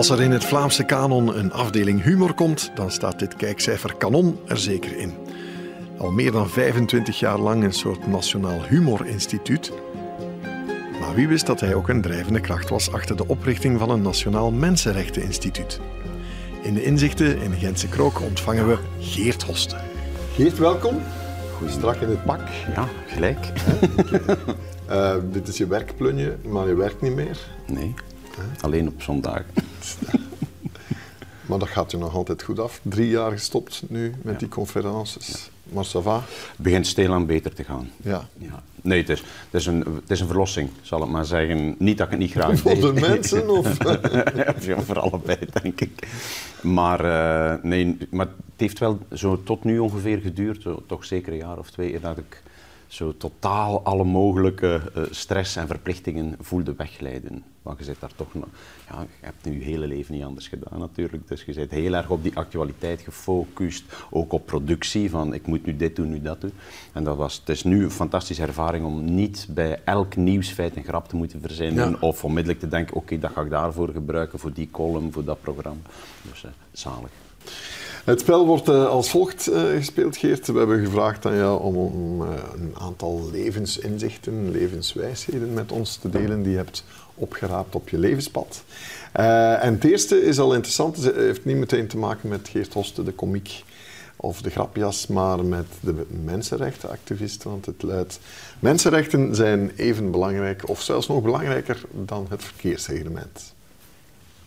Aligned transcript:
Als 0.00 0.10
er 0.10 0.20
in 0.20 0.30
het 0.30 0.44
Vlaamse 0.44 0.84
kanon 0.84 1.38
een 1.38 1.52
afdeling 1.52 2.02
humor 2.02 2.34
komt, 2.34 2.70
dan 2.74 2.90
staat 2.90 3.18
dit 3.18 3.36
kijkcijfer 3.36 3.94
kanon 3.94 4.38
er 4.46 4.58
zeker 4.58 4.96
in. 4.96 5.14
Al 5.98 6.10
meer 6.10 6.32
dan 6.32 6.48
25 6.48 7.18
jaar 7.18 7.38
lang 7.38 7.64
een 7.64 7.72
soort 7.72 8.06
nationaal 8.06 8.62
humorinstituut. 8.68 9.72
Maar 11.00 11.14
wie 11.14 11.28
wist 11.28 11.46
dat 11.46 11.60
hij 11.60 11.74
ook 11.74 11.88
een 11.88 12.00
drijvende 12.00 12.40
kracht 12.40 12.68
was 12.68 12.92
achter 12.92 13.16
de 13.16 13.28
oprichting 13.28 13.78
van 13.78 13.90
een 13.90 14.02
nationaal 14.02 14.50
mensenrechteninstituut? 14.50 15.80
In 16.62 16.74
de 16.74 16.84
inzichten 16.84 17.38
in 17.40 17.52
Gentse 17.52 17.88
Krook 17.88 18.20
ontvangen 18.20 18.68
we 18.68 18.78
Geert 18.98 19.42
Hoste. 19.42 19.76
Geert, 20.34 20.58
welkom. 20.58 21.02
Goed 21.56 21.70
strak 21.70 21.96
in 21.96 22.08
het 22.08 22.24
pak. 22.24 22.40
Ja, 22.74 22.88
gelijk. 23.06 23.52
Uh, 24.90 25.14
dit 25.32 25.48
is 25.48 25.56
je 25.56 25.66
werkplunje, 25.66 26.36
maar 26.48 26.68
je 26.68 26.74
werkt 26.74 27.00
niet 27.00 27.14
meer. 27.14 27.38
Nee, 27.66 27.94
alleen 28.60 28.88
op 28.88 29.02
zondag. 29.02 29.42
maar 31.48 31.58
dat 31.58 31.68
gaat 31.68 31.90
je 31.90 31.96
nog 31.96 32.14
altijd 32.14 32.42
goed 32.42 32.58
af. 32.58 32.80
Drie 32.82 33.08
jaar 33.08 33.30
gestopt 33.30 33.82
nu 33.88 34.14
met 34.22 34.38
die 34.38 34.48
conferences. 34.48 35.50
Maar 35.72 35.86
ça 35.86 36.02
va? 36.02 36.14
Het 36.16 36.56
begint 36.56 36.86
stilaan 36.86 37.26
beter 37.26 37.54
te 37.54 37.64
gaan. 37.64 37.90
Ja. 38.02 38.28
ja. 38.38 38.62
Nee, 38.82 39.00
het 39.00 39.08
is, 39.08 39.18
het, 39.18 39.60
is 39.60 39.66
een, 39.66 39.78
het 39.78 40.10
is 40.10 40.20
een 40.20 40.26
verlossing, 40.26 40.70
zal 40.82 41.02
ik 41.02 41.08
maar 41.08 41.24
zeggen. 41.24 41.74
Niet 41.78 41.98
dat 41.98 42.06
ik 42.06 42.12
het 42.12 42.20
niet 42.20 42.30
graag 42.30 42.58
Voor 42.58 42.74
de 42.74 42.92
mensen? 42.92 43.50
Of? 43.50 43.76
ja, 44.66 44.80
voor 44.80 44.98
allebei, 44.98 45.38
denk 45.62 45.80
ik. 45.80 46.08
Maar, 46.62 47.04
uh, 47.04 47.62
nee, 47.62 47.96
maar 48.10 48.26
het 48.26 48.34
heeft 48.56 48.78
wel 48.78 48.98
zo 49.12 49.42
tot 49.42 49.64
nu 49.64 49.78
ongeveer 49.78 50.18
geduurd, 50.18 50.66
toch 50.86 51.04
zeker 51.04 51.32
een 51.32 51.38
jaar 51.38 51.58
of 51.58 51.70
twee, 51.70 52.00
dat 52.00 52.18
ik 52.18 52.42
zo 52.90 53.16
totaal 53.16 53.82
alle 53.84 54.04
mogelijke 54.04 54.80
uh, 54.96 55.02
stress 55.10 55.56
en 55.56 55.66
verplichtingen 55.66 56.36
voelde 56.40 56.74
wegleiden. 56.76 57.44
Want 57.62 57.78
je 57.78 57.84
zit 57.84 58.00
daar 58.00 58.14
toch, 58.16 58.28
ja, 58.88 59.00
je 59.00 59.26
hebt 59.26 59.44
nu 59.44 59.52
je 59.52 59.64
hele 59.64 59.86
leven 59.86 60.14
niet 60.14 60.24
anders 60.24 60.48
gedaan 60.48 60.78
natuurlijk. 60.78 61.28
Dus 61.28 61.44
je 61.44 61.52
zit 61.52 61.70
heel 61.70 61.94
erg 61.94 62.10
op 62.10 62.22
die 62.22 62.36
actualiteit 62.36 63.00
gefocust, 63.00 63.84
ook 64.10 64.32
op 64.32 64.46
productie, 64.46 65.10
van 65.10 65.34
ik 65.34 65.46
moet 65.46 65.66
nu 65.66 65.76
dit 65.76 65.96
doen, 65.96 66.10
nu 66.10 66.22
dat 66.22 66.40
doen. 66.40 66.52
En 66.92 67.04
dat 67.04 67.16
was, 67.16 67.36
het 67.36 67.48
is 67.48 67.62
nu 67.62 67.84
een 67.84 67.90
fantastische 67.90 68.42
ervaring 68.42 68.84
om 68.84 69.14
niet 69.14 69.46
bij 69.50 69.80
elk 69.84 70.16
nieuwsfeit 70.16 70.76
een 70.76 70.84
grap 70.84 71.08
te 71.08 71.16
moeten 71.16 71.40
verzinnen 71.40 72.02
of 72.02 72.24
onmiddellijk 72.24 72.60
te 72.60 72.68
denken, 72.68 72.96
oké, 72.96 73.18
dat 73.18 73.30
ga 73.32 73.40
ik 73.40 73.50
daarvoor 73.50 73.88
gebruiken, 73.88 74.38
voor 74.38 74.52
die 74.52 74.68
column, 74.70 75.12
voor 75.12 75.24
dat 75.24 75.40
programma. 75.40 75.80
Dus 76.22 76.44
uh, 76.44 76.50
zalig. 76.72 77.10
Het 78.04 78.20
spel 78.20 78.46
wordt 78.46 78.68
uh, 78.68 78.86
als 78.86 79.10
volgt 79.10 79.48
uh, 79.48 79.62
gespeeld, 79.76 80.16
Geert. 80.16 80.46
We 80.46 80.58
hebben 80.58 80.84
gevraagd 80.84 81.26
aan 81.26 81.36
jou 81.36 81.62
om, 81.62 82.22
uh, 82.22 82.28
een 82.54 82.74
aantal 82.78 83.28
levensinzichten, 83.32 84.50
levenswijsheden 84.50 85.54
met 85.54 85.72
ons 85.72 85.96
te 85.96 86.10
delen 86.10 86.42
die 86.42 86.50
je 86.50 86.56
hebt 86.56 86.84
opgeraapt 87.14 87.74
op 87.74 87.88
je 87.88 87.98
levenspad. 87.98 88.64
en 89.12 89.74
het 89.74 89.84
eerste 89.84 90.22
is 90.22 90.38
al 90.38 90.54
interessant, 90.54 90.96
het 90.96 91.14
heeft 91.14 91.44
niet 91.44 91.56
meteen 91.56 91.86
te 91.86 91.96
maken 91.96 92.28
met 92.28 92.48
Geert 92.48 92.72
Hoste, 92.72 93.02
de 93.02 93.12
komiek 93.12 93.64
of 94.16 94.42
de 94.42 94.50
grapjas, 94.50 95.06
maar 95.06 95.44
met 95.44 95.66
de 95.80 96.06
mensenrechtenactivist. 96.24 97.42
Want 97.42 97.66
het 97.66 97.82
luidt, 97.82 98.20
mensenrechten 98.58 99.34
zijn 99.34 99.72
even 99.76 100.10
belangrijk 100.10 100.68
of 100.68 100.82
zelfs 100.82 101.08
nog 101.08 101.22
belangrijker 101.22 101.80
dan 101.90 102.26
het 102.30 102.44
verkeersreglement. 102.44 103.54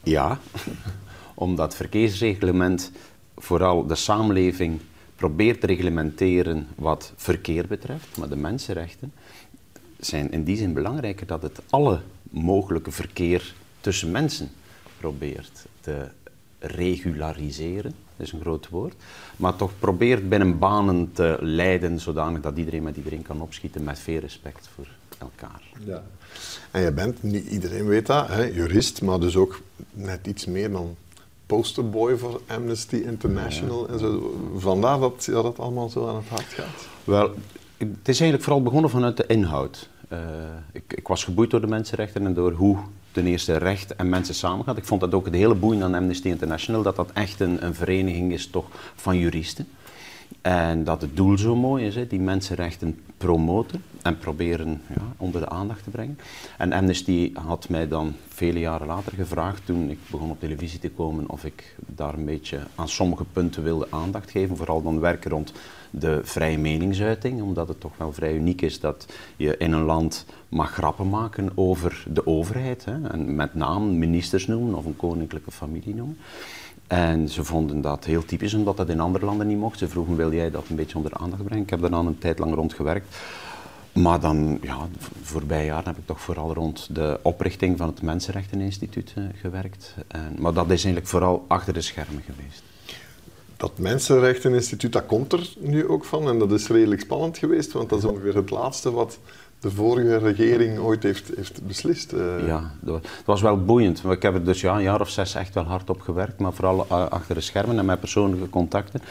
Ja, 0.03 0.39
omdat 1.33 1.75
verkeersreglement 1.75 2.91
vooral 3.43 3.87
de 3.87 3.95
samenleving 3.95 4.79
probeert 5.15 5.61
te 5.61 5.67
reglementeren 5.67 6.67
wat 6.75 7.13
verkeer 7.15 7.67
betreft, 7.67 8.17
maar 8.17 8.29
de 8.29 8.35
mensenrechten 8.35 9.13
zijn 9.99 10.31
in 10.31 10.43
die 10.43 10.57
zin 10.57 10.73
belangrijker 10.73 11.27
dat 11.27 11.41
het 11.41 11.61
alle 11.69 12.01
mogelijke 12.29 12.91
verkeer 12.91 13.53
tussen 13.81 14.11
mensen 14.11 14.49
probeert 14.97 15.65
te 15.81 16.07
regulariseren, 16.59 17.93
dat 18.17 18.27
is 18.27 18.31
een 18.31 18.41
groot 18.41 18.69
woord, 18.69 18.95
maar 19.35 19.55
toch 19.55 19.71
probeert 19.79 20.29
binnen 20.29 20.59
banen 20.59 21.11
te 21.13 21.37
leiden 21.41 21.99
zodanig 21.99 22.41
dat 22.41 22.57
iedereen 22.57 22.83
met 22.83 22.97
iedereen 22.97 23.21
kan 23.21 23.41
opschieten 23.41 23.83
met 23.83 23.99
veel 23.99 24.19
respect 24.19 24.69
voor 24.75 24.87
elkaar. 25.17 25.61
Ja. 25.85 26.03
En 26.71 26.81
je 26.81 26.91
bent, 26.91 27.23
niet 27.23 27.47
iedereen 27.47 27.87
weet 27.87 28.05
dat, 28.05 28.27
hè, 28.27 28.43
jurist, 28.43 29.01
maar 29.01 29.19
dus 29.19 29.35
ook 29.35 29.61
net 29.91 30.27
iets 30.27 30.45
meer 30.45 30.71
dan 30.71 30.95
posterboy 31.55 32.17
voor 32.17 32.41
Amnesty 32.47 32.95
International 32.95 33.87
en 33.89 33.99
zo. 33.99 34.35
Vandaar 34.55 34.99
dat 34.99 35.25
ja, 35.25 35.41
dat 35.41 35.59
allemaal 35.59 35.89
zo 35.89 36.07
aan 36.07 36.15
het 36.15 36.27
hart 36.27 36.53
gaat. 36.53 36.87
Wel, 37.03 37.33
het 37.77 38.07
is 38.07 38.19
eigenlijk 38.19 38.43
vooral 38.43 38.63
begonnen 38.63 38.89
vanuit 38.89 39.17
de 39.17 39.25
inhoud. 39.27 39.89
Uh, 40.13 40.19
ik, 40.71 40.93
ik, 40.95 41.07
was 41.07 41.23
geboeid 41.23 41.49
door 41.49 41.61
de 41.61 41.67
mensenrechten 41.67 42.25
en 42.25 42.33
door 42.33 42.51
hoe 42.51 42.77
ten 43.11 43.25
eerste 43.25 43.57
recht 43.57 43.95
en 43.95 44.09
mensen 44.09 44.35
samengaan. 44.35 44.77
Ik 44.77 44.85
vond 44.85 45.01
dat 45.01 45.13
ook 45.13 45.25
het 45.25 45.33
hele 45.33 45.55
boeiend 45.55 45.83
aan 45.83 45.95
Amnesty 45.95 46.27
International, 46.27 46.81
dat 46.81 46.95
dat 46.95 47.09
echt 47.13 47.39
een, 47.39 47.65
een 47.65 47.75
vereniging 47.75 48.31
is 48.31 48.47
toch 48.47 48.65
van 48.95 49.17
juristen. 49.17 49.67
En 50.41 50.83
dat 50.83 51.01
het 51.01 51.15
doel 51.15 51.37
zo 51.37 51.55
mooi 51.55 51.85
is, 51.85 51.95
hè, 51.95 52.07
die 52.07 52.19
mensenrechten 52.19 52.99
promoten 53.23 53.83
en 54.01 54.17
proberen 54.17 54.81
ja, 54.89 55.01
onder 55.17 55.41
de 55.41 55.49
aandacht 55.49 55.83
te 55.83 55.89
brengen. 55.89 56.19
En 56.57 56.73
Amnesty 56.73 57.31
had 57.33 57.69
mij 57.69 57.87
dan 57.87 58.13
vele 58.27 58.59
jaren 58.59 58.87
later 58.87 59.13
gevraagd, 59.13 59.65
toen 59.65 59.89
ik 59.89 59.97
begon 60.11 60.29
op 60.29 60.39
televisie 60.39 60.79
te 60.79 60.89
komen, 60.89 61.29
of 61.29 61.45
ik 61.45 61.75
daar 61.85 62.13
een 62.13 62.25
beetje 62.25 62.59
aan 62.75 62.89
sommige 62.89 63.23
punten 63.23 63.63
wilde 63.63 63.87
aandacht 63.89 64.31
geven. 64.31 64.57
Vooral 64.57 64.81
dan 64.81 64.99
werken 64.99 65.31
rond 65.31 65.53
de 65.89 66.19
vrije 66.23 66.57
meningsuiting, 66.57 67.41
omdat 67.41 67.67
het 67.67 67.79
toch 67.79 67.97
wel 67.97 68.13
vrij 68.13 68.33
uniek 68.35 68.61
is 68.61 68.79
dat 68.79 69.07
je 69.35 69.57
in 69.57 69.71
een 69.71 69.83
land 69.83 70.25
mag 70.49 70.71
grappen 70.71 71.09
maken 71.09 71.51
over 71.55 72.03
de 72.07 72.27
overheid. 72.27 72.85
Hè, 72.85 73.07
en 73.09 73.35
met 73.35 73.53
naam 73.53 73.97
ministers 73.97 74.47
noemen 74.47 74.75
of 74.75 74.85
een 74.85 74.95
koninklijke 74.95 75.51
familie 75.51 75.95
noemen. 75.95 76.17
En 76.87 77.29
ze 77.29 77.43
vonden 77.43 77.81
dat 77.81 78.05
heel 78.05 78.25
typisch, 78.25 78.53
omdat 78.53 78.77
dat 78.77 78.89
in 78.89 78.99
andere 78.99 79.25
landen 79.25 79.47
niet 79.47 79.57
mocht. 79.57 79.77
Ze 79.77 79.87
vroegen, 79.87 80.15
wil 80.15 80.33
jij 80.33 80.51
dat 80.51 80.65
een 80.69 80.75
beetje 80.75 80.97
onder 80.97 81.11
de 81.11 81.17
aandacht 81.17 81.43
brengen? 81.43 81.63
Ik 81.63 81.69
heb 81.69 81.81
daar 81.81 81.89
dan 81.89 82.07
een 82.07 82.17
tijd 82.17 82.39
lang 82.39 82.53
rond 82.53 82.73
gewerkt. 82.73 83.15
Maar 83.93 84.19
dan, 84.19 84.59
ja, 84.61 84.87
de 84.91 85.05
voorbije 85.21 85.65
jaren 85.65 85.85
heb 85.85 85.97
ik 85.97 86.05
toch 86.05 86.21
vooral 86.21 86.53
rond 86.53 86.95
de 86.95 87.19
oprichting 87.21 87.77
van 87.77 87.87
het 87.87 88.01
Mensenrechteninstituut 88.01 89.13
uh, 89.17 89.23
gewerkt. 89.35 89.95
En, 90.07 90.35
maar 90.37 90.53
dat 90.53 90.65
is 90.65 90.69
eigenlijk 90.69 91.07
vooral 91.07 91.45
achter 91.47 91.73
de 91.73 91.81
schermen 91.81 92.23
geweest. 92.25 92.63
Dat 93.57 93.77
Mensenrechteninstituut, 93.77 94.91
dat 94.93 95.05
komt 95.05 95.33
er 95.33 95.53
nu 95.59 95.87
ook 95.87 96.05
van 96.05 96.27
en 96.27 96.39
dat 96.39 96.51
is 96.51 96.67
redelijk 96.67 97.01
spannend 97.01 97.37
geweest, 97.37 97.71
want 97.71 97.89
dat 97.89 97.99
is 97.99 98.05
ongeveer 98.05 98.35
het 98.35 98.49
laatste 98.49 98.91
wat 98.91 99.19
de 99.63 99.71
vorige 99.71 100.17
regering 100.17 100.79
ooit 100.79 101.03
heeft, 101.03 101.31
heeft 101.35 101.67
beslist. 101.67 102.13
Uh. 102.13 102.47
Ja, 102.47 102.71
het 102.85 103.25
was 103.25 103.41
wel 103.41 103.63
boeiend. 103.63 104.03
Ik 104.09 104.21
heb 104.21 104.33
er 104.33 104.43
dus 104.43 104.61
ja, 104.61 104.75
een 104.75 104.81
jaar 104.81 105.01
of 105.01 105.09
zes 105.09 105.35
echt 105.35 105.53
wel 105.53 105.63
hard 105.63 105.89
op 105.89 106.01
gewerkt, 106.01 106.39
maar 106.39 106.53
vooral 106.53 106.85
uh, 106.91 107.07
achter 107.07 107.35
de 107.35 107.41
schermen 107.41 107.79
en 107.79 107.85
met 107.85 107.99
persoonlijke 107.99 108.49
contacten. 108.49 109.01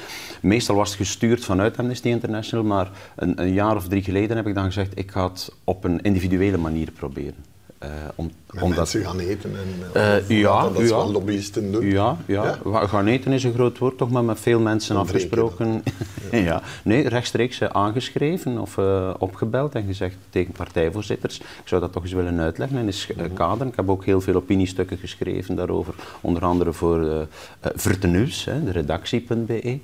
Meestal 0.40 0.76
was 0.76 0.88
het 0.88 0.98
gestuurd 0.98 1.44
vanuit 1.44 1.78
Amnesty 1.78 2.08
International, 2.08 2.64
maar 2.64 2.90
een, 3.16 3.40
een 3.40 3.52
jaar 3.52 3.76
of 3.76 3.88
drie 3.88 4.02
geleden 4.02 4.36
heb 4.36 4.46
ik 4.46 4.54
dan 4.54 4.64
gezegd, 4.64 4.98
ik 4.98 5.10
ga 5.10 5.28
het 5.28 5.52
op 5.64 5.84
een 5.84 6.00
individuele 6.00 6.58
manier 6.58 6.90
proberen. 6.90 7.51
Uh, 7.82 7.88
om, 8.14 8.30
omdat 8.60 8.76
mensen 8.76 9.04
gaan 9.04 9.18
eten 9.18 9.50
en 9.56 10.00
uh, 10.28 10.40
ja, 10.40 10.68
dat 10.68 10.88
ja, 10.88 11.04
lobbyisten 11.04 11.72
doen. 11.72 11.86
Ja, 11.86 12.16
ja, 12.26 12.58
ja, 12.64 12.86
gaan 12.86 13.06
eten 13.06 13.32
is 13.32 13.44
een 13.44 13.52
groot 13.52 13.78
woord, 13.78 13.98
toch 13.98 14.10
maar 14.10 14.24
met 14.24 14.40
veel 14.40 14.60
mensen 14.60 14.96
afgesproken. 14.96 15.82
ja. 16.30 16.38
ja. 16.50 16.62
Nee, 16.84 17.08
rechtstreeks 17.08 17.62
aangeschreven 17.62 18.58
of 18.58 18.78
opgebeld 19.18 19.74
en 19.74 19.86
gezegd 19.86 20.16
tegen 20.30 20.52
partijvoorzitters, 20.52 21.38
ik 21.38 21.46
zou 21.64 21.80
dat 21.80 21.92
toch 21.92 22.02
eens 22.02 22.12
willen 22.12 22.40
uitleggen 22.40 22.78
en 22.78 22.86
eens 22.86 23.06
mm 23.06 23.34
kaderen. 23.34 23.68
Ik 23.68 23.76
heb 23.76 23.90
ook 23.90 24.04
heel 24.04 24.20
veel 24.20 24.34
opiniestukken 24.34 24.98
geschreven 24.98 25.56
daarover, 25.56 25.94
onder 26.20 26.44
andere 26.44 26.72
voor 26.72 27.00
uh, 27.00 27.20
Verteneus, 27.60 28.44
de 28.64 28.70
redactie.be 28.70 29.78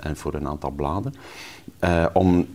en 0.00 0.16
voor 0.16 0.34
een 0.34 0.46
aantal 0.46 0.70
bladen, 0.70 1.14
om 2.12 2.46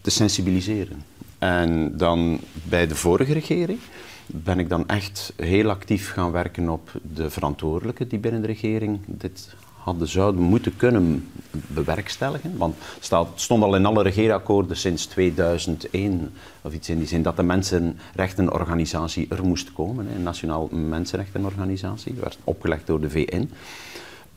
te 0.00 0.10
sensibiliseren. 0.10 1.11
En 1.42 1.96
dan 1.96 2.40
bij 2.52 2.86
de 2.86 2.94
vorige 2.94 3.32
regering 3.32 3.78
ben 4.26 4.58
ik 4.58 4.68
dan 4.68 4.88
echt 4.88 5.32
heel 5.36 5.70
actief 5.70 6.12
gaan 6.12 6.30
werken 6.30 6.68
op 6.68 6.90
de 7.14 7.30
verantwoordelijken 7.30 8.08
die 8.08 8.18
binnen 8.18 8.40
de 8.40 8.46
regering 8.46 9.00
dit 9.06 9.54
hadden 9.76 10.08
zouden 10.08 10.42
moeten 10.42 10.76
kunnen 10.76 11.28
bewerkstelligen. 11.50 12.56
Want 12.56 12.74
het 13.00 13.26
stond 13.34 13.62
al 13.62 13.74
in 13.74 13.86
alle 13.86 14.02
regeerakkoorden 14.02 14.76
sinds 14.76 15.06
2001 15.06 16.32
of 16.62 16.72
iets 16.72 16.88
in 16.88 16.98
die 16.98 17.06
zin 17.06 17.22
dat 17.22 17.36
de 17.36 17.42
Mensenrechtenorganisatie 17.42 19.26
er 19.30 19.44
moest 19.44 19.72
komen. 19.72 20.06
Een 20.14 20.22
Nationaal 20.22 20.68
Mensenrechtenorganisatie, 20.72 22.14
werd 22.14 22.38
opgelegd 22.44 22.86
door 22.86 23.00
de 23.00 23.10
VN. 23.10 23.50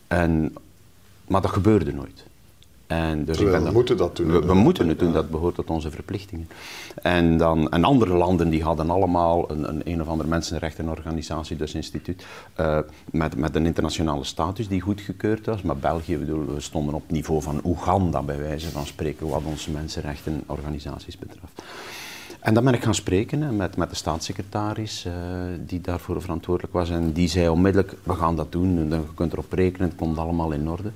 En, 0.07 0.55
maar 1.27 1.41
dat 1.41 1.51
gebeurde 1.51 1.93
nooit. 1.93 2.25
En 2.87 3.25
dus 3.25 3.37
we 3.37 3.69
moeten 3.73 3.97
dat 3.97 4.15
doen. 4.15 4.45
We, 4.45 4.53
moeten 4.53 4.87
het 4.87 4.99
doen, 4.99 5.13
dat 5.13 5.29
behoort 5.29 5.55
tot 5.55 5.69
onze 5.69 5.91
verplichtingen. 5.91 6.47
En, 7.01 7.37
dan, 7.37 7.71
en 7.71 7.83
andere 7.83 8.13
landen 8.13 8.49
die 8.49 8.63
hadden 8.63 8.89
allemaal 8.89 9.51
een, 9.51 9.69
een, 9.69 9.81
een 9.83 10.01
of 10.01 10.07
andere 10.07 10.29
mensenrechtenorganisatie, 10.29 11.57
dus 11.57 11.73
instituut, 11.73 12.25
uh, 12.59 12.79
met, 13.11 13.35
met 13.35 13.55
een 13.55 13.65
internationale 13.65 14.23
status 14.23 14.67
die 14.67 14.81
goedgekeurd 14.81 15.45
was. 15.45 15.61
Maar 15.61 15.77
België, 15.77 16.17
bedoel, 16.17 16.45
we 16.45 16.59
stonden 16.59 16.93
op 16.93 17.03
niveau 17.07 17.41
van 17.41 17.61
Oeganda, 17.63 18.21
bij 18.21 18.39
wijze 18.39 18.69
van 18.69 18.85
spreken, 18.85 19.27
wat 19.27 19.43
onze 19.45 19.71
mensenrechtenorganisaties 19.71 21.17
betreft. 21.17 21.61
En 22.39 22.53
dan 22.53 22.63
ben 22.63 22.73
ik 22.73 22.83
gaan 22.83 22.95
spreken 22.95 23.55
met, 23.55 23.77
met 23.77 23.89
de 23.89 23.95
staatssecretaris 23.95 25.05
uh, 25.05 25.13
die 25.59 25.81
daarvoor 25.81 26.21
verantwoordelijk 26.21 26.73
was. 26.73 26.89
En 26.89 27.11
die 27.11 27.27
zei 27.27 27.49
onmiddellijk, 27.49 27.93
we 28.03 28.13
gaan 28.13 28.35
dat 28.35 28.51
doen, 28.51 28.89
je 28.89 29.01
kunt 29.15 29.33
erop 29.33 29.53
rekenen, 29.53 29.87
het 29.87 29.97
komt 29.97 30.17
allemaal 30.17 30.51
in 30.51 30.69
orde. 30.69 30.91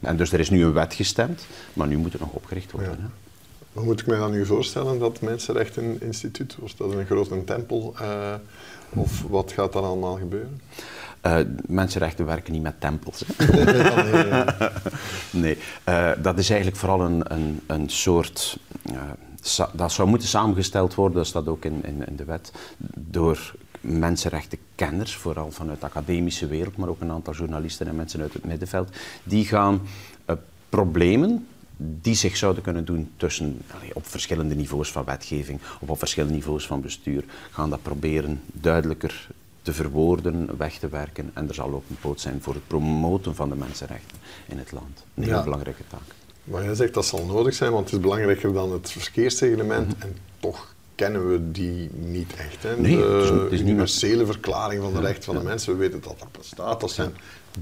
En 0.00 0.16
dus 0.16 0.32
er 0.32 0.40
is 0.40 0.50
nu 0.50 0.64
een 0.64 0.72
wet 0.72 0.94
gestemd, 0.94 1.46
maar 1.72 1.86
nu 1.86 1.96
moet 1.96 2.12
het 2.12 2.20
nog 2.20 2.32
opgericht 2.32 2.70
worden. 2.70 3.00
Hè? 3.00 3.06
Hoe 3.72 3.84
moet 3.84 4.00
ik 4.00 4.06
mij 4.06 4.18
dan 4.18 4.30
nu 4.30 4.46
voorstellen 4.46 4.98
dat 4.98 5.20
Mensenrechten 5.20 6.00
Instituut, 6.00 6.56
wordt 6.56 6.78
dat 6.78 6.92
een 6.92 7.06
grote 7.06 7.44
tempel? 7.44 7.94
Uh, 8.00 8.34
of 8.88 9.22
wat 9.28 9.52
gaat 9.52 9.74
er 9.74 9.80
allemaal 9.80 10.16
gebeuren? 10.16 10.60
Uh, 11.26 11.38
mensenrechten 11.66 12.26
werken 12.26 12.52
niet 12.52 12.62
met 12.62 12.80
tempels. 12.80 13.24
nee, 15.30 15.58
uh, 15.88 16.10
dat 16.22 16.38
is 16.38 16.50
eigenlijk 16.50 16.80
vooral 16.80 17.00
een, 17.00 17.32
een, 17.32 17.60
een 17.66 17.88
soort. 17.88 18.58
Dat 19.72 19.92
zou 19.92 20.08
moeten 20.08 20.28
samengesteld 20.28 20.94
worden, 20.94 21.16
dat 21.16 21.26
staat 21.26 21.48
ook 21.48 21.64
in, 21.64 21.84
in, 21.84 22.06
in 22.06 22.16
de 22.16 22.24
wet, 22.24 22.52
door 22.94 23.54
mensenrechtenkenners, 23.80 25.16
vooral 25.16 25.50
vanuit 25.50 25.80
de 25.80 25.86
academische 25.86 26.46
wereld, 26.46 26.76
maar 26.76 26.88
ook 26.88 27.00
een 27.00 27.10
aantal 27.10 27.34
journalisten 27.34 27.86
en 27.86 27.96
mensen 27.96 28.20
uit 28.20 28.32
het 28.32 28.44
middenveld, 28.44 28.96
die 29.22 29.44
gaan 29.44 29.80
problemen 30.68 31.46
die 31.78 32.14
zich 32.14 32.36
zouden 32.36 32.62
kunnen 32.62 32.84
doen 32.84 33.10
tussen, 33.16 33.60
op 33.92 34.06
verschillende 34.06 34.54
niveaus 34.54 34.92
van 34.92 35.04
wetgeving 35.04 35.60
of 35.80 35.88
op 35.88 35.98
verschillende 35.98 36.34
niveaus 36.34 36.66
van 36.66 36.80
bestuur, 36.80 37.24
gaan 37.50 37.70
dat 37.70 37.82
proberen 37.82 38.40
duidelijker 38.52 39.28
te 39.62 39.72
verwoorden, 39.72 40.56
weg 40.56 40.78
te 40.78 40.88
werken. 40.88 41.30
En 41.34 41.48
er 41.48 41.54
zal 41.54 41.72
ook 41.72 41.84
een 41.88 41.98
poot 42.00 42.20
zijn 42.20 42.42
voor 42.42 42.54
het 42.54 42.66
promoten 42.66 43.34
van 43.34 43.48
de 43.48 43.54
mensenrechten 43.54 44.18
in 44.46 44.58
het 44.58 44.72
land. 44.72 45.04
Een 45.14 45.22
heel 45.22 45.42
belangrijke 45.42 45.82
taak. 45.88 46.00
Maar 46.44 46.64
jij 46.64 46.74
zegt 46.74 46.94
dat 46.94 47.06
zal 47.06 47.24
nodig 47.24 47.54
zijn, 47.54 47.72
want 47.72 47.84
het 47.84 47.94
is 47.94 48.00
belangrijker 48.00 48.52
dan 48.52 48.72
het 48.72 48.90
verkeersreglement. 48.90 49.86
Mhm. 49.86 50.02
En 50.02 50.16
toch 50.40 50.74
kennen 50.98 51.30
we 51.30 51.50
die 51.50 51.90
niet 51.94 52.34
echt. 52.36 52.62
Hè? 52.62 52.76
Nee, 52.76 52.96
de 52.96 53.02
het 53.02 53.22
is, 53.22 53.28
het 53.28 53.52
is 53.52 53.60
universele 53.60 54.26
verklaring 54.26 54.82
van 54.82 54.92
de 54.92 55.00
rechten 55.00 55.24
van 55.24 55.34
de 55.34 55.42
mensen, 55.42 55.72
we 55.72 55.78
weten 55.78 56.00
dat 56.00 56.18
dat 56.18 56.32
bestaat. 56.38 56.80
Dat 56.80 56.90
zijn 56.90 57.12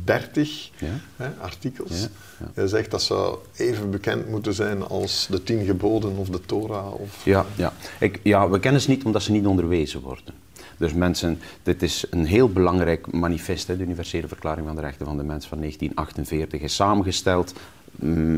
30 0.05 0.71
hè, 1.17 1.29
artikels. 1.41 2.09
Je 2.55 2.69
zegt 2.69 2.91
dat 2.91 3.03
zou 3.03 3.39
even 3.57 3.91
bekend 3.91 4.29
moeten 4.29 4.55
zijn 4.55 4.83
als 4.83 5.27
de 5.31 5.43
tien 5.43 5.65
geboden 5.65 6.17
of 6.17 6.29
de 6.29 6.41
Torah. 6.41 6.95
Of, 6.95 7.25
ja, 7.25 7.47
ja. 7.57 7.73
Ik, 8.01 8.21
ja, 8.23 8.49
we 8.51 8.59
kennen 8.59 8.81
ze 8.81 8.91
niet 8.91 9.05
omdat 9.05 9.23
ze 9.23 9.33
niet 9.33 9.47
onderwezen 9.47 10.01
worden. 10.01 10.35
Dus 10.77 10.93
mensen, 10.93 11.41
dit 11.63 11.83
is 11.83 12.05
een 12.11 12.27
heel 12.27 12.49
belangrijk 12.49 13.13
manifest, 13.13 13.67
hè, 13.67 13.77
de 13.77 13.83
Universele 13.83 14.29
Verklaring 14.29 14.67
van 14.67 14.77
de 14.77 14.83
Rechten 14.83 15.07
van 15.07 15.17
de 15.17 15.23
Mens 15.23 15.47
van 15.47 15.59
1948, 15.59 16.61
is 16.61 16.75
samengesteld 16.75 17.53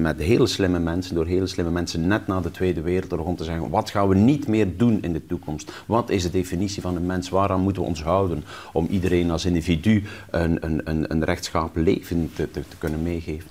met 0.00 0.19
hele 0.19 0.46
slimme 0.46 0.78
mensen, 0.78 1.14
door 1.14 1.26
hele 1.26 1.46
slimme 1.46 1.70
mensen 1.70 2.06
net 2.06 2.26
na 2.26 2.40
de 2.40 2.50
Tweede 2.50 2.81
Wereldoorlog 2.81 3.26
om 3.26 3.37
te 3.37 3.44
zeggen, 3.44 3.70
wat 3.70 3.90
gaan 3.90 4.08
we 4.08 4.14
niet 4.14 4.46
meer 4.46 4.76
doen 4.76 5.02
in 5.02 5.12
de 5.12 5.26
toekomst? 5.26 5.72
Wat 5.87 6.10
is 6.10 6.22
de 6.22 6.31
definitie 6.31 6.82
van 6.82 6.96
een 6.96 7.06
mens? 7.06 7.28
Waaraan 7.28 7.60
moeten 7.60 7.82
we 7.82 7.88
ons 7.88 8.02
houden 8.02 8.44
om 8.72 8.87
iedereen 8.90 9.31
als 9.31 9.44
individu 9.44 10.02
een, 10.31 10.64
een, 10.64 10.81
een, 10.84 11.12
een 11.12 11.25
rechtschapen 11.25 11.82
leven 11.82 12.31
te, 12.34 12.50
te, 12.50 12.69
te 12.69 12.76
kunnen 12.78 13.02
meegeven? 13.02 13.50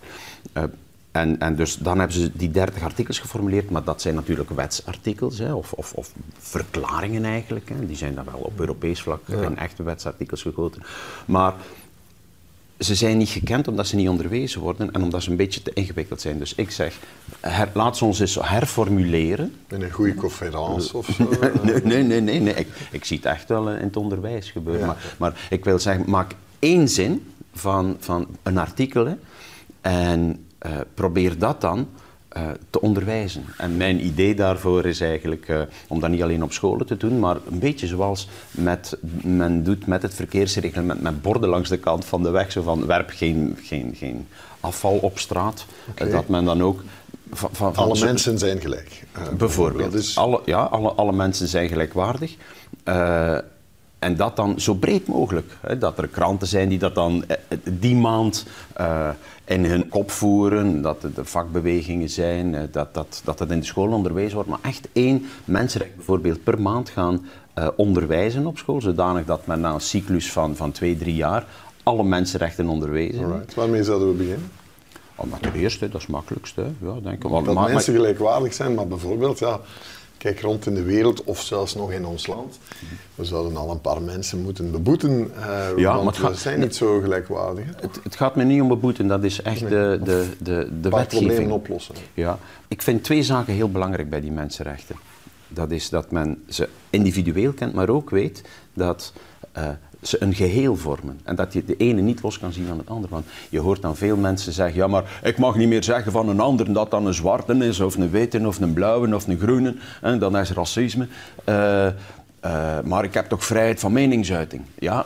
Uh, 0.53 0.63
en, 1.11 1.39
en, 1.39 1.55
dus 1.55 1.77
dan 1.77 1.99
hebben 1.99 2.17
ze 2.17 2.31
die 2.33 2.51
30 2.51 2.83
artikels 2.83 3.19
geformuleerd, 3.19 3.69
maar 3.69 3.83
dat 3.83 4.01
zijn 4.01 4.15
natuurlijk 4.15 4.49
wetsartikels 4.49 5.37
hè, 5.37 5.53
of, 5.53 5.73
of, 5.73 5.93
of, 5.93 6.13
verklaringen 6.37 7.25
eigenlijk. 7.25 7.69
Hè. 7.69 7.85
Die 7.85 7.95
zijn 7.95 8.15
dan 8.15 8.25
wel 8.25 8.39
op 8.39 8.59
Europees 8.59 9.01
vlak 9.01 9.27
in 9.27 9.57
echte 9.57 9.83
wetsartikels 9.83 10.41
gegoten. 10.41 10.81
Maar 11.25 11.53
ze 12.79 12.95
zijn 12.95 13.17
niet 13.17 13.29
gekend 13.29 13.67
omdat 13.67 13.87
ze 13.87 13.95
niet 13.95 14.09
onderwezen 14.09 14.61
worden 14.61 14.91
en 14.91 15.03
omdat 15.03 15.23
ze 15.23 15.29
een 15.29 15.35
beetje 15.35 15.61
te 15.61 15.71
ingewikkeld 15.73 16.21
zijn. 16.21 16.39
Dus 16.39 16.55
ik 16.55 16.71
zeg, 16.71 16.99
laat 17.73 17.97
ze 17.97 18.05
ons 18.05 18.19
eens 18.19 18.37
herformuleren. 18.41 19.53
In 19.67 19.81
een 19.81 19.91
goede 19.91 20.15
conferentie 20.15 20.93
of 20.93 21.05
zo? 21.05 21.29
nee, 21.63 21.81
nee, 21.83 22.03
nee. 22.03 22.21
nee, 22.21 22.39
nee. 22.39 22.53
Ik, 22.53 22.67
ik, 22.91 23.05
zie 23.05 23.17
het 23.17 23.25
echt 23.25 23.49
wel 23.49 23.69
in 23.69 23.85
het 23.85 23.97
onderwijs 23.97 24.51
gebeuren. 24.51 24.87
Maar, 24.87 25.15
maar, 25.17 25.47
ik 25.49 25.65
wil 25.65 25.79
zeggen, 25.79 26.09
maak 26.09 26.31
één 26.59 26.89
zin 26.89 27.31
van, 27.53 27.97
van 27.99 28.27
een 28.43 28.57
artikel 28.57 29.17
en 29.81 30.45
uh, 30.65 30.71
probeer 30.93 31.37
dat 31.37 31.61
dan 31.61 31.87
te 32.69 32.81
onderwijzen. 32.81 33.45
En 33.57 33.77
mijn 33.77 34.05
idee 34.05 34.35
daarvoor 34.35 34.85
is 34.85 35.01
eigenlijk 35.01 35.47
uh, 35.47 35.59
om 35.87 35.99
dat 35.99 36.09
niet 36.09 36.21
alleen 36.21 36.43
op 36.43 36.51
scholen 36.51 36.85
te 36.85 36.97
doen, 36.97 37.19
maar 37.19 37.37
een 37.49 37.59
beetje 37.59 37.87
zoals 37.87 38.27
met, 38.51 38.97
men 39.23 39.63
doet 39.63 39.87
met 39.87 40.01
het 40.01 40.13
verkeersreglement, 40.13 41.01
met 41.01 41.21
borden 41.21 41.49
langs 41.49 41.69
de 41.69 41.77
kant 41.77 42.05
van 42.05 42.23
de 42.23 42.29
weg, 42.29 42.51
zo 42.51 42.61
van 42.61 42.85
werp 42.85 43.09
geen, 43.09 43.57
geen, 43.61 43.95
geen 43.95 44.27
afval 44.59 44.97
op 44.97 45.19
straat. 45.19 45.65
Okay. 45.89 46.09
dat 46.09 46.27
men 46.27 46.45
dan 46.45 46.63
ook 46.63 46.83
van, 47.31 47.49
van, 47.53 47.75
alle 47.75 47.97
zo, 47.97 48.05
mensen 48.05 48.39
zijn 48.39 48.59
gelijk. 48.59 49.03
bijvoorbeeld. 49.37 49.93
Is... 49.93 50.17
Alle, 50.17 50.41
ja, 50.45 50.63
alle, 50.63 50.91
alle 50.91 51.13
mensen 51.13 51.47
zijn 51.47 51.69
gelijkwaardig. 51.69 52.35
En 53.99 54.15
dat 54.15 54.35
dan 54.35 54.59
zo 54.59 54.73
breed 54.73 55.07
mogelijk. 55.07 55.57
Hè, 55.61 55.77
dat 55.77 55.97
er 55.97 56.07
kranten 56.07 56.47
zijn 56.47 56.69
die 56.69 56.79
dat 56.79 56.95
dan 56.95 57.23
die 57.63 57.95
maand 57.95 58.45
uh, 58.79 59.09
in 59.45 59.65
hun 59.65 59.89
kop 59.89 60.11
voeren, 60.11 60.81
dat 60.81 61.03
er 61.03 61.25
vakbewegingen 61.25 62.09
zijn, 62.09 62.69
dat, 62.71 62.93
dat, 62.93 63.21
dat 63.23 63.39
het 63.39 63.51
in 63.51 63.59
de 63.59 63.65
school 63.65 63.91
onderwezen 63.91 64.33
wordt, 64.33 64.49
maar 64.49 64.59
echt 64.61 64.87
één 64.93 65.25
mensenrecht 65.45 65.95
bijvoorbeeld 65.95 66.43
per 66.43 66.61
maand 66.61 66.89
gaan 66.89 67.25
uh, 67.55 67.67
onderwijzen 67.75 68.45
op 68.45 68.57
school, 68.57 68.81
zodanig 68.81 69.25
dat 69.25 69.47
men 69.47 69.59
na 69.59 69.73
een 69.73 69.81
cyclus 69.81 70.31
van, 70.31 70.55
van 70.55 70.71
twee, 70.71 70.97
drie 70.97 71.15
jaar 71.15 71.45
alle 71.83 72.03
mensenrechten 72.03 72.67
onderwezen. 72.67 73.23
Alright. 73.23 73.53
Waarmee 73.53 73.83
zouden 73.83 74.07
we 74.07 74.13
beginnen? 74.13 74.51
Oh, 75.15 75.25
maar 75.25 75.39
ten 75.39 75.53
eerste, 75.53 75.89
dat 75.89 75.95
is 75.95 76.01
het 76.01 76.11
makkelijkste. 76.11 76.61
Ja, 76.81 76.93
denk 77.03 77.23
ik. 77.23 77.31
Dat 77.31 77.53
maar, 77.53 77.71
mensen 77.71 77.93
gelijkwaardig 77.93 78.53
zijn, 78.53 78.73
maar 78.73 78.87
bijvoorbeeld, 78.87 79.39
ja, 79.39 79.59
Kijk 80.17 80.41
rond 80.41 80.65
in 80.65 80.73
de 80.73 80.83
wereld 80.83 81.23
of 81.23 81.41
zelfs 81.41 81.75
nog 81.75 81.91
in 81.91 82.05
ons 82.05 82.27
land. 82.27 82.59
We 83.15 83.25
zouden 83.25 83.57
al 83.57 83.71
een 83.71 83.81
paar 83.81 84.01
mensen 84.01 84.41
moeten 84.41 84.71
beboeten, 84.71 85.31
uh, 85.37 85.67
ja, 85.75 85.93
want 85.93 86.03
maar 86.03 86.13
het 86.13 86.17
gaat, 86.17 86.31
we 86.31 86.37
zijn 86.37 86.59
niet 86.59 86.75
zo 86.75 86.99
gelijkwaardig. 86.99 87.65
Het, 87.81 87.99
het, 88.03 88.15
gaat 88.15 88.35
me 88.35 88.43
niet 88.43 88.61
om 88.61 88.67
beboeten, 88.67 89.07
dat 89.07 89.23
is 89.23 89.41
echt 89.41 89.59
de, 89.59 89.99
de, 90.03 90.27
de, 90.39 90.69
de 90.81 90.89
wetgeving. 90.89 91.27
problemen 91.27 91.55
oplossen. 91.55 91.95
Ja. 92.13 92.39
Ik 92.67 92.81
vind 92.81 93.03
twee 93.03 93.23
zaken 93.23 93.53
heel 93.53 93.71
belangrijk 93.71 94.09
bij 94.09 94.21
die 94.21 94.31
mensenrechten. 94.31 94.95
Dat 95.47 95.71
is 95.71 95.89
dat 95.89 96.11
men 96.11 96.43
ze 96.49 96.69
individueel 96.89 97.53
kent, 97.53 97.73
maar 97.73 97.89
ook 97.89 98.09
weet 98.09 98.41
dat 98.73 99.13
uh, 99.57 99.69
ze 100.01 100.21
een 100.21 100.33
geheel 100.33 100.75
vormen. 100.75 101.19
En 101.23 101.35
dat 101.35 101.53
je 101.53 101.65
de 101.65 101.77
ene 101.77 102.01
niet 102.01 102.21
los 102.21 102.39
kan 102.39 102.53
zien 102.53 102.67
van 102.67 102.77
het 102.77 102.89
andere. 102.89 103.13
Want 103.13 103.25
je 103.49 103.59
hoort 103.59 103.81
dan 103.81 103.95
veel 103.95 104.17
mensen 104.17 104.53
zeggen, 104.53 104.75
ja 104.75 104.87
maar 104.87 105.19
ik 105.23 105.37
mag 105.37 105.55
niet 105.55 105.67
meer 105.67 105.83
zeggen 105.83 106.11
van 106.11 106.29
een 106.29 106.39
ander 106.39 106.73
dat 106.73 106.91
dan 106.91 107.05
een 107.05 107.13
zwarte 107.13 107.53
is, 107.53 107.79
of 107.79 107.95
een 107.95 108.09
witte, 108.09 108.47
of 108.47 108.59
een 108.59 108.73
blauwe, 108.73 109.15
of 109.15 109.27
een 109.27 109.39
groene. 109.39 109.75
En 110.01 110.19
dan 110.19 110.37
is 110.37 110.51
racisme. 110.51 111.07
Uh, 111.49 111.87
maar 112.83 113.03
ik 113.03 113.13
heb 113.13 113.29
toch 113.29 113.45
vrijheid 113.45 113.79
van 113.79 113.93
meningsuiting. 113.93 114.61
Ja, 114.79 115.05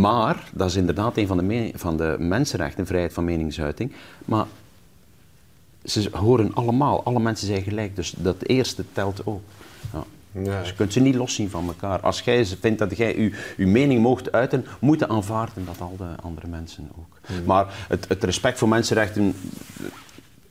maar, 0.00 0.50
dat 0.52 0.68
is 0.68 0.76
inderdaad 0.76 1.16
een 1.16 1.26
van 1.26 1.36
de, 1.36 1.72
van 1.74 1.96
de 1.96 2.16
mensenrechten, 2.18 2.86
vrijheid 2.86 3.12
van 3.12 3.24
meningsuiting. 3.24 3.92
Maar 4.24 4.46
ze 5.84 6.08
horen 6.12 6.54
allemaal, 6.54 7.04
alle 7.04 7.20
mensen 7.20 7.46
zijn 7.46 7.62
gelijk, 7.62 7.96
dus 7.96 8.14
dat 8.16 8.42
eerste 8.42 8.84
telt 8.92 9.26
ook. 9.26 9.42
Ja. 10.32 10.58
Dus 10.58 10.68
je 10.68 10.74
kunt 10.74 10.92
ze 10.92 11.00
niet 11.00 11.14
loszien 11.14 11.50
van 11.50 11.66
elkaar. 11.66 12.00
Als 12.00 12.20
jij 12.20 12.46
vindt 12.46 12.78
dat 12.78 12.96
jij 12.96 13.18
je, 13.18 13.32
je 13.56 13.66
mening 13.66 14.00
mocht 14.00 14.32
uiten, 14.32 14.66
moeten 14.80 15.08
aanvaarden 15.08 15.64
dat 15.64 15.80
al 15.80 15.96
de 15.96 16.22
andere 16.22 16.46
mensen 16.46 16.88
ook. 16.98 17.18
Mm. 17.28 17.44
Maar 17.44 17.86
het, 17.88 18.08
het, 18.08 18.24
respect 18.24 18.58
voor 18.58 18.68
mensenrechten 18.68 19.34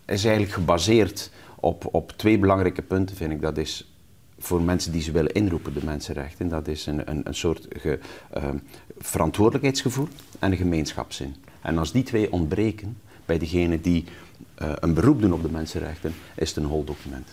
is 0.06 0.24
eigenlijk 0.24 0.54
gebaseerd 0.54 1.32
op, 1.56 1.88
op 1.92 2.12
twee 2.12 2.40
belangrijke 2.40 2.82
punten, 2.82 3.16
vind 3.16 3.32
ik. 3.32 3.42
Dat 3.42 3.58
is 3.58 3.94
voor 4.40 4.62
mensen 4.62 4.92
die 4.92 5.02
ze 5.02 5.12
willen 5.12 5.34
inroepen, 5.34 5.74
de 5.74 5.86
mensenrechten. 5.86 6.50
Dat 6.50 6.68
is 6.68 6.86
een, 6.86 7.10
een, 7.10 7.22
een 7.24 7.36
soort 7.36 7.68
ge, 7.70 8.00
uh, 8.38 8.50
verantwoordelijkheidsgevoel 8.98 10.08
en 10.40 10.52
een 10.52 10.58
gemeenschapszin. 10.58 11.36
En 11.62 11.78
als 11.78 11.92
die 11.92 12.04
twee 12.04 12.32
ontbreken 12.32 12.98
bij 13.26 13.38
degene 13.38 13.82
die 13.82 14.06
uh, 14.62 14.72
een 14.80 14.94
beroep 14.94 15.22
doen 15.22 15.34
op 15.34 15.42
de 15.42 15.52
mensenrechten, 15.52 16.14
is 16.36 16.50
het 16.50 16.58
een 16.58 16.70
hol 16.70 16.84
document. 16.84 17.28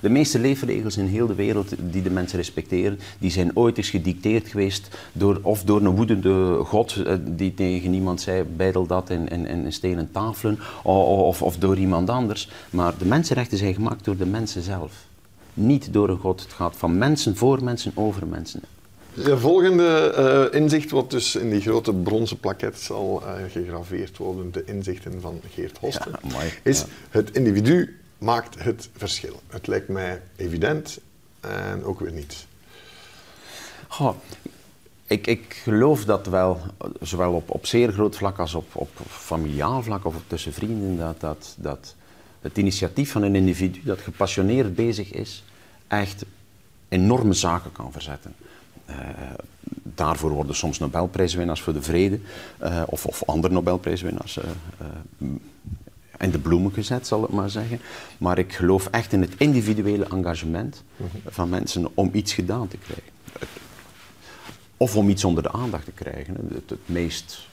De 0.00 0.08
meeste 0.08 0.38
leefregels 0.38 0.96
in 0.96 1.06
heel 1.06 1.26
de 1.26 1.34
wereld 1.34 1.74
die 1.80 2.02
de 2.02 2.10
mensen 2.10 2.38
respecteren, 2.38 2.98
die 3.18 3.30
zijn 3.30 3.56
ooit 3.56 3.76
eens 3.76 3.90
gedicteerd 3.90 4.48
geweest 4.48 4.88
door, 5.12 5.38
of 5.42 5.62
door 5.62 5.80
een 5.80 5.96
woedende 5.96 6.64
god 6.64 6.96
eh, 6.96 7.14
die 7.20 7.54
tegen 7.54 7.92
iemand 7.92 8.20
zei, 8.20 8.42
bijdel 8.42 8.86
dat 8.86 9.10
in, 9.10 9.28
in, 9.28 9.46
in 9.46 9.72
stenen 9.72 10.10
tafelen, 10.12 10.58
of, 10.82 11.42
of 11.42 11.56
door 11.56 11.76
iemand 11.76 12.10
anders. 12.10 12.50
Maar 12.70 12.94
de 12.98 13.04
mensenrechten 13.04 13.58
zijn 13.58 13.74
gemaakt 13.74 14.04
door 14.04 14.16
de 14.16 14.26
mensen 14.26 14.62
zelf. 14.62 14.92
Niet 15.54 15.92
door 15.92 16.08
een 16.08 16.18
god. 16.18 16.40
Het 16.40 16.52
gaat 16.52 16.76
van 16.76 16.98
mensen 16.98 17.36
voor 17.36 17.64
mensen 17.64 17.92
over 17.94 18.26
mensen. 18.26 18.60
De 19.14 19.38
volgende 19.38 20.14
uh, 20.52 20.60
inzicht, 20.60 20.90
wat 20.90 21.10
dus 21.10 21.36
in 21.36 21.50
die 21.50 21.60
grote 21.60 21.94
bronzen 21.94 22.38
plaket 22.38 22.78
zal 22.78 23.22
uh, 23.22 23.32
gegraveerd 23.50 24.16
worden, 24.16 24.52
de 24.52 24.64
inzichten 24.64 25.20
van 25.20 25.40
Geert 25.54 25.78
Hosten, 25.78 26.12
ja, 26.28 26.38
is 26.62 26.84
het 27.10 27.30
individu 27.30 27.97
maakt 28.18 28.62
het 28.62 28.88
verschil. 28.96 29.42
Het 29.46 29.66
lijkt 29.66 29.88
mij 29.88 30.22
evident 30.36 30.98
en 31.40 31.84
ook 31.84 32.00
weer 32.00 32.12
niet. 32.12 32.46
Goh, 33.88 34.14
ik, 35.06 35.26
ik 35.26 35.60
geloof 35.62 36.04
dat 36.04 36.26
wel, 36.26 36.60
zowel 37.00 37.32
op, 37.32 37.50
op 37.50 37.66
zeer 37.66 37.92
groot 37.92 38.16
vlak 38.16 38.38
als 38.38 38.54
op, 38.54 38.76
op 38.76 38.90
familiaal 39.08 39.82
vlak 39.82 40.04
of 40.04 40.14
tussen 40.26 40.52
vrienden, 40.52 41.16
dat, 41.18 41.54
dat, 41.58 41.94
het 42.40 42.58
initiatief 42.58 43.12
van 43.12 43.22
een 43.22 43.34
individu 43.34 43.80
dat 43.84 44.00
gepassioneerd 44.00 44.74
bezig 44.74 45.12
is, 45.12 45.44
echt 45.86 46.24
enorme 46.88 47.32
zaken 47.32 47.72
kan 47.72 47.92
verzetten. 47.92 48.34
Uh, 48.90 48.96
daarvoor 49.82 50.30
worden 50.30 50.56
soms 50.56 50.78
Nobelprijswinnaars 50.78 51.60
voor 51.60 51.72
de 51.72 51.82
vrede 51.82 52.20
uh, 52.62 52.82
of, 52.86 53.06
of, 53.06 53.24
andere 53.24 53.54
Nobelprijswinnaars 53.54 54.38
in 56.18 56.30
de 56.30 56.38
bloemen 56.38 56.72
gezet, 56.72 57.06
zal 57.06 57.24
ik 57.24 57.30
maar 57.30 57.50
zeggen. 57.50 57.80
Maar 58.18 58.38
ik 58.38 58.52
geloof 58.52 58.86
echt 58.86 59.12
in 59.12 59.20
het 59.20 59.34
individuele 59.36 60.04
engagement 60.04 60.84
van 61.26 61.48
mensen 61.48 61.88
om 61.94 62.10
iets 62.12 62.34
gedaan 62.34 62.68
te 62.68 62.76
krijgen. 62.76 63.12
Of 64.76 64.96
om 64.96 65.08
iets 65.08 65.24
onder 65.24 65.42
de 65.42 65.52
aandacht 65.52 65.84
te 65.84 65.92
krijgen. 65.92 66.34
Het, 66.34 66.70
het 66.70 66.88
meest 66.88 67.48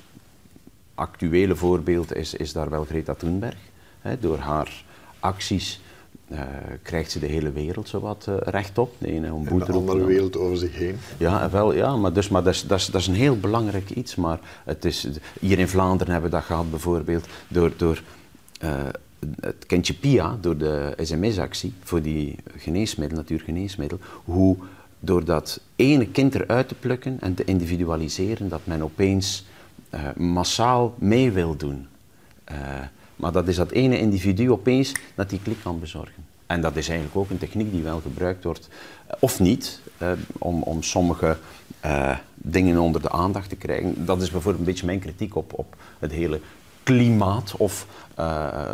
actuele 0.96 1.56
voorbeeld 1.56 2.16
is, 2.16 2.34
is 2.34 2.54
daar 2.54 2.70
wel 2.70 2.86
Greta 2.86 3.14
Thunberg. 3.14 3.58
door 4.20 4.38
haar 4.38 4.84
acties 5.20 5.80
uh, 6.28 6.40
krijgt 6.82 7.12
ze 7.12 7.20
de 7.20 7.26
hele 7.26 7.52
wereld 7.52 7.90
zowat 7.90 8.26
uh, 8.30 8.36
rechtop. 8.40 8.94
Nee, 8.98 9.16
een 9.16 9.44
boete 9.44 9.72
de 9.72 9.78
andere 9.78 10.06
wereld 10.06 10.38
over 10.38 10.58
zich 10.58 10.76
heen. 10.76 10.98
Ja, 11.18 11.50
wel, 11.50 11.74
ja 11.74 11.96
maar, 11.96 12.14
dus, 12.14 12.30
maar 12.30 12.44
dat, 12.44 12.54
is, 12.54 12.64
dat, 12.64 12.80
is, 12.80 12.86
dat 12.86 13.02
is 13.02 13.08
een 13.08 13.14
heel 13.14 13.40
belangrijk 13.40 13.90
iets. 13.90 14.16
Maar 14.16 14.40
het 14.64 14.86
is, 14.86 15.08
hier 15.40 15.60
in 15.60 15.68
Vlaanderen 15.68 16.14
hebben 16.14 16.32
we 16.32 16.36
dat 16.36 16.46
gehad 16.46 16.70
bijvoorbeeld 16.70 17.26
door, 17.48 17.72
door 17.78 18.02
het 19.40 19.66
kindje 19.68 19.94
Pia, 19.94 20.38
door 20.42 20.58
de 20.58 20.94
sms-actie 20.98 21.74
voor 21.84 22.02
die 22.02 22.36
geneesmiddel, 22.58 23.18
natuurgeneesmiddel, 23.18 24.00
hoe 24.24 24.58
door 25.00 25.26
dat 25.26 25.62
ene 25.76 26.08
kind 26.08 26.36
eruit 26.36 26.68
te 26.68 26.76
plukken 26.76 27.18
en 27.22 27.34
te 27.34 27.44
individualiseren, 27.44 28.50
dat 28.50 28.62
men 28.64 28.82
opeens 28.82 29.46
massaal 30.16 30.96
mee 31.00 31.32
wil 31.32 31.56
doen. 31.56 31.88
Maar 33.16 33.32
dat 33.32 33.48
is 33.48 33.56
dat 33.56 33.72
ene 33.72 34.00
individu 34.00 34.52
opeens 34.52 34.92
dat 35.16 35.30
die 35.30 35.40
klik 35.44 35.58
kan 35.64 35.80
bezorgen. 35.80 36.26
En 36.46 36.62
dat 36.62 36.76
is 36.76 36.88
eigenlijk 36.88 37.18
ook 37.18 37.30
een 37.30 37.38
techniek 37.38 37.72
die 37.72 37.84
wel 37.84 38.00
gebruikt 38.00 38.44
wordt, 38.44 38.70
eh, 39.08 39.16
of 39.20 39.40
niet, 39.40 39.80
eh, 39.98 40.12
om, 40.38 40.62
om 40.62 40.84
sommige 40.84 41.38
eh, 41.80 42.18
dingen 42.36 42.78
onder 42.78 43.02
de 43.02 43.12
aandacht 43.12 43.50
te 43.50 43.56
krijgen. 43.56 44.06
Dat 44.06 44.22
is 44.22 44.32
bijvoorbeeld 44.32 44.60
een 44.60 44.72
beetje 44.72 44.86
mijn 44.86 45.00
kritiek 45.00 45.36
op, 45.36 45.54
op 45.54 45.76
het 46.00 46.12
hele 46.12 46.40
klimaat 46.86 47.54
of 47.58 47.88
uh, 48.20 48.72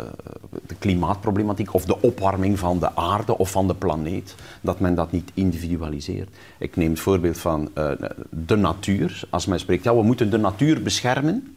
de 0.66 0.74
klimaatproblematiek 0.78 1.74
of 1.74 1.84
de 1.84 2.00
opwarming 2.00 2.58
van 2.58 2.78
de 2.78 2.96
aarde 2.96 3.38
of 3.38 3.50
van 3.50 3.66
de 3.66 3.74
planeet, 3.74 4.34
dat 4.60 4.80
men 4.80 4.94
dat 4.94 5.12
niet 5.12 5.30
individualiseert. 5.34 6.28
Ik 6.58 6.76
neem 6.76 6.90
het 6.90 7.00
voorbeeld 7.00 7.38
van 7.38 7.70
uh, 7.74 7.90
de 8.30 8.56
natuur. 8.56 9.22
Als 9.30 9.46
men 9.46 9.60
spreekt, 9.60 9.84
ja, 9.84 9.94
we 9.94 10.02
moeten 10.02 10.30
de 10.30 10.38
natuur 10.38 10.82
beschermen, 10.82 11.56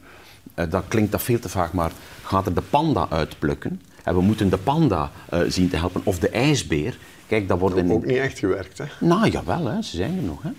uh, 0.54 0.70
dan 0.70 0.82
klinkt 0.88 1.12
dat 1.12 1.22
veel 1.22 1.38
te 1.38 1.48
vaak, 1.48 1.72
maar 1.72 1.92
gaat 2.22 2.46
er 2.46 2.54
de 2.54 2.62
panda 2.70 3.06
uitplukken. 3.10 3.80
En 4.04 4.14
we 4.14 4.20
moeten 4.20 4.50
de 4.50 4.58
panda 4.58 5.10
zien 5.48 5.68
te 5.68 5.76
helpen, 5.76 6.00
of 6.04 6.18
de 6.18 6.28
ijsbeer. 6.28 6.98
Kijk, 7.26 7.48
dat 7.48 7.58
wordt 7.58 7.76
in... 7.76 7.92
ook 7.92 8.06
niet 8.06 8.16
echt 8.16 8.38
gewerkt, 8.38 8.78
hè? 8.78 8.84
Nou, 9.00 9.30
jawel, 9.30 9.64
hè. 9.64 9.82
ze 9.82 9.96
zijn 9.96 10.16
er 10.16 10.22
nog, 10.22 10.42
hè. 10.42 10.50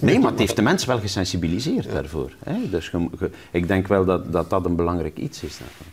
Nee, 0.00 0.18
maar 0.18 0.30
het 0.30 0.38
heeft 0.38 0.56
de 0.56 0.62
mensen 0.62 0.88
wel 0.88 1.00
gesensibiliseerd 1.00 1.84
ja. 1.84 1.92
daarvoor. 1.92 2.30
Hè? 2.44 2.70
Dus 2.70 2.92
ik 3.50 3.68
denk 3.68 3.86
wel 3.86 4.04
dat, 4.04 4.32
dat 4.32 4.50
dat 4.50 4.64
een 4.64 4.76
belangrijk 4.76 5.16
iets 5.16 5.42
is. 5.42 5.58
Daarvan. 5.58 5.86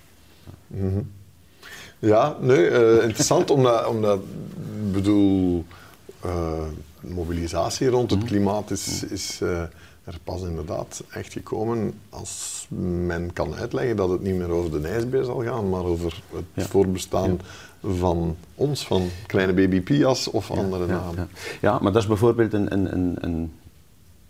Mm 0.68 0.94
-hmm. 0.94 1.12
Ja, 2.00 2.38
nee, 2.40 2.70
uh, 2.70 3.04
interessant 3.04 3.50
omdat, 3.52 3.88
omdat, 3.88 4.20
bedoel, 4.92 5.66
uh, 6.26 6.64
mobilisatie 7.00 7.88
rond 7.88 8.10
het 8.10 8.20
mhm. 8.20 8.28
klimaat 8.28 8.72
is, 8.72 9.04
is 9.04 9.40
uh, 9.44 9.64
er 10.06 10.20
pas 10.24 10.42
inderdaad 10.42 11.04
echt 11.10 11.34
gekomen 11.34 11.94
als 12.10 12.66
men 13.06 13.34
kan 13.34 13.56
uitleggen 13.56 13.96
dat 13.96 14.10
het 14.10 14.22
niet 14.22 14.36
meer 14.36 14.50
over 14.50 14.82
de 14.82 14.88
ijsbeer 14.88 15.24
zal 15.24 15.44
gaan, 15.44 15.70
maar 15.70 15.84
over 15.84 16.22
het 16.54 16.68
voorbestaan 16.68 17.40
van 17.84 18.38
ons, 18.56 18.88
van 18.88 19.10
kleine 19.26 19.54
baby 19.54 19.82
Pias 19.82 20.28
of 20.28 20.52
andere 20.52 20.86
namen. 20.86 21.30
Ja, 21.62 21.80
maar 21.82 21.92
dat 21.92 22.02
is 22.02 22.08
bijvoorbeeld 22.08 22.54
een, 22.54 22.74
een, 22.74 22.94
een, 22.94 23.16
een, 23.20 23.52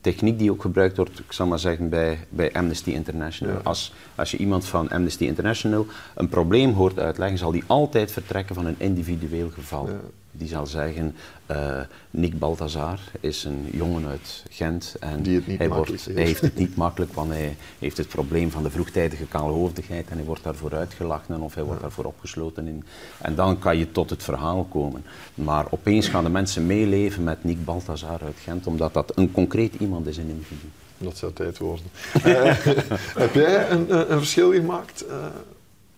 techniek 0.02 0.40
die 0.40 0.52
ook 0.52 0.62
gebruikt 0.62 0.98
wordt, 0.98 1.20
ik 1.20 1.32
zal 1.32 1.48
maar 1.48 1.60
zeggen, 1.60 1.90
bij, 1.90 2.20
bij 2.30 2.54
Amnesty 2.54 2.90
International. 2.90 3.58
Als, 3.64 3.94
als 4.16 4.32
je 4.32 4.38
iemand 4.38 4.66
van 4.66 4.90
Amnesty 4.90 5.26
International 5.26 5.86
een 6.16 6.30
probleem 6.30 6.74
hoort 6.74 7.00
uitleggen, 7.00 7.38
zal 7.38 7.52
die 7.52 7.64
altijd 7.68 8.12
vertrekken 8.12 8.56
van 8.56 8.66
een 8.66 8.76
individueel 8.78 9.50
geval 9.50 9.90
die 10.38 10.48
zal 10.48 10.66
zeggen, 10.66 11.16
uh, 11.52 11.80
Nick 12.12 12.40
Balthazar 12.40 13.00
is 13.20 13.44
een 13.44 13.68
jongen 13.72 14.06
uit 14.06 14.44
Gent 14.50 14.96
en 15.00 15.24
hij, 15.58 15.70
wordt, 15.70 16.06
hij, 16.06 16.24
heeft 16.24 16.42
het 16.42 16.56
niet 16.56 16.76
makkelijk, 16.76 17.14
want 17.14 17.32
hij 17.32 17.56
heeft 17.80 17.98
het 17.98 18.08
probleem 18.08 18.52
van 18.52 18.64
de 18.64 18.70
vroegtijdige 18.70 19.26
kaalhoofdigheid 19.26 20.10
en 20.10 20.16
hij 20.16 20.26
wordt 20.26 20.44
daarvoor 20.44 20.76
uitgelachen 20.76 21.42
of 21.42 21.56
hij 21.56 21.64
wordt 21.64 21.82
daarvoor 21.82 22.06
opgesloten. 22.06 22.68
In. 22.68 22.84
En 23.22 23.36
dan 23.36 23.60
kan 23.60 23.78
je 23.78 23.92
tot 23.92 24.10
het 24.10 24.24
verhaal 24.24 24.64
komen. 24.64 25.06
Maar 25.36 25.66
opeens 25.70 26.08
gaan 26.08 26.24
de 26.24 26.30
mensen 26.30 26.66
meeleven 26.66 27.24
met 27.24 27.44
Nick 27.44 27.66
Balthazar 27.66 28.22
uit 28.24 28.38
Gent, 28.44 28.68
omdat 28.68 28.94
dat 28.94 29.12
een 29.16 29.32
concreet 29.32 29.74
iemand 29.80 30.08
is, 30.08 30.18
een 30.18 30.30
individu. 30.30 30.68
Dat 30.98 31.18
zou 31.18 31.34
tijd 31.34 31.58
worden. 31.58 31.86
uh, 32.14 32.24
heb 33.24 33.34
jij 33.34 33.70
een, 33.70 34.12
een 34.12 34.18
verschil 34.18 34.54
gemaakt 34.54 35.06
uh, 35.08 35.26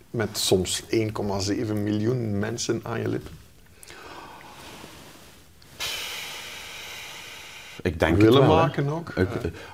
met 0.10 0.38
soms 0.38 0.84
1,7 0.84 0.88
miljoen 1.74 2.40
mensen 2.40 2.80
aan 2.84 3.02
je 3.02 3.08
lippen? 3.08 3.32
Ik 7.82 8.00
denk 8.00 8.18
willen 8.18 8.48
wel, 8.48 8.56
maken 8.56 8.88
ook? 8.90 9.10
Ik, 9.10 9.28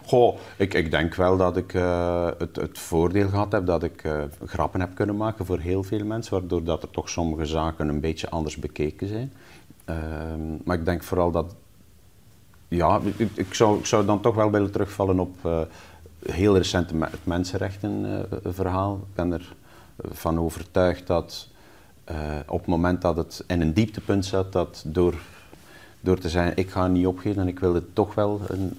goh, 0.05 0.37
ik, 0.57 0.73
ik 0.73 0.91
denk 0.91 1.15
wel 1.15 1.37
dat 1.37 1.57
ik 1.57 1.73
uh, 1.73 2.29
het, 2.37 2.55
het, 2.55 2.79
voordeel 2.79 3.29
gehad 3.29 3.51
heb 3.51 3.65
dat 3.65 3.83
ik 3.83 4.03
uh, 4.03 4.21
grappen 4.45 4.79
heb 4.79 4.95
kunnen 4.95 5.17
maken 5.17 5.45
voor 5.45 5.59
heel 5.59 5.83
veel 5.83 6.05
mensen, 6.05 6.33
waardoor 6.33 6.63
dat 6.63 6.83
er 6.83 6.89
toch 6.89 7.09
sommige 7.09 7.45
zaken 7.45 7.87
een 7.87 7.99
beetje 7.99 8.29
anders 8.29 8.57
bekeken 8.57 9.07
zijn. 9.07 9.33
Uh, 9.89 9.95
maar 10.63 10.77
ik 10.77 10.85
denk 10.85 11.03
vooral 11.03 11.31
dat, 11.31 11.55
ja, 12.67 12.99
ik, 13.17 13.29
ik, 13.33 13.53
zou, 13.53 13.79
ik 13.79 13.85
zou 13.85 14.05
dan 14.05 14.21
toch 14.21 14.35
wel 14.35 14.51
willen 14.51 14.71
terugvallen 14.71 15.19
op 15.19 15.35
uh, 15.45 15.59
heel 16.25 16.57
recent 16.57 16.89
het 16.89 17.25
mensenrechtenverhaal. 17.25 18.95
ik 18.95 19.15
ben 19.15 19.41
ervan 20.09 20.39
overtuigd 20.39 21.07
dat 21.07 21.47
op 22.47 22.59
het 22.59 22.67
moment 22.67 23.01
dat 23.01 23.17
het 23.17 23.43
in 23.47 23.61
een 23.61 23.73
dieptepunt 23.73 24.25
zat, 24.25 24.51
dat 24.51 24.83
door 24.87 25.13
door 26.03 26.17
te 26.17 26.29
zeggen, 26.29 26.57
ik 26.57 26.69
ga 26.69 26.87
niet 26.87 27.05
opgeven 27.05 27.41
en 27.41 27.47
ik 27.47 27.59
wil 27.59 27.73
het 27.73 27.95
toch 27.95 28.15
wel 28.15 28.41
een, 28.47 28.77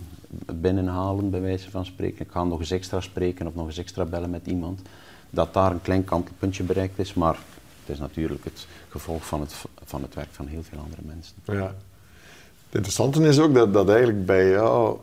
binnenhalen, 0.55 1.31
bij 1.31 1.41
wijze 1.41 1.71
van 1.71 1.85
spreken. 1.87 2.25
Ik 2.25 2.31
ga 2.31 2.45
nog 2.45 2.59
eens 2.59 2.71
extra 2.71 3.01
spreken 3.01 3.47
of 3.47 3.55
nog 3.55 3.67
eens 3.67 3.79
extra 3.79 4.05
bellen 4.05 4.31
met 4.31 4.47
iemand. 4.47 4.81
Dat 5.31 5.55
daar 5.55 5.71
een 5.71 5.83
klein 5.83 6.05
kantelpuntje 6.05 6.63
bereikt 6.63 6.99
is, 6.99 7.15
maar 7.15 7.39
het 7.81 7.95
is 7.95 7.99
natuurlijk 7.99 8.45
het 8.45 8.67
gevolg 8.89 9.27
van 9.27 9.41
het, 9.41 9.55
van 9.85 10.03
het 10.03 10.15
werk 10.15 10.29
van 10.31 10.47
heel 10.47 10.63
veel 10.63 10.79
andere 10.79 11.03
mensen. 11.05 11.35
Ja. 11.45 11.75
Het 12.67 12.75
interessante 12.75 13.29
is 13.29 13.39
ook 13.39 13.55
dat, 13.55 13.73
dat 13.73 13.89
eigenlijk 13.89 14.27
bij 14.27 14.51
jou 14.51 14.99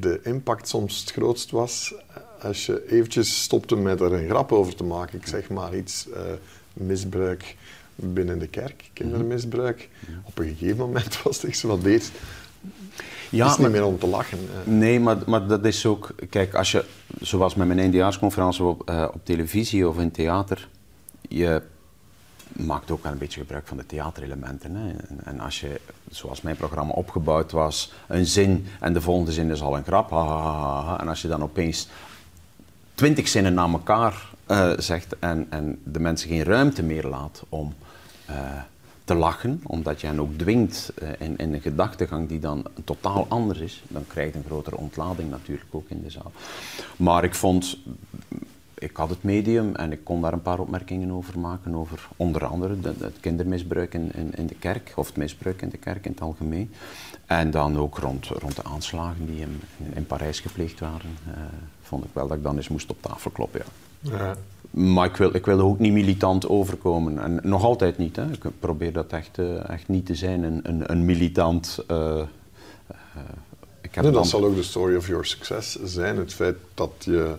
de 0.00 0.20
impact 0.22 0.68
soms 0.68 1.00
het 1.00 1.10
grootst 1.10 1.50
was 1.50 1.94
als 2.42 2.66
je 2.66 2.90
eventjes 2.90 3.42
stopte 3.42 3.76
met 3.76 4.00
er 4.00 4.12
een 4.12 4.28
grap 4.28 4.52
over 4.52 4.74
te 4.74 4.84
maken. 4.84 5.18
Ik 5.18 5.26
zeg 5.26 5.50
maar 5.50 5.76
iets, 5.76 6.06
uh, 6.08 6.16
misbruik 6.72 7.56
binnen 8.02 8.38
de 8.38 8.46
kerk, 8.46 8.90
kindermisbruik. 8.92 9.88
Op 10.24 10.38
een 10.38 10.56
gegeven 10.56 10.76
moment 10.76 11.18
was 11.22 11.36
het 11.36 11.50
echt 11.50 11.58
zo 11.58 11.68
van 11.68 11.80
deze. 11.80 12.10
Ja, 13.30 13.46
is 13.46 13.56
niet 13.56 13.70
meer 13.70 13.84
om 13.84 13.98
te 13.98 14.06
lachen. 14.06 14.38
Nee, 14.64 15.00
maar, 15.00 15.16
maar 15.26 15.46
dat 15.46 15.64
is 15.64 15.86
ook... 15.86 16.14
Kijk, 16.30 16.54
als 16.54 16.70
je, 16.70 16.84
zoals 17.20 17.54
met 17.54 17.66
mijn 17.66 17.78
eindejaarsconferentie 17.78 18.64
op, 18.64 18.90
uh, 18.90 19.08
op 19.14 19.20
televisie 19.24 19.88
of 19.88 19.98
in 19.98 20.10
theater, 20.10 20.68
je 21.28 21.62
maakt 22.52 22.90
ook 22.90 23.02
wel 23.02 23.12
een 23.12 23.18
beetje 23.18 23.40
gebruik 23.40 23.66
van 23.66 23.76
de 23.76 23.86
theaterelementen. 23.86 24.74
Hè. 24.74 24.90
En, 24.90 25.18
en, 25.24 25.40
als 25.40 25.60
je, 25.60 25.80
zoals 26.10 26.40
mijn 26.40 26.56
programma 26.56 26.92
opgebouwd 26.92 27.52
was, 27.52 27.92
een 28.08 28.26
zin 28.26 28.66
en 28.80 28.92
de 28.92 29.00
volgende 29.00 29.32
zin 29.32 29.50
is 29.50 29.62
al 29.62 29.76
een 29.76 29.84
grap, 29.84 30.10
ha, 30.10 30.26
ha, 30.26 30.52
ha, 30.52 30.84
ha 30.84 31.00
en 31.00 31.08
als 31.08 31.22
je 31.22 31.28
dan 31.28 31.42
opeens 31.42 31.88
twintig 32.94 33.28
zinnen 33.28 33.54
na 33.54 33.68
elkaar 33.68 34.30
uh, 34.50 34.72
zegt 34.78 35.18
en, 35.18 35.46
en 35.50 35.78
de 35.84 36.00
mensen 36.00 36.28
geen 36.28 36.42
ruimte 36.42 36.82
meer 36.82 37.06
laat 37.06 37.42
om 37.48 37.74
eh, 38.30 38.62
te 39.04 39.14
lachen, 39.16 39.60
omdat 39.66 40.00
je 40.00 40.06
hen 40.06 40.20
ook 40.20 40.38
dwingt 40.38 40.92
uh, 41.02 41.08
in, 41.18 41.36
in, 41.36 41.54
een 41.54 41.60
gedachtegang 41.60 42.28
die 42.28 42.38
dan 42.38 42.64
totaal 42.84 43.26
anders 43.28 43.58
is, 43.58 43.82
dan 43.88 44.06
krijg 44.06 44.32
je 44.32 44.38
een 44.38 44.44
grotere 44.44 44.76
ontlading 44.76 45.30
natuurlijk 45.30 45.70
ook 45.70 45.88
in 45.88 46.02
de 46.02 46.10
zaal. 46.10 46.32
Maar 46.96 47.24
ik 47.24 47.34
vond, 47.34 47.78
ik 48.74 48.96
had 48.96 49.10
het 49.10 49.22
medium 49.22 49.74
en 49.74 49.92
ik 49.92 50.04
kon 50.04 50.20
daar 50.20 50.32
een 50.32 50.42
paar 50.42 50.58
opmerkingen 50.58 51.10
over 51.10 51.38
maken, 51.38 51.74
over 51.74 52.08
onder 52.16 52.44
andere 52.44 52.76
het 52.82 53.20
kindermisbruik 53.20 53.94
in, 53.94 54.12
in, 54.34 54.46
de 54.46 54.54
kerk, 54.54 54.92
of 54.96 55.06
het 55.06 55.16
misbruik 55.16 55.62
in 55.62 55.68
de 55.68 55.78
kerk 55.78 56.04
in 56.04 56.12
het 56.12 56.20
algemeen. 56.20 56.72
En 57.26 57.50
dan 57.50 57.78
ook 57.78 57.98
rond, 57.98 58.26
rond 58.26 58.56
de 58.56 58.64
aanslagen 58.64 59.26
die 59.26 59.40
in, 59.40 59.60
in 59.94 60.06
Parijs 60.06 60.40
gepleegd 60.40 60.80
waren, 60.80 61.16
uh, 61.28 61.34
vond 61.82 62.04
ik 62.04 62.10
wel 62.12 62.28
dat 62.28 62.36
ik 62.36 62.42
dan 62.42 62.56
eens 62.56 62.68
moest 62.68 62.90
op 62.90 63.02
tafel 63.02 63.30
kloppen. 63.30 63.60
Ja. 63.60 63.89
Ja. 64.00 64.36
Maar 64.70 65.06
ik 65.06 65.16
wil, 65.16 65.34
ik 65.34 65.46
wil 65.46 65.60
ook 65.60 65.78
niet 65.78 65.92
militant 65.92 66.48
overkomen. 66.48 67.18
En 67.18 67.40
nog 67.42 67.64
altijd 67.64 67.98
niet. 67.98 68.16
Hè. 68.16 68.30
Ik 68.30 68.44
probeer 68.58 68.92
dat 68.92 69.12
echt, 69.12 69.38
uh, 69.38 69.68
echt 69.68 69.88
niet 69.88 70.06
te 70.06 70.14
zijn, 70.14 70.42
een, 70.42 70.60
een, 70.62 70.90
een 70.90 71.04
militant. 71.04 71.84
Uh, 71.90 71.96
uh, 71.96 72.24
ik 73.80 73.94
heb 73.94 74.04
nee, 74.04 74.12
dat 74.12 74.26
zal 74.26 74.44
ook 74.44 74.54
de 74.54 74.62
story 74.62 74.96
of 74.96 75.06
your 75.06 75.26
success 75.26 75.78
zijn. 75.84 76.16
Het 76.16 76.34
feit 76.34 76.56
dat 76.74 76.92
je 76.98 77.34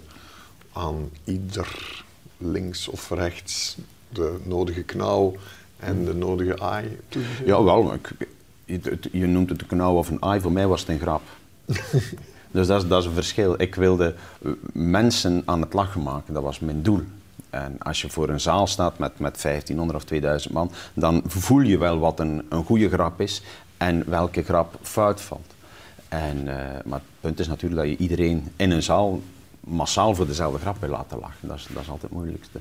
aan 0.71 1.09
ieder 1.23 2.03
links 2.37 2.87
of 2.87 3.09
rechts 3.09 3.77
de 4.09 4.39
nodige 4.43 4.83
knauw 4.83 5.35
en 5.77 6.05
de 6.05 6.13
nodige 6.13 6.59
aai 6.59 6.97
Ja, 7.45 7.63
wel. 7.63 7.93
Ik, 7.93 8.11
je, 8.65 8.99
je 9.11 9.27
noemt 9.27 9.49
het 9.49 9.61
een 9.61 9.67
knauw 9.67 9.95
of 9.95 10.09
een 10.09 10.21
ai, 10.21 10.41
voor 10.41 10.51
mij 10.51 10.67
was 10.67 10.79
het 10.81 10.89
een 10.89 10.99
grap. 10.99 11.21
dus 12.51 12.67
dat 12.67 12.83
is, 12.83 12.87
dat 12.89 12.99
is 12.99 13.05
een 13.05 13.13
verschil. 13.13 13.61
Ik 13.61 13.75
wilde 13.75 14.15
eh, 14.41 14.51
mensen 14.73 15.41
aan 15.45 15.61
het 15.61 15.73
lachen 15.73 16.01
maken, 16.03 16.33
dat 16.33 16.43
was 16.43 16.59
mijn 16.59 16.81
doel. 16.81 17.01
En 17.49 17.75
als 17.79 18.01
je 18.01 18.09
voor 18.09 18.29
een 18.29 18.39
zaal 18.39 18.67
staat 18.67 18.97
met, 18.97 19.19
met 19.19 19.41
1500 19.41 19.99
of 19.99 20.05
2000 20.05 20.53
man, 20.53 20.71
dan 20.93 21.21
voel 21.25 21.61
je 21.61 21.77
wel 21.77 21.99
wat 21.99 22.19
een, 22.19 22.45
een 22.49 22.63
goede 22.63 22.89
grap 22.89 23.21
is 23.21 23.41
en 23.77 24.09
welke 24.09 24.43
grap 24.43 24.75
fout 24.81 25.21
valt. 25.21 25.53
En, 26.07 26.37
uh, 26.37 26.53
maar 26.85 26.99
het 26.99 27.19
punt 27.19 27.39
is 27.39 27.47
natuurlijk 27.47 27.81
dat 27.81 27.89
je 27.89 27.97
iedereen 27.97 28.51
in 28.55 28.71
een 28.71 28.83
zaal 28.83 29.21
massaal 29.67 30.15
voor 30.15 30.27
dezelfde 30.27 30.59
grap 30.59 30.79
wil 30.79 30.89
laten 30.89 31.19
lachen. 31.19 31.47
Dat 31.47 31.57
is, 31.57 31.67
dat 31.73 31.81
is 31.81 31.89
altijd 31.89 32.11
het 32.11 32.11
moeilijkste. 32.11 32.59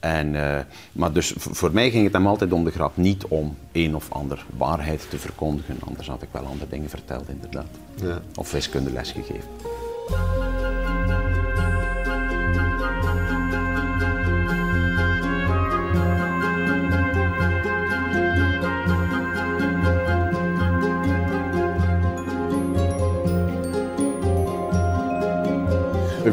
En, 0.00 0.34
uh, 0.34 0.58
maar 0.92 1.12
dus 1.12 1.32
voor 1.36 1.72
mij 1.72 1.90
ging 1.90 2.04
het 2.04 2.12
hem 2.12 2.26
altijd 2.26 2.52
om 2.52 2.64
de 2.64 2.70
grap, 2.70 2.96
niet 2.96 3.24
om 3.24 3.56
een 3.72 3.96
of 3.96 4.12
ander 4.12 4.44
waarheid 4.56 5.10
te 5.10 5.18
verkondigen. 5.18 5.76
Anders 5.86 6.08
had 6.08 6.22
ik 6.22 6.28
wel 6.30 6.44
andere 6.44 6.70
dingen 6.70 6.90
verteld, 6.90 7.28
inderdaad. 7.28 7.68
Ja. 7.94 8.20
Of 8.34 8.52
wiskundeles 8.52 9.12
gegeven. 9.12 10.47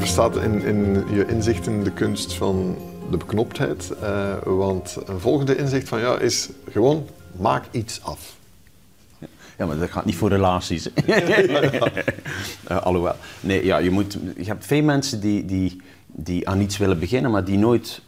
Je 0.06 0.12
verstaat 0.12 0.44
in, 0.44 0.64
in 0.64 1.04
je 1.12 1.26
inzichten 1.28 1.84
de 1.84 1.92
kunst 1.92 2.34
van 2.34 2.78
de 3.12 3.18
beknoptheid. 3.18 3.92
Uh, 4.02 4.34
want 4.44 4.98
een 5.06 5.20
volgende 5.20 5.56
inzicht 5.56 5.88
van 5.88 6.00
jou 6.00 6.22
is 6.22 6.50
gewoon 6.72 7.08
maak 7.32 7.64
iets 7.72 8.04
af. 8.04 8.36
Ja, 9.58 9.66
maar 9.66 9.78
dat 9.78 9.90
gaat 9.90 10.06
niet 10.06 10.16
voor 10.16 10.30
relaties. 10.30 10.90
uh, 12.72 12.82
alhoewel. 12.84 13.16
Nee, 13.40 13.66
ja, 13.66 13.78
je, 13.78 13.92
moet, 13.92 14.18
je 14.38 14.46
hebt 14.46 14.66
veel 14.66 14.84
mensen 14.84 15.20
die, 15.20 15.46
die, 15.46 15.82
die 16.08 16.50
aan 16.50 16.62
iets 16.62 16.78
willen 16.78 17.00
beginnen, 17.00 17.32
maar 17.32 17.46
die 17.46 17.58
nooit 17.58 18.02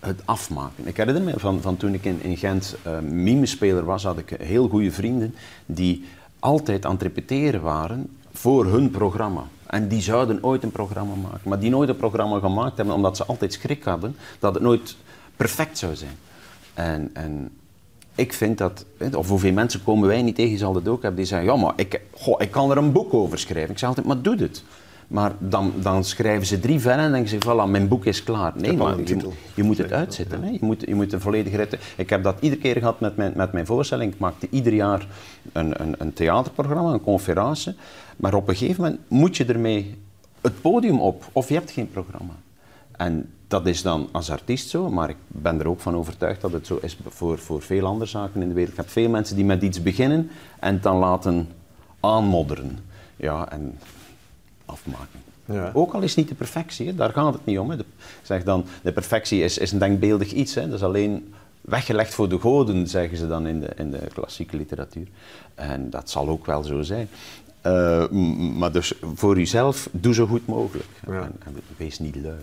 het 0.00 0.20
afmaken. 0.24 0.86
Ik 0.86 0.96
herinner 0.96 1.22
me 1.22 1.32
van, 1.36 1.60
van 1.60 1.76
toen 1.76 1.94
ik 1.94 2.04
in, 2.04 2.22
in 2.22 2.36
Gent 2.36 2.76
uh, 2.86 2.98
mimespeler 2.98 3.84
was, 3.84 4.04
had 4.04 4.18
ik 4.18 4.36
heel 4.42 4.68
goede 4.68 4.92
vrienden 4.92 5.34
die 5.66 6.04
altijd 6.38 6.84
aan 6.84 6.92
het 6.92 7.02
repeteren 7.02 7.60
waren 7.60 8.08
voor 8.32 8.66
hun 8.66 8.90
programma. 8.90 9.44
En 9.74 9.88
die 9.88 10.02
zouden 10.02 10.44
ooit 10.44 10.62
een 10.62 10.70
programma 10.70 11.14
maken. 11.14 11.48
Maar 11.48 11.58
die 11.58 11.70
nooit 11.70 11.88
een 11.88 11.96
programma 11.96 12.38
gemaakt 12.38 12.76
hebben 12.76 12.94
omdat 12.94 13.16
ze 13.16 13.24
altijd 13.24 13.52
schrik 13.52 13.84
hadden 13.84 14.16
dat 14.38 14.54
het 14.54 14.62
nooit 14.62 14.96
perfect 15.36 15.78
zou 15.78 15.94
zijn. 15.94 16.18
En, 16.74 17.10
en 17.12 17.50
ik 18.14 18.32
vind 18.32 18.58
dat, 18.58 18.84
of 19.14 19.28
hoeveel 19.28 19.52
mensen 19.52 19.84
komen 19.84 20.08
wij 20.08 20.22
niet 20.22 20.34
tegen, 20.34 20.58
zal 20.58 20.74
het 20.74 20.88
ook 20.88 21.02
hebben, 21.02 21.20
die 21.20 21.28
zeggen, 21.28 21.48
ja 21.48 21.56
maar 21.56 21.72
ik, 21.76 22.00
goh, 22.12 22.40
ik 22.42 22.50
kan 22.50 22.70
er 22.70 22.76
een 22.76 22.92
boek 22.92 23.14
over 23.14 23.38
schrijven. 23.38 23.70
Ik 23.70 23.78
zeg 23.78 23.88
altijd, 23.88 24.06
maar 24.06 24.22
doe 24.22 24.36
het. 24.36 24.62
Maar 25.08 25.32
dan, 25.38 25.72
dan 25.82 26.04
schrijven 26.04 26.46
ze 26.46 26.60
drie 26.60 26.80
vellen 26.80 27.04
en 27.04 27.12
denken 27.12 27.30
ze, 27.30 27.38
voilà, 27.38 27.70
mijn 27.70 27.88
boek 27.88 28.04
is 28.04 28.24
klaar. 28.24 28.52
Nee, 28.56 28.76
maar 28.76 28.98
je, 28.98 29.30
je, 29.54 29.62
moet 29.62 29.78
het 29.78 29.92
uitzetten. 29.92 30.42
Hè? 30.42 30.50
Je, 30.50 30.58
moet, 30.60 30.80
je 30.86 30.94
moet 30.94 31.12
een 31.12 31.20
volledige 31.20 31.56
rit. 31.56 31.78
Ik 31.96 32.10
heb 32.10 32.22
dat 32.22 32.36
iedere 32.40 32.60
keer 32.60 32.76
gehad 32.76 33.00
met 33.00 33.16
mijn, 33.16 33.32
met 33.36 33.52
mijn 33.52 33.66
voorstelling. 33.66 34.12
Ik 34.12 34.18
maakte 34.18 34.46
ieder 34.50 34.72
jaar 34.72 35.06
een, 35.52 35.80
een, 35.82 35.94
een 35.98 36.12
theaterprogramma, 36.12 36.92
een 36.92 37.00
conferentie. 37.00 37.74
Maar 38.16 38.34
op 38.34 38.48
een 38.48 38.56
gegeven 38.56 38.82
moment 38.82 39.00
moet 39.08 39.36
je 39.36 39.44
ermee 39.44 39.94
het 40.40 40.60
podium 40.60 41.00
op, 41.00 41.24
of 41.32 41.48
je 41.48 41.54
hebt 41.54 41.70
geen 41.70 41.90
programma. 41.90 42.32
En 42.96 43.30
dat 43.48 43.66
is 43.66 43.82
dan 43.82 44.08
als 44.12 44.30
artiest 44.30 44.68
zo, 44.68 44.90
maar 44.90 45.08
ik 45.08 45.16
ben 45.26 45.60
er 45.60 45.68
ook 45.68 45.80
van 45.80 45.96
overtuigd 45.96 46.40
dat 46.40 46.52
het 46.52 46.66
zo 46.66 46.78
is 46.82 46.98
voor, 47.08 47.38
voor 47.38 47.62
veel 47.62 47.86
andere 47.86 48.10
zaken 48.10 48.42
in 48.42 48.48
de 48.48 48.54
wereld. 48.54 48.72
Ik 48.72 48.78
heb 48.78 48.88
veel 48.88 49.08
mensen 49.08 49.36
die 49.36 49.44
met 49.44 49.62
iets 49.62 49.82
beginnen 49.82 50.30
en 50.60 50.80
dan 50.80 50.96
laten 50.96 51.48
aanmodderen. 52.00 52.78
Ja, 53.16 53.50
en 53.50 53.78
afmaken. 54.64 55.20
Ja. 55.44 55.70
Ook 55.74 55.92
al 55.92 56.00
is 56.00 56.08
het 56.08 56.18
niet 56.18 56.28
de 56.28 56.34
perfectie, 56.34 56.94
daar 56.94 57.12
gaat 57.12 57.32
het 57.32 57.46
niet 57.46 57.58
om. 57.58 57.70
Hè. 57.70 57.76
De, 57.76 57.84
zeg 58.22 58.42
dan, 58.42 58.64
de 58.82 58.92
perfectie 58.92 59.42
is, 59.42 59.58
is 59.58 59.72
een 59.72 59.78
denkbeeldig 59.78 60.32
iets. 60.32 60.54
Hè. 60.54 60.66
Dat 60.66 60.78
is 60.78 60.82
alleen 60.82 61.34
weggelegd 61.60 62.14
voor 62.14 62.28
de 62.28 62.38
goden, 62.38 62.88
zeggen 62.88 63.18
ze 63.18 63.26
dan 63.26 63.46
in 63.46 63.60
de, 63.60 63.70
in 63.76 63.90
de 63.90 64.00
klassieke 64.12 64.56
literatuur. 64.56 65.06
En 65.54 65.90
dat 65.90 66.10
zal 66.10 66.28
ook 66.28 66.46
wel 66.46 66.62
zo 66.62 66.82
zijn. 66.82 67.08
Uh, 67.66 68.08
maar 68.56 68.72
dus 68.72 68.92
voor 69.14 69.36
jezelf, 69.36 69.88
doe 69.92 70.14
zo 70.14 70.26
goed 70.26 70.46
mogelijk. 70.46 70.88
Ja. 71.06 71.22
En, 71.22 71.32
en, 71.44 71.56
wees 71.76 71.98
niet 71.98 72.16
lui. 72.16 72.36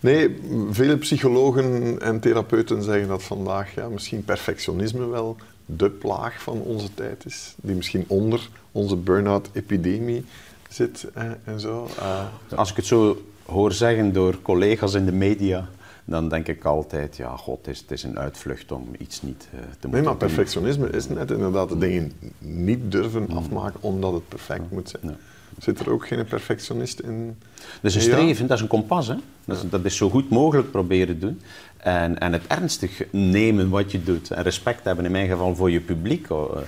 Nee, 0.00 0.40
vele 0.70 0.96
psychologen 0.96 1.98
en 2.00 2.20
therapeuten 2.20 2.82
zeggen 2.82 3.08
dat 3.08 3.22
vandaag 3.22 3.74
ja, 3.74 3.88
misschien 3.88 4.24
perfectionisme 4.24 5.06
wel 5.06 5.36
de 5.66 5.90
plaag 5.90 6.42
van 6.42 6.60
onze 6.60 6.94
tijd 6.94 7.24
is. 7.26 7.54
Die 7.56 7.74
misschien 7.74 8.04
onder 8.06 8.48
onze 8.72 8.96
burn-out-epidemie 8.96 10.24
zit 10.68 11.06
en 11.44 11.60
zo. 11.60 11.88
Uh. 11.98 12.24
Als 12.56 12.70
ik 12.70 12.76
het 12.76 12.86
zo 12.86 13.22
hoor 13.44 13.72
zeggen 13.72 14.12
door 14.12 14.42
collega's 14.42 14.94
in 14.94 15.04
de 15.04 15.12
media, 15.12 15.68
dan 16.04 16.28
denk 16.28 16.48
ik 16.48 16.64
altijd, 16.64 17.16
ja, 17.16 17.36
god, 17.36 17.66
het 17.66 17.74
is, 17.74 17.80
het 17.80 17.90
is 17.90 18.02
een 18.02 18.18
uitvlucht 18.18 18.72
om 18.72 18.88
iets 18.98 19.22
niet 19.22 19.48
uh, 19.54 19.60
te 19.60 19.66
moeten 19.66 19.90
Nee, 19.90 20.02
maar 20.02 20.16
perfectionisme 20.16 20.90
is 20.90 21.08
net 21.08 21.30
inderdaad 21.30 21.68
de 21.68 21.78
dingen 21.78 22.12
niet 22.38 22.92
durven 22.92 23.26
mm. 23.28 23.36
afmaken 23.36 23.82
omdat 23.82 24.12
het 24.12 24.28
perfect 24.28 24.70
moet 24.70 24.94
zijn. 25.00 25.16
Zit 25.58 25.80
er 25.80 25.90
ook 25.90 26.06
geen 26.06 26.24
perfectionist 26.24 27.00
in? 27.00 27.36
Dat 27.54 27.90
is 27.90 27.94
een 27.94 28.00
streven, 28.00 28.46
dat 28.46 28.56
is 28.56 28.62
een 28.62 28.68
kompas. 28.68 29.06
Hè? 29.06 29.14
Dat, 29.44 29.56
is, 29.56 29.70
dat 29.70 29.84
is 29.84 29.96
zo 29.96 30.10
goed 30.10 30.30
mogelijk 30.30 30.70
proberen 30.70 31.20
doen. 31.20 31.40
En, 31.76 32.18
en 32.18 32.32
het 32.32 32.46
ernstig 32.46 33.02
nemen 33.10 33.68
wat 33.68 33.92
je 33.92 34.02
doet. 34.02 34.30
En 34.30 34.42
respect 34.42 34.84
hebben 34.84 35.04
in 35.04 35.10
mijn 35.12 35.28
geval 35.28 35.56
voor 35.56 35.70
je 35.70 35.80
publiek. 35.80 36.30
Oh, 36.30 36.56
eh, 36.56 36.62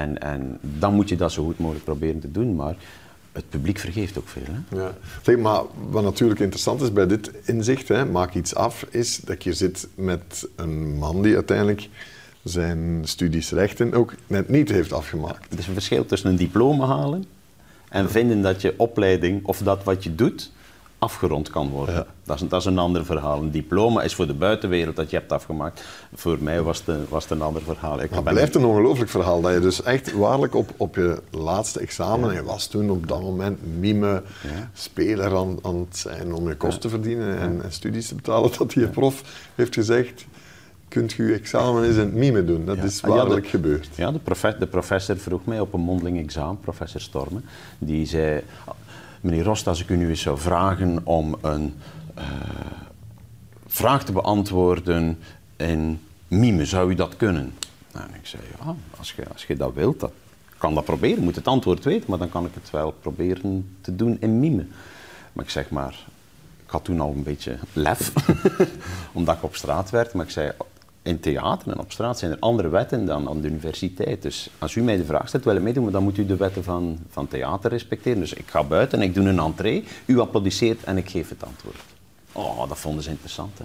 en, 0.00 0.18
en 0.18 0.58
dan 0.60 0.94
moet 0.94 1.08
je 1.08 1.16
dat 1.16 1.32
zo 1.32 1.44
goed 1.44 1.58
mogelijk 1.58 1.84
proberen 1.84 2.20
te 2.20 2.30
doen. 2.30 2.54
Maar 2.54 2.76
het 3.36 3.50
publiek 3.50 3.78
vergeeft 3.78 4.18
ook 4.18 4.28
veel. 4.28 4.42
Hè? 4.50 4.76
Ja. 4.76 4.94
Zeg, 5.22 5.36
maar 5.36 5.62
wat 5.90 6.02
natuurlijk 6.02 6.40
interessant 6.40 6.80
is 6.80 6.92
bij 6.92 7.06
dit 7.06 7.30
inzicht, 7.44 7.88
hè, 7.88 8.04
maak 8.04 8.34
iets 8.34 8.54
af, 8.54 8.86
is 8.90 9.16
dat 9.16 9.44
je 9.44 9.52
zit 9.52 9.88
met 9.94 10.48
een 10.56 10.98
man 10.98 11.22
die 11.22 11.34
uiteindelijk 11.34 11.88
zijn 12.42 13.00
studies 13.04 13.50
rechten 13.50 13.94
ook 13.94 14.14
net 14.26 14.48
niet 14.48 14.68
heeft 14.68 14.92
afgemaakt. 14.92 15.52
Er 15.52 15.58
is 15.58 15.66
een 15.66 15.72
verschil 15.72 16.06
tussen 16.06 16.30
een 16.30 16.36
diploma 16.36 16.86
halen 16.86 17.24
en 17.88 18.10
vinden 18.10 18.42
dat 18.42 18.60
je 18.60 18.74
opleiding 18.76 19.44
of 19.44 19.58
dat 19.58 19.84
wat 19.84 20.04
je 20.04 20.14
doet 20.14 20.52
afgerond 20.98 21.50
kan 21.50 21.68
worden. 21.68 22.06
Dat, 22.24 22.42
is, 22.42 22.48
dat, 22.48 22.60
is, 22.60 22.66
een 22.66 22.78
ander 22.78 23.04
verhaal. 23.04 23.42
Een 23.42 23.50
diploma 23.50 24.02
is 24.02 24.14
voor 24.14 24.26
de 24.26 24.34
buitenwereld 24.34 24.96
dat 24.96 25.10
je 25.10 25.16
hebt 25.16 25.32
afgemaakt. 25.32 25.84
Voor 26.14 26.36
mij 26.40 26.62
was 26.62 26.82
het, 26.84 27.08
was 27.08 27.22
het 27.22 27.32
een 27.32 27.42
ander 27.42 27.62
verhaal. 27.62 28.02
Ik 28.02 28.10
het 28.10 28.24
blijft 28.24 28.54
een 28.54 28.64
ongelooflijk 28.64 29.10
verhaal 29.10 29.40
dat 29.40 29.52
je 29.52 29.60
dus 29.60 29.82
echt 29.82 30.12
waarlijk 30.12 30.54
op, 30.54 30.70
op 30.76 30.94
je 30.94 31.22
laatste 31.30 31.80
examen, 31.80 32.34
je 32.34 32.42
was 32.42 32.66
toen 32.66 32.90
op 32.90 33.08
dat 33.08 33.20
moment 33.20 33.78
mime 33.78 34.22
speler 34.72 35.36
aan, 35.36 35.58
aan 35.62 35.78
het 35.78 35.96
zijn 35.96 36.34
om 36.34 36.48
je 36.48 36.56
kosten 36.56 36.80
te 36.80 36.88
verdienen 36.88 37.38
en, 37.38 37.62
en, 37.62 37.72
studies 37.72 38.08
te 38.08 38.14
betalen, 38.14 38.50
dat 38.58 38.70
die 38.70 38.88
prof 38.88 39.22
heeft 39.54 39.74
gezegd 39.74 40.26
kunt 40.88 41.12
je 41.12 41.32
examen 41.34 41.84
eens 41.84 41.96
in 41.96 42.00
het 42.00 42.14
mime 42.14 42.44
doen. 42.44 42.64
Dat 42.64 42.78
is 42.78 43.02
ah, 43.02 43.10
waarlijk 43.10 43.46
gebeurd. 43.46 43.88
Ja, 43.94 44.12
de, 44.12 44.18
professor, 44.18 44.60
de 44.60 44.66
professor 44.66 45.16
vroeg 45.16 45.44
mij 45.44 45.60
op 45.60 45.72
een 45.72 45.80
mondeling 45.80 46.18
examen, 46.18 46.60
professor 46.60 47.00
Stormen, 47.00 47.44
die 47.78 48.06
zei, 48.06 48.42
meneer 49.26 49.44
Rost, 49.44 49.66
als 49.66 49.80
ik 49.80 49.88
u 49.88 49.96
nu 49.96 50.08
eens 50.08 50.20
zou 50.20 50.38
vragen 50.38 51.00
om 51.04 51.36
een 51.40 51.74
uh, 52.18 52.24
vraag 53.66 54.04
te 54.04 54.12
beantwoorden 54.12 55.18
in 55.56 56.00
mime, 56.28 56.64
zou 56.64 56.90
u 56.90 56.94
dat 56.94 57.16
kunnen? 57.16 57.54
Nou, 57.92 58.08
en 58.08 58.14
ik 58.14 58.26
zei, 58.26 58.42
als 58.98 59.12
je, 59.12 59.28
als 59.32 59.46
je 59.46 59.56
dat 59.56 59.74
wilt, 59.74 60.00
dat 60.00 60.12
kan 60.58 60.74
dat 60.74 60.84
proberen. 60.84 61.16
Ik 61.16 61.22
moet 61.22 61.36
het 61.36 61.46
antwoord 61.46 61.84
weten, 61.84 62.04
maar 62.08 62.18
dan 62.18 62.28
kan 62.28 62.44
ik 62.44 62.54
het 62.54 62.70
wel 62.70 62.90
proberen 62.92 63.76
te 63.80 63.96
doen 63.96 64.16
in 64.20 64.40
mime. 64.40 64.66
Maar 65.32 65.44
ik 65.44 65.50
zeg 65.50 65.70
maar, 65.70 66.06
ik 66.64 66.70
had 66.70 66.84
toen 66.84 67.00
al 67.00 67.12
een 67.12 67.22
beetje 67.22 67.58
lef, 67.72 68.12
omdat 69.12 69.36
ik 69.36 69.42
op 69.42 69.56
straat 69.56 69.90
werd, 69.90 70.12
maar 70.12 70.24
ik 70.24 70.30
zei, 70.30 70.52
in 71.06 71.20
theater 71.20 71.72
en 71.72 71.78
op 71.78 71.92
straat 71.92 72.18
zijn 72.18 72.30
er 72.30 72.38
andere 72.40 72.68
wetten 72.68 73.06
dan 73.06 73.28
aan 73.28 73.40
de 73.40 73.48
universiteit. 73.48 74.22
Dus 74.22 74.50
als 74.58 74.74
u 74.74 74.82
mij 74.82 74.96
de 74.96 75.04
vraag 75.04 75.28
stelt, 75.28 75.44
wil 75.44 75.56
ik 75.56 75.62
meedoen, 75.62 75.90
dan 75.90 76.02
moet 76.02 76.18
u 76.18 76.26
de 76.26 76.36
wetten 76.36 76.64
van, 76.64 76.98
van 77.08 77.28
theater 77.28 77.70
respecteren. 77.70 78.20
Dus 78.20 78.32
ik 78.32 78.46
ga 78.46 78.62
buiten 78.62 79.00
en 79.00 79.04
ik 79.04 79.14
doe 79.14 79.28
een 79.28 79.38
entree, 79.38 79.84
u 80.06 80.18
applaudisseert 80.18 80.84
en 80.84 80.96
ik 80.96 81.10
geef 81.10 81.28
het 81.28 81.44
antwoord. 81.44 81.76
Oh, 82.32 82.68
dat 82.68 82.78
vonden 82.78 83.02
ze 83.02 83.10
interessant. 83.10 83.58
Hè? 83.58 83.64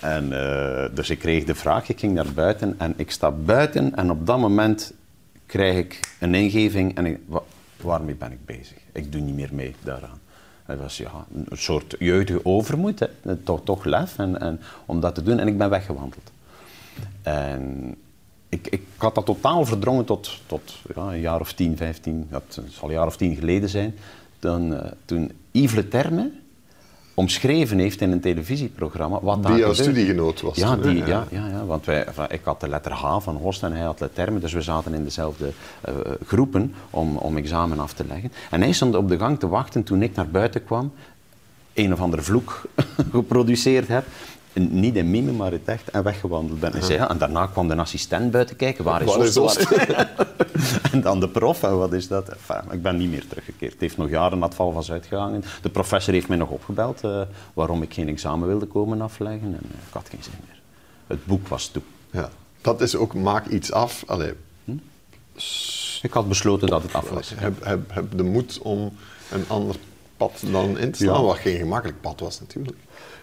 En, 0.00 0.24
uh, 0.24 0.96
dus 0.96 1.10
ik 1.10 1.18
kreeg 1.18 1.44
de 1.44 1.54
vraag, 1.54 1.88
ik 1.88 1.98
ging 1.98 2.14
naar 2.14 2.32
buiten 2.34 2.74
en 2.78 2.94
ik 2.96 3.10
sta 3.10 3.30
buiten 3.30 3.96
en 3.96 4.10
op 4.10 4.26
dat 4.26 4.38
moment 4.38 4.92
krijg 5.46 5.76
ik 5.76 6.00
een 6.20 6.34
ingeving 6.34 6.96
en 6.96 7.06
ik, 7.06 7.18
waarmee 7.80 8.14
ben 8.14 8.32
ik 8.32 8.44
bezig? 8.44 8.76
Ik 8.92 9.12
doe 9.12 9.20
niet 9.20 9.34
meer 9.34 9.50
mee 9.52 9.74
daaraan. 9.82 10.20
Het 10.64 10.78
was 10.78 10.96
ja, 10.96 11.26
een 11.34 11.46
soort 11.52 11.94
jeugdige 11.98 12.44
overmoed, 12.44 12.98
hè? 12.98 13.36
Toch, 13.36 13.60
toch 13.64 13.84
lef 13.84 14.18
en, 14.18 14.40
en, 14.40 14.60
om 14.86 15.00
dat 15.00 15.14
te 15.14 15.22
doen 15.22 15.38
en 15.38 15.46
ik 15.46 15.58
ben 15.58 15.70
weggewandeld. 15.70 16.30
En 17.22 17.94
ik, 18.48 18.66
ik 18.68 18.82
had 18.96 19.14
dat 19.14 19.26
totaal 19.26 19.64
verdrongen 19.64 20.04
tot, 20.04 20.40
tot 20.46 20.74
ja, 20.94 21.02
een 21.02 21.20
jaar 21.20 21.40
of 21.40 21.52
10, 21.52 21.76
15, 21.76 22.26
dat 22.30 22.60
zal 22.68 22.88
een 22.88 22.94
jaar 22.94 23.06
of 23.06 23.16
tien 23.16 23.34
geleden 23.34 23.68
zijn. 23.68 23.94
Dan, 24.38 24.72
uh, 24.72 24.80
toen 25.04 25.32
Yves 25.50 25.74
Le 25.74 25.88
Terme 25.88 26.30
omschreven 27.14 27.78
heeft 27.78 28.00
in 28.00 28.12
een 28.12 28.20
televisieprogramma. 28.20 29.20
Wat 29.22 29.46
die 29.46 29.56
jouw 29.56 29.72
studiegenoot 29.72 30.40
was. 30.40 30.56
Ja, 30.56 30.76
die, 30.76 30.96
ja, 30.96 31.26
ja, 31.30 31.48
ja, 31.48 31.64
want 31.64 31.84
wij, 31.84 32.06
ik 32.28 32.40
had 32.44 32.60
de 32.60 32.68
letter 32.68 32.92
H 32.92 33.18
van 33.18 33.36
Horst 33.36 33.62
en 33.62 33.72
hij 33.72 33.84
had 33.84 33.98
de 33.98 34.10
termen, 34.12 34.40
dus 34.40 34.52
we 34.52 34.62
zaten 34.62 34.94
in 34.94 35.04
dezelfde 35.04 35.52
uh, 35.88 35.94
groepen 36.26 36.74
om, 36.90 37.16
om 37.16 37.36
examen 37.36 37.78
af 37.78 37.92
te 37.92 38.04
leggen. 38.08 38.32
En 38.50 38.60
hij 38.60 38.72
stond 38.72 38.94
op 38.94 39.08
de 39.08 39.18
gang 39.18 39.38
te 39.38 39.48
wachten 39.48 39.82
toen 39.82 40.02
ik 40.02 40.14
naar 40.14 40.28
buiten 40.28 40.64
kwam, 40.64 40.92
een 41.74 41.92
of 41.92 42.00
andere 42.00 42.22
vloek 42.22 42.62
geproduceerd 43.12 43.88
heb 43.88 44.04
niet 44.52 44.96
in 44.96 45.10
mime, 45.10 45.32
maar 45.32 45.52
het 45.52 45.64
echt, 45.64 45.90
en 45.90 46.02
weggewandeld 46.02 46.60
ben. 46.60 46.72
En, 46.72 46.82
zei, 46.82 46.98
ja, 46.98 47.10
en 47.10 47.18
daarna 47.18 47.46
kwam 47.46 47.68
de 47.68 47.76
assistent 47.76 48.30
buiten 48.30 48.56
kijken, 48.56 48.84
waar 48.84 49.02
is 49.02 49.16
is 49.16 49.38
Oost? 49.38 49.60
en 50.92 51.00
dan 51.00 51.20
de 51.20 51.28
prof, 51.28 51.62
en 51.62 51.78
wat 51.78 51.92
is 51.92 52.08
dat? 52.08 52.28
Enfin, 52.28 52.72
ik 52.72 52.82
ben 52.82 52.96
niet 52.96 53.10
meer 53.10 53.26
teruggekeerd. 53.28 53.72
Het 53.72 53.80
heeft 53.80 53.96
nog 53.96 54.08
jaren 54.08 54.40
dat 54.40 54.54
val 54.54 54.72
was 54.72 54.90
uitgehangen. 54.90 55.44
De 55.62 55.68
professor 55.68 56.14
heeft 56.14 56.28
mij 56.28 56.36
nog 56.36 56.50
opgebeld 56.50 57.04
uh, 57.04 57.20
waarom 57.54 57.82
ik 57.82 57.94
geen 57.94 58.08
examen 58.08 58.48
wilde 58.48 58.66
komen 58.66 59.00
afleggen. 59.00 59.46
En 59.46 59.66
uh, 59.70 59.78
ik 59.88 59.92
had 59.92 60.08
geen 60.08 60.22
zin 60.22 60.32
meer. 60.46 60.60
Het 61.06 61.26
boek 61.26 61.48
was 61.48 61.66
toe. 61.66 61.82
Ja, 62.10 62.30
dat 62.60 62.80
is 62.80 62.96
ook, 62.96 63.14
maak 63.14 63.46
iets 63.46 63.72
af. 63.72 64.04
Allee. 64.06 64.32
Hm? 64.64 64.76
Ik 66.02 66.12
had 66.12 66.28
besloten 66.28 66.68
dat 66.68 66.82
het 66.82 66.92
af 66.92 67.10
was. 67.10 67.32
Heb, 67.36 67.64
heb, 67.64 67.80
heb 67.94 68.16
de 68.16 68.22
moed 68.22 68.58
om 68.62 68.92
een 69.30 69.44
ander 69.48 69.76
pad 70.16 70.42
dan 70.50 70.78
in 70.78 70.90
te 70.92 71.04
staan, 71.04 71.20
ja. 71.20 71.22
wat 71.22 71.36
geen 71.36 71.56
gemakkelijk 71.56 72.00
pad 72.00 72.20
was 72.20 72.40
natuurlijk. 72.40 72.76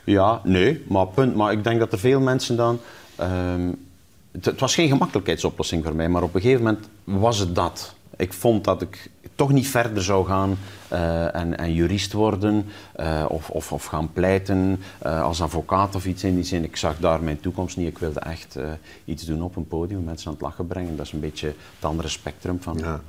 Ja, 0.05 0.41
nee, 0.43 0.83
maar 0.87 1.07
punt. 1.07 1.35
Maar 1.35 1.51
ik 1.51 1.63
denk 1.63 1.79
dat 1.79 1.91
er 1.91 1.99
veel 1.99 2.19
mensen 2.19 2.55
dan. 2.55 2.79
Um, 3.21 3.85
het, 4.31 4.45
het, 4.45 4.59
was 4.59 4.75
geen 4.75 4.89
gemakkelijkheidsoplossing 4.89 5.83
voor 5.83 5.95
mij, 5.95 6.09
maar 6.09 6.23
op 6.23 6.35
een 6.35 6.41
gegeven 6.41 6.63
moment 6.63 6.87
was 7.03 7.39
het 7.39 7.55
dat. 7.55 7.95
Ik 8.17 8.33
vond 8.33 8.63
dat 8.63 8.81
ik 8.81 9.09
toch 9.35 9.51
niet 9.51 9.67
verder 9.67 10.03
zou 10.03 10.25
gaan 10.25 10.57
uh, 10.91 11.35
en, 11.35 11.57
en, 11.57 11.73
jurist 11.73 12.13
worden 12.13 12.65
uh, 12.99 13.25
of, 13.27 13.49
of, 13.49 13.71
of, 13.71 13.85
gaan 13.85 14.13
pleiten 14.13 14.83
uh, 15.05 15.23
als 15.23 15.41
advocaat 15.41 15.95
of 15.95 16.05
iets 16.05 16.23
in 16.23 16.35
die 16.35 16.43
zin. 16.43 16.63
Ik 16.63 16.75
zag 16.75 16.99
daar 16.99 17.23
mijn 17.23 17.39
toekomst 17.39 17.77
niet. 17.77 17.87
Ik 17.87 17.97
wilde 17.97 18.19
echt 18.19 18.57
iets 19.05 19.23
doen 19.23 19.41
op 19.41 19.55
een 19.55 19.67
podium, 19.67 20.03
mensen 20.03 20.27
aan 20.27 20.33
het 20.33 20.41
lachen 20.41 20.67
brengen. 20.67 20.95
Dat 20.95 21.05
is 21.05 21.11
een 21.11 21.19
beetje 21.19 21.47
het 21.47 21.85
andere 21.85 22.07
spectrum 22.07 22.61
van 22.61 22.77
ja. 22.77 23.01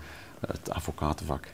het 0.46 0.70
advocatenvak. 0.70 1.46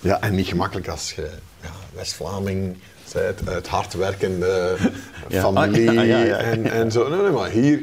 ja, 0.00 0.20
en 0.20 0.34
niet 0.34 0.46
gemakkelijk 0.46 0.88
als 0.88 1.12
je 1.12 1.30
ja, 1.62 1.70
West-Vlaming 1.94 2.76
bent, 3.12 3.48
uit 3.48 3.68
hardwerkende 3.68 4.76
ja. 5.28 5.40
familie 5.40 5.88
ah, 5.88 6.06
ja, 6.06 6.18
ja, 6.18 6.36
en, 6.36 6.70
en 6.70 6.92
zo. 6.92 7.08
Nee, 7.08 7.20
nee, 7.20 7.30
maar 7.30 7.50
hier 7.50 7.82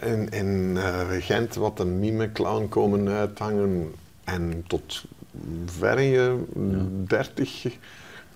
in, 0.00 0.28
in 0.28 0.72
uh, 0.76 1.00
Gent 1.20 1.54
wat 1.54 1.80
een 1.80 1.98
mime-clown 1.98 2.68
komen 2.68 3.08
uithangen 3.08 3.94
en 4.24 4.64
tot 4.66 5.04
ver 5.66 5.98
in 5.98 6.10
je 6.10 6.44
dertig 7.06 7.66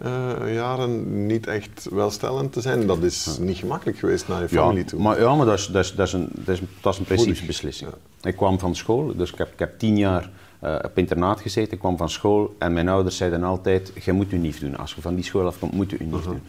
uh, 0.05 0.55
jaren 0.55 1.27
niet 1.27 1.47
echt 1.47 1.89
welstellend 1.91 2.53
te 2.53 2.61
zijn, 2.61 2.87
dat 2.87 3.03
is 3.03 3.37
niet 3.41 3.57
gemakkelijk 3.57 3.99
geweest 3.99 4.29
naar 4.29 4.41
je 4.41 4.49
familie 4.49 4.85
toe. 4.85 5.01
Maar, 5.01 5.21
ja, 5.21 5.35
maar 5.35 5.47
dat 5.47 5.59
is, 5.59 5.67
dat 5.67 5.85
is, 5.85 5.95
dat 5.95 6.07
is 6.07 6.13
een, 6.13 6.29
dat 6.35 6.55
is, 6.55 6.61
dat 6.81 6.93
is 6.93 6.99
een 6.99 7.05
principebeslissing. 7.05 7.91
Ik 8.23 8.37
kwam 8.37 8.59
van 8.59 8.75
school, 8.75 9.17
dus 9.17 9.33
ik 9.33 9.39
heb, 9.39 9.53
ik 9.53 9.59
heb 9.59 9.79
tien 9.79 9.99
jaar 9.99 10.31
uh, 10.65 10.77
op 10.85 10.99
internaat 10.99 11.41
gezeten, 11.41 11.73
ik 11.73 11.79
kwam 11.79 11.97
van 11.97 12.11
school 12.11 12.55
en 12.59 12.73
mijn 12.73 12.89
ouders 12.89 13.17
zeiden 13.17 13.43
altijd, 13.43 13.93
je 14.05 14.13
moet 14.13 14.33
u 14.33 14.37
niet 14.37 14.61
doen. 14.61 14.77
Als 14.77 14.95
je 14.95 15.01
van 15.01 15.15
die 15.15 15.25
school 15.25 15.47
afkomt, 15.47 15.73
moet 15.73 15.93
u 15.93 15.97
niet 16.01 16.15
uh 16.15 16.21
-huh. 16.21 16.25
doen. 16.25 16.41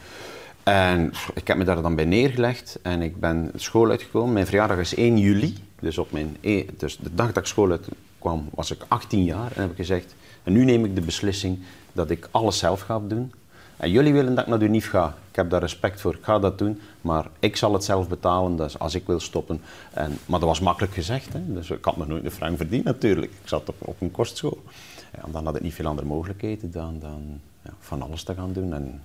En 0.64 1.12
ik 1.34 1.48
heb 1.48 1.58
me 1.58 1.64
daar 1.64 1.82
dan 1.82 1.96
bij 1.96 2.06
neergelegd 2.06 2.80
en 2.82 3.02
ik 3.02 3.20
ben 3.20 3.52
school 3.56 3.90
uitgekomen. 3.90 4.34
Mijn 4.34 4.46
verjaardag 4.46 4.78
is 4.78 4.96
1 4.96 5.18
juli, 5.18 5.58
dus, 5.80 5.98
op 5.98 6.12
mijn 6.12 6.38
e 6.42 6.66
dus 6.78 6.98
de 6.98 7.10
dag 7.14 7.28
dat 7.28 7.38
ik 7.38 7.46
school 7.46 7.72
uitkwam 7.72 8.50
was 8.54 8.72
ik 8.72 8.86
18 8.88 9.24
jaar. 9.24 9.52
En 9.56 9.62
heb 9.62 9.70
ik 9.70 9.76
gezegd, 9.76 10.16
en 10.44 10.54
nu 10.54 10.66
neem 10.66 10.86
ik 10.86 10.96
de 10.96 11.02
beslissing 11.02 11.60
dat 12.00 12.10
ik 12.10 12.28
alles 12.32 12.58
zelf 12.58 12.82
ga 12.82 13.00
doen. 13.00 13.34
En 13.78 13.92
jullie 13.92 14.14
willen 14.14 14.36
dat 14.36 14.44
ik 14.44 14.50
naar 14.50 14.60
de 14.60 14.66
UNIF 14.66 14.90
ga. 14.90 15.16
Ik 15.30 15.36
heb 15.36 15.50
daar 15.50 15.62
respect 15.62 16.02
voor, 16.02 16.14
ik 16.14 16.24
ga 16.24 16.40
dat 16.40 16.58
doen. 16.58 16.82
Maar 17.02 17.26
ik 17.40 17.56
zal 17.56 17.74
het 17.74 17.84
zelf 17.84 18.10
betalen, 18.10 18.56
dus 18.56 18.80
als 18.80 18.96
ik 18.96 19.08
wil 19.08 19.20
stoppen. 19.20 19.62
En, 19.94 20.18
maar 20.26 20.40
dat 20.40 20.50
was 20.50 20.60
makkelijk 20.60 20.94
gezegd, 20.94 21.34
hè. 21.34 21.54
dus 21.54 21.70
ik 21.70 21.86
had 21.86 21.98
nog 21.98 22.08
nooit 22.08 22.26
een 22.26 22.32
frank 22.32 22.58
verdiend 22.58 22.84
natuurlijk. 22.84 23.32
Ik 23.32 23.48
zat 23.48 23.70
op, 23.70 23.76
op 23.80 24.02
een 24.02 24.12
kostschool. 24.12 24.64
En 25.12 25.32
dan 25.32 25.46
had 25.46 25.56
ik 25.56 25.62
niet 25.62 25.74
veel 25.74 25.86
andere 25.86 26.08
mogelijkheden 26.08 26.72
dan, 26.72 27.00
dan 27.00 27.40
ja, 27.64 27.72
van 27.80 28.02
alles 28.02 28.24
te 28.24 28.34
gaan 28.34 28.54
doen. 28.54 28.74
En 28.74 29.02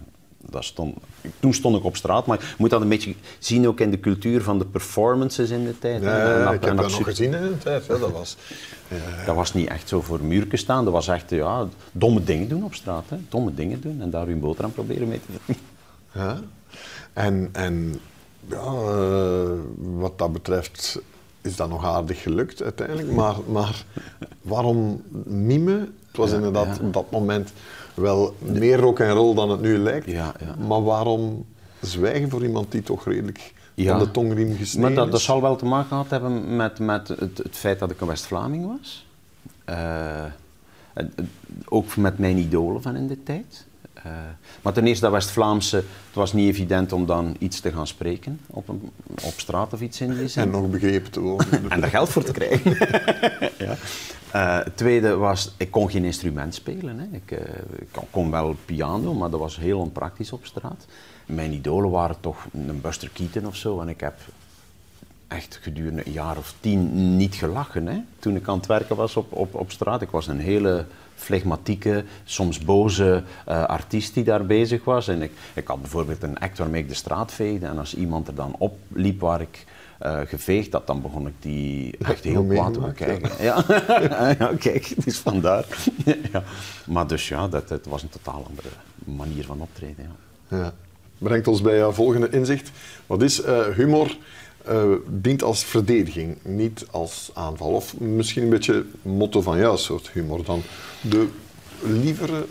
dat 0.50 0.64
stond, 0.64 0.96
toen 1.40 1.54
stond 1.54 1.76
ik 1.76 1.85
op 1.85 1.96
straat, 1.96 2.26
maar 2.26 2.38
je 2.38 2.54
moet 2.59 2.70
dat 2.70 2.80
een 2.80 2.88
beetje 2.88 3.14
zien 3.38 3.68
ook 3.68 3.80
in 3.80 3.90
de 3.90 4.00
cultuur 4.00 4.42
van 4.42 4.59
de 4.59 4.64
performances 4.64 5.50
in 5.50 5.64
de 5.64 5.78
tijd. 5.78 6.02
Ja, 6.02 6.38
ja, 6.38 6.52
ik 6.52 6.64
heb 6.64 6.76
dat 6.76 6.90
nog 6.90 7.04
gezien 7.04 7.35
in 7.35 7.42
de 7.42 7.59
tijd. 7.59 7.87
Ja, 7.87 7.98
dat, 7.98 8.11
was, 8.11 8.37
ja, 8.88 9.24
dat 9.26 9.35
was 9.35 9.54
niet 9.54 9.68
echt 9.68 9.88
zo 9.88 10.00
voor 10.00 10.24
muurken 10.24 10.59
staan, 10.59 10.85
dat 10.85 10.92
was 10.92 11.09
echt 11.09 11.30
ja, 11.30 11.66
domme 11.92 12.24
dingen 12.24 12.48
doen 12.48 12.64
op 12.64 12.74
straat. 12.74 13.04
Hè. 13.09 13.16
Domme 13.28 13.54
dingen 13.54 13.80
doen 13.80 14.00
en 14.00 14.11
daar 14.11 14.26
uw 14.26 14.38
boterham 14.38 14.72
proberen 14.72 15.09
mee 15.09 15.20
te 15.20 15.33
verdienen. 15.33 15.64
Ja, 16.12 16.40
en, 17.12 17.48
en 17.52 18.00
ja, 18.48 18.72
uh, 18.72 19.50
wat 19.76 20.18
dat 20.18 20.33
betreft 20.33 21.00
is 21.44 21.57
dat 21.57 21.68
nog 21.68 21.85
aardig 21.85 22.22
gelukt 22.22 22.62
uiteindelijk, 22.62 23.11
maar, 23.11 23.35
maar 23.46 23.85
waarom 24.42 25.02
mime? 25.24 25.88
Het 26.07 26.16
was 26.16 26.33
inderdaad 26.33 26.80
op 26.80 26.92
dat 26.92 27.11
moment 27.11 27.52
wel 27.94 28.35
meer 28.38 28.78
rock 28.78 28.98
en 28.98 29.11
roll 29.11 29.35
dan 29.35 29.50
het 29.50 29.61
nu 29.61 29.78
lijkt. 29.78 30.07
Ja, 30.07 30.35
ja. 30.40 30.66
Maar 30.66 30.83
waarom 30.83 31.46
zwijgen 31.80 32.30
voor 32.30 32.42
iemand 32.42 32.72
die 32.72 32.83
toch 32.83 33.04
redelijk 33.04 33.52
ja. 33.74 33.90
van 33.90 34.07
de 34.07 34.11
tongriem 34.11 34.57
gesneden 34.57 34.80
maar 34.80 34.94
dat, 34.94 35.07
is? 35.07 35.12
dat 35.12 35.20
zal 35.20 35.40
wel 35.40 35.57
te 35.57 35.64
maken 35.64 35.88
gehad 35.88 36.11
hebben 36.11 36.57
met, 36.57 36.78
met 36.78 37.09
het, 37.09 37.38
het 37.38 37.57
feit 37.57 37.78
dat 37.78 37.90
ik 37.90 38.00
een 38.00 38.07
West-Vlaming 38.07 38.66
was. 38.66 39.07
Uh, 39.68 40.24
ook 41.68 41.96
met 41.96 42.18
mijn 42.18 42.38
idolen 42.38 42.83
van 42.83 42.96
in 42.96 43.07
de 43.07 43.22
tijd. 43.22 43.66
Uh, 44.06 44.12
maar 44.62 44.72
ten 44.72 44.86
eerste, 44.86 45.04
dat 45.04 45.12
West-Vlaamse, 45.12 45.76
het 45.76 46.14
was 46.14 46.32
niet 46.32 46.48
evident 46.48 46.92
om 46.92 47.06
dan 47.06 47.36
iets 47.38 47.60
te 47.60 47.72
gaan 47.72 47.86
spreken 47.86 48.40
op, 48.46 48.68
een, 48.68 48.90
op 49.06 49.32
straat 49.36 49.72
of 49.72 49.80
iets 49.80 50.00
in 50.00 50.14
die 50.14 50.28
zin. 50.28 50.42
En 50.42 50.50
nog 50.50 50.70
begrepen 50.70 51.10
te 51.10 51.20
worden. 51.20 51.70
en 51.70 51.80
daar 51.80 51.90
geld 51.90 52.08
voor 52.08 52.24
te 52.24 52.32
krijgen. 52.32 52.76
ja. 53.66 53.76
Uh, 54.34 54.64
het 54.64 54.76
tweede 54.76 55.16
was, 55.16 55.54
ik 55.56 55.70
kon 55.70 55.90
geen 55.90 56.04
instrument 56.04 56.54
spelen. 56.54 56.98
Hè. 56.98 57.06
Ik, 57.16 57.30
uh, 57.30 57.38
ik, 57.78 57.88
kon 58.10 58.30
wel 58.30 58.56
piano, 58.64 59.14
maar 59.14 59.30
dat 59.30 59.40
was 59.40 59.56
heel 59.56 59.78
onpraktisch 59.78 60.32
op 60.32 60.46
straat. 60.46 60.86
Mijn 61.26 61.52
idolen 61.52 61.90
waren 61.90 62.20
toch 62.20 62.46
een 62.52 62.80
Buster 62.80 63.10
Keaton 63.12 63.46
of 63.46 63.56
zo. 63.56 63.80
En 63.80 63.88
ik 63.88 64.00
heb 64.00 64.14
echt 65.28 65.58
gedurende 65.62 66.06
een 66.06 66.12
jaar 66.12 66.36
of 66.36 66.54
tien 66.60 67.16
niet 67.16 67.34
gelachen 67.34 67.86
hè, 67.86 68.00
toen 68.18 68.36
ik 68.36 68.48
aan 68.48 68.56
het 68.56 68.66
werken 68.66 68.96
was 68.96 69.16
op, 69.16 69.32
op, 69.32 69.54
op 69.54 69.70
straat. 69.70 70.02
Ik 70.02 70.10
was 70.10 70.26
een 70.26 70.40
hele 70.40 70.86
flegmatieke, 71.14 72.05
soms 72.24 72.59
boze 72.59 73.22
uh, 73.48 73.64
artiest 73.64 74.14
die 74.14 74.24
daar 74.24 74.46
bezig 74.46 74.85
was. 74.85 75.09
En 75.09 75.22
ik, 75.22 75.33
ik 75.55 75.66
had 75.66 75.81
bijvoorbeeld 75.81 76.22
een 76.22 76.38
act 76.38 76.59
waarmee 76.59 76.83
ik 76.83 76.88
de 76.88 76.94
straat 76.94 77.33
veegde. 77.33 77.66
En 77.66 77.79
als 77.79 77.94
iemand 77.94 78.29
er 78.29 78.35
dan 78.35 78.55
opliep 78.59 79.20
waar 79.20 79.40
ik 79.40 79.64
uh, 80.03 80.20
geveegd 80.24 80.72
had, 80.72 80.87
dan 80.87 81.03
begon 81.03 81.27
ik 81.27 81.35
die 81.40 81.96
echt 82.07 82.24
heel 82.24 82.44
kwaad 82.44 82.72
te 82.72 82.81
bekijken. 82.81 83.31
Ja. 83.44 83.64
Ja. 83.68 84.29
ja, 84.38 84.50
kijk, 84.59 84.87
het 84.87 85.07
is 85.07 85.18
vandaar. 85.18 85.64
ja. 86.33 86.42
Maar 86.87 87.07
dus 87.07 87.29
ja, 87.29 87.48
dat, 87.48 87.68
het 87.68 87.87
was 87.87 88.03
een 88.03 88.09
totaal 88.09 88.46
andere 88.48 88.68
manier 89.05 89.44
van 89.44 89.61
optreden. 89.61 90.11
Ja. 90.48 90.57
ja. 90.57 90.72
Brengt 91.18 91.48
ons 91.48 91.61
bij 91.61 91.77
jouw 91.77 91.92
volgende 91.92 92.29
inzicht. 92.31 92.70
Wat 93.07 93.22
is 93.22 93.44
uh, 93.44 93.66
humor? 93.66 94.16
Uh, 94.68 94.94
dient 95.07 95.42
als 95.42 95.64
verdediging, 95.64 96.37
niet 96.42 96.87
als 96.90 97.31
aanval. 97.35 97.70
Of 97.70 98.00
misschien 98.00 98.42
een 98.42 98.48
beetje 98.48 98.85
motto 99.03 99.40
van 99.40 99.59
jouw 99.59 99.77
soort 99.77 100.11
humor 100.11 100.44
dan. 100.44 100.62
De 101.00 101.29
lievere 101.83 102.46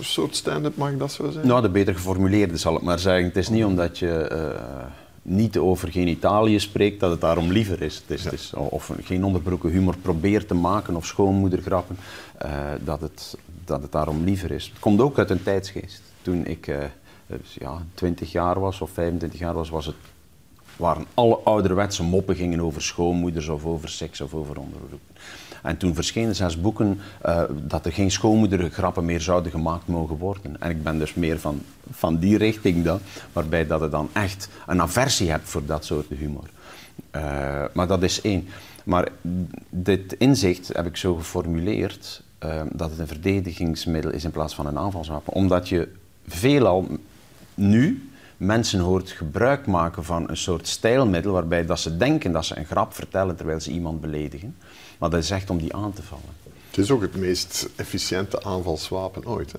soort 0.00 0.36
stand-up, 0.36 0.76
mag 0.76 0.90
ik 0.90 0.98
dat 0.98 1.12
zo 1.12 1.24
zeggen? 1.24 1.46
Nou, 1.46 1.62
de 1.62 1.68
beter 1.68 1.94
geformuleerde 1.94 2.56
zal 2.56 2.76
ik 2.76 2.82
maar 2.82 2.98
zeggen. 2.98 3.24
Het 3.24 3.36
is 3.36 3.48
niet 3.48 3.64
omdat 3.64 3.98
je 3.98 4.30
uh, 4.32 4.86
niet 5.22 5.58
over 5.58 5.92
genitaliën 5.92 6.60
spreekt 6.60 7.00
dat 7.00 7.10
het 7.10 7.20
daarom 7.20 7.52
liever 7.52 7.82
is. 7.82 7.96
Het 7.96 8.18
is, 8.18 8.22
ja. 8.22 8.30
het 8.30 8.38
is 8.38 8.52
of 8.54 8.92
geen 9.02 9.24
onderbroken 9.24 9.70
humor 9.70 9.96
probeert 10.02 10.48
te 10.48 10.54
maken 10.54 10.96
of 10.96 11.06
schoonmoedergrappen, 11.06 11.96
uh, 12.44 12.50
dat, 12.84 13.00
het, 13.00 13.36
dat 13.64 13.82
het 13.82 13.92
daarom 13.92 14.24
liever 14.24 14.50
is. 14.50 14.66
Het 14.66 14.78
komt 14.78 15.00
ook 15.00 15.18
uit 15.18 15.30
een 15.30 15.42
tijdsgeest. 15.42 16.02
Toen 16.22 16.46
ik 16.46 16.70
ja, 17.58 17.82
20 17.94 18.32
jaar 18.32 18.60
was 18.60 18.80
of 18.80 18.90
25 18.90 19.38
jaar 19.38 19.54
was, 19.54 19.70
was 19.70 19.86
het 19.86 19.94
waren 20.76 21.04
alle 21.14 21.36
ouderwetse 21.36 22.02
moppen 22.02 22.36
gingen 22.36 22.60
over 22.60 22.82
schoonmoeders 22.82 23.48
of 23.48 23.64
over 23.64 23.88
seks 23.88 24.20
of 24.20 24.34
over 24.34 24.58
onderroepen. 24.58 25.00
En 25.62 25.76
toen 25.76 25.94
verschenen 25.94 26.34
zes 26.34 26.60
boeken 26.60 27.00
uh, 27.26 27.42
dat 27.66 27.86
er 27.86 27.92
geen 27.92 28.10
schoonmoedergrappen 28.10 29.04
meer 29.04 29.20
zouden 29.20 29.50
gemaakt 29.50 29.86
mogen 29.86 30.16
worden. 30.16 30.60
En 30.60 30.70
ik 30.70 30.82
ben 30.82 30.98
dus 30.98 31.14
meer 31.14 31.40
van, 31.40 31.62
van 31.90 32.18
die 32.18 32.36
richting 32.36 32.84
dan, 32.84 32.98
waarbij 33.32 33.66
dat 33.66 33.80
je 33.80 33.88
dan 33.88 34.08
echt 34.12 34.48
een 34.66 34.80
aversie 34.80 35.30
hebt 35.30 35.48
voor 35.48 35.66
dat 35.66 35.84
soort 35.84 36.06
humor. 36.08 36.48
Uh, 37.16 37.64
maar 37.72 37.86
dat 37.86 38.02
is 38.02 38.20
één. 38.20 38.48
Maar 38.84 39.08
dit 39.70 40.12
inzicht 40.12 40.70
heb 40.72 40.86
ik 40.86 40.96
zo 40.96 41.14
geformuleerd 41.14 42.22
uh, 42.44 42.62
dat 42.72 42.90
het 42.90 42.98
een 42.98 43.06
verdedigingsmiddel 43.06 44.10
is 44.10 44.24
in 44.24 44.30
plaats 44.30 44.54
van 44.54 44.66
een 44.66 44.78
aanvalswapen. 44.78 45.32
Omdat 45.32 45.68
je 45.68 45.88
veelal 46.26 46.86
nu 47.54 48.05
mensen 48.36 48.80
hoort 48.80 49.10
gebruik 49.10 49.66
maken 49.66 50.04
van 50.04 50.28
een 50.28 50.36
soort 50.36 50.68
stijlmiddel 50.68 51.32
waarbij 51.32 51.66
dat 51.66 51.80
ze 51.80 51.96
denken 51.96 52.32
dat 52.32 52.44
ze 52.44 52.58
een 52.58 52.66
grap 52.66 52.94
vertellen 52.94 53.36
terwijl 53.36 53.60
ze 53.60 53.70
iemand 53.70 54.00
beledigen. 54.00 54.56
Maar 54.98 55.10
dat 55.10 55.22
is 55.22 55.30
echt 55.30 55.50
om 55.50 55.58
die 55.58 55.74
aan 55.74 55.92
te 55.92 56.02
vallen. 56.02 56.24
Het 56.66 56.78
is 56.78 56.90
ook 56.90 57.00
het 57.00 57.16
meest 57.16 57.68
efficiënte 57.76 58.42
aanvalswapen 58.42 59.26
ooit. 59.26 59.52
Hè? 59.52 59.58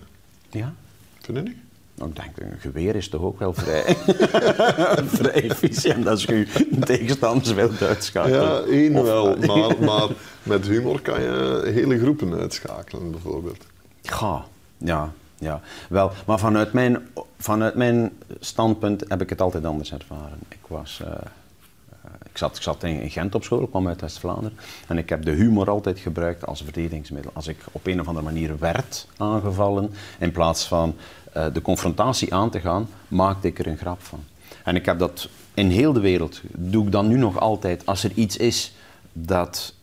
Ja. 0.59 0.73
Vind 1.21 1.37
je 1.37 1.43
niet? 1.43 1.57
Nou, 1.97 2.09
ik 2.09 2.15
denk, 2.15 2.51
een 2.51 2.59
geweer 2.59 2.95
is 2.95 3.09
toch 3.09 3.21
ook 3.21 3.39
wel 3.39 3.53
vrij, 3.53 3.83
vrij 5.19 5.49
efficiënt 5.49 6.07
als 6.07 6.23
je 6.23 6.47
tegenstanders 6.79 7.53
wilt 7.53 7.81
uitschakelen. 7.81 8.41
Ja, 8.41 8.59
één 8.59 9.03
wel, 9.03 9.37
maar, 9.37 9.79
maar 9.79 10.07
met 10.43 10.67
humor 10.67 11.01
kan 11.01 11.21
je 11.21 11.61
hele 11.73 11.99
groepen 11.99 12.33
uitschakelen, 12.33 13.11
bijvoorbeeld. 13.11 13.65
Ja, 14.01 14.45
ja, 14.77 15.13
ja. 15.37 15.61
Wel, 15.89 16.11
maar 16.25 16.39
vanuit 16.39 16.73
mijn, 16.73 17.07
vanuit 17.37 17.75
mijn 17.75 18.11
standpunt 18.39 19.03
heb 19.07 19.21
ik 19.21 19.29
het 19.29 19.41
altijd 19.41 19.65
anders 19.65 19.93
ervaren. 19.93 20.39
Ik 20.49 20.57
was... 20.67 21.01
eh, 21.03 21.11
eh, 21.11 22.11
ik 22.29 22.37
zat, 22.37 22.55
ik 22.55 22.61
zat 22.61 22.83
in 22.83 23.09
Gent 23.09 23.35
op 23.35 23.43
school, 23.43 23.61
ik 23.63 23.69
kwam 23.69 23.87
uit 23.87 24.01
West-Vlaanderen. 24.01 24.57
En 24.87 24.97
ik 24.97 25.09
heb 25.09 25.25
de 25.25 25.31
humor 25.31 25.69
altijd 25.69 25.99
gebruikt 25.99 26.45
als 26.45 26.61
verdedigingsmiddel. 26.61 27.31
Als 27.33 27.47
ik 27.47 27.57
op 27.71 27.87
een 27.87 27.99
of 27.99 28.07
andere 28.07 28.25
manier 28.25 28.57
werd 28.59 29.07
aangevallen, 29.17 29.91
in 30.19 30.31
plaats 30.31 30.67
van 30.67 30.95
eh, 31.33 31.45
de 31.53 31.61
confrontatie 31.61 32.33
aan 32.33 32.49
te 32.49 32.59
gaan, 32.59 32.89
maakte 33.07 33.47
ik 33.47 33.59
er 33.59 33.67
een 33.67 33.77
grap 33.77 34.01
van. 34.01 34.23
En 34.63 34.75
ik 34.75 34.85
heb 34.85 34.99
dat 34.99 35.29
in 35.53 35.69
heel 35.69 35.93
de 35.93 35.99
wereld, 35.99 36.41
doe 36.51 36.85
ik 36.85 36.91
dan 36.91 37.07
nu 37.07 37.17
nog 37.17 37.39
altijd. 37.39 37.85
Als 37.85 38.03
er 38.03 38.11
iets 38.11 38.37
is 38.37 38.75
dat 39.13 39.73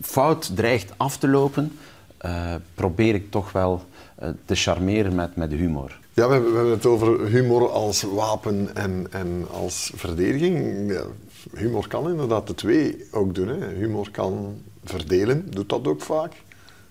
fout 0.00 0.50
dreigt 0.56 0.92
af 0.96 1.16
te 1.16 1.28
lopen, 1.28 1.78
probeer 2.74 3.14
ik 3.14 3.30
toch 3.30 3.52
wel 3.52 3.84
te 4.44 4.54
charmeren 4.54 5.14
met, 5.14 5.36
met 5.36 5.50
humor. 5.50 5.98
Ja, 6.12 6.26
we 6.26 6.32
hebben, 6.32 6.50
we 6.50 6.56
hebben 6.56 6.74
het 6.74 6.86
over 6.86 7.26
humor 7.26 7.70
als 7.70 8.02
wapen 8.02 8.74
en, 8.74 9.06
en 9.10 9.46
als 9.50 9.92
verdediging. 9.94 10.90
Ja, 10.92 11.02
humor 11.54 11.88
kan 11.88 12.10
inderdaad 12.10 12.46
de 12.46 12.54
twee 12.54 13.06
ook 13.10 13.34
doen. 13.34 13.48
Hè. 13.48 13.68
Humor 13.74 14.10
kan 14.10 14.62
verdelen, 14.84 15.46
doet 15.50 15.68
dat 15.68 15.86
ook 15.86 16.02
vaak, 16.02 16.32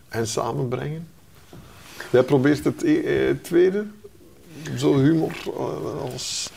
en 0.09 0.27
samenbrengen. 0.27 1.07
Jij 2.11 2.23
probeert 2.23 2.63
het 2.63 2.83
e- 2.83 2.99
eh, 2.99 3.35
tweede, 3.41 3.85
zo 4.77 4.97
humor 4.97 5.31
eh, 5.45 6.11
als... 6.11 6.49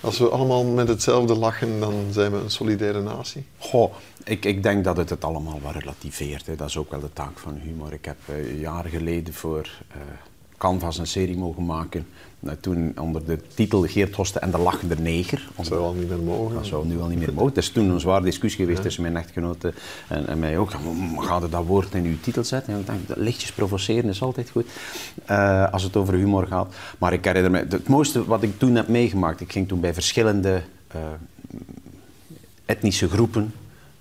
Als 0.00 0.18
we 0.18 0.28
allemaal 0.28 0.64
met 0.64 0.88
hetzelfde 0.88 1.34
lachen, 1.34 1.80
dan 1.80 1.94
zijn 2.10 2.32
we 2.32 2.38
een 2.38 2.50
solidaire 2.50 3.02
natie. 3.02 3.44
Goh, 3.58 3.92
ik, 4.24 4.44
ik 4.44 4.62
denk 4.62 4.84
dat 4.84 4.96
het 4.96 5.10
het 5.10 5.24
allemaal 5.24 5.60
wat 5.62 5.74
relativeert. 5.74 6.46
Hè. 6.46 6.56
Dat 6.56 6.68
is 6.68 6.76
ook 6.76 6.90
wel 6.90 7.00
de 7.00 7.12
taak 7.12 7.38
van 7.38 7.56
humor. 7.56 7.92
Ik 7.92 8.04
heb 8.04 8.16
eh, 8.26 8.60
jaren 8.60 8.90
geleden 8.90 9.34
voor 9.34 9.68
eh, 9.88 9.96
Canvas 10.56 10.98
een 10.98 11.06
serie 11.06 11.36
mogen 11.36 11.66
maken. 11.66 12.06
Eh, 12.40 12.52
toen 12.60 12.92
onder 12.98 13.24
de 13.24 13.38
titel 13.54 13.82
Geert 13.82 14.14
Hoste 14.14 14.38
en 14.38 14.50
de 14.50 14.58
lachende 14.58 14.96
neger. 15.00 15.48
Dat 15.56 15.66
zou 15.66 15.80
al 15.80 15.92
niet 15.92 16.08
meer 16.08 16.18
mogen. 16.18 16.54
Dat 16.54 16.66
zou 16.66 16.86
nu 16.86 17.00
al 17.00 17.08
niet 17.08 17.18
meer 17.18 17.32
mogen. 17.32 17.48
Het 17.48 17.56
is 17.56 17.70
toen 17.70 17.88
een 17.88 18.00
zware 18.00 18.24
discussie 18.24 18.64
geweest 18.64 18.82
tussen 18.82 19.02
mijn 19.02 19.16
echtgenote 19.16 19.74
en, 20.08 20.26
en 20.26 20.38
mij 20.38 20.58
ook. 20.58 20.70
Ja, 20.70 20.78
maar 21.14 21.24
Ga 21.24 21.38
je 21.38 21.48
dat 21.48 21.66
woord 21.66 21.94
in 21.94 22.04
uw 22.04 22.20
titel 22.20 22.44
zetten? 22.44 22.74
En 22.74 22.80
ik 22.80 22.86
denk, 22.86 23.08
dat 23.08 23.16
lichtjes 23.16 23.52
provoceren 23.52 24.10
is 24.10 24.22
altijd 24.22 24.50
goed, 24.50 24.66
als 25.70 25.82
het 25.82 25.96
over 25.96 26.14
humor 26.14 26.46
gaat. 26.46 26.74
Maar 26.98 27.12
ik 27.12 27.24
herinner 27.24 27.50
me, 27.50 27.66
het 27.68 27.88
mooiste 27.88 28.24
wat 28.24 28.42
ik 28.42 28.58
toen 28.58 28.74
heb 28.74 28.88
meegemaakt, 28.88 29.40
ik 29.40 29.52
ging 29.52 29.68
toen 29.68 29.80
bij 29.80 29.94
verschillende 29.94 30.62
etnische 32.64 33.08
groepen 33.08 33.52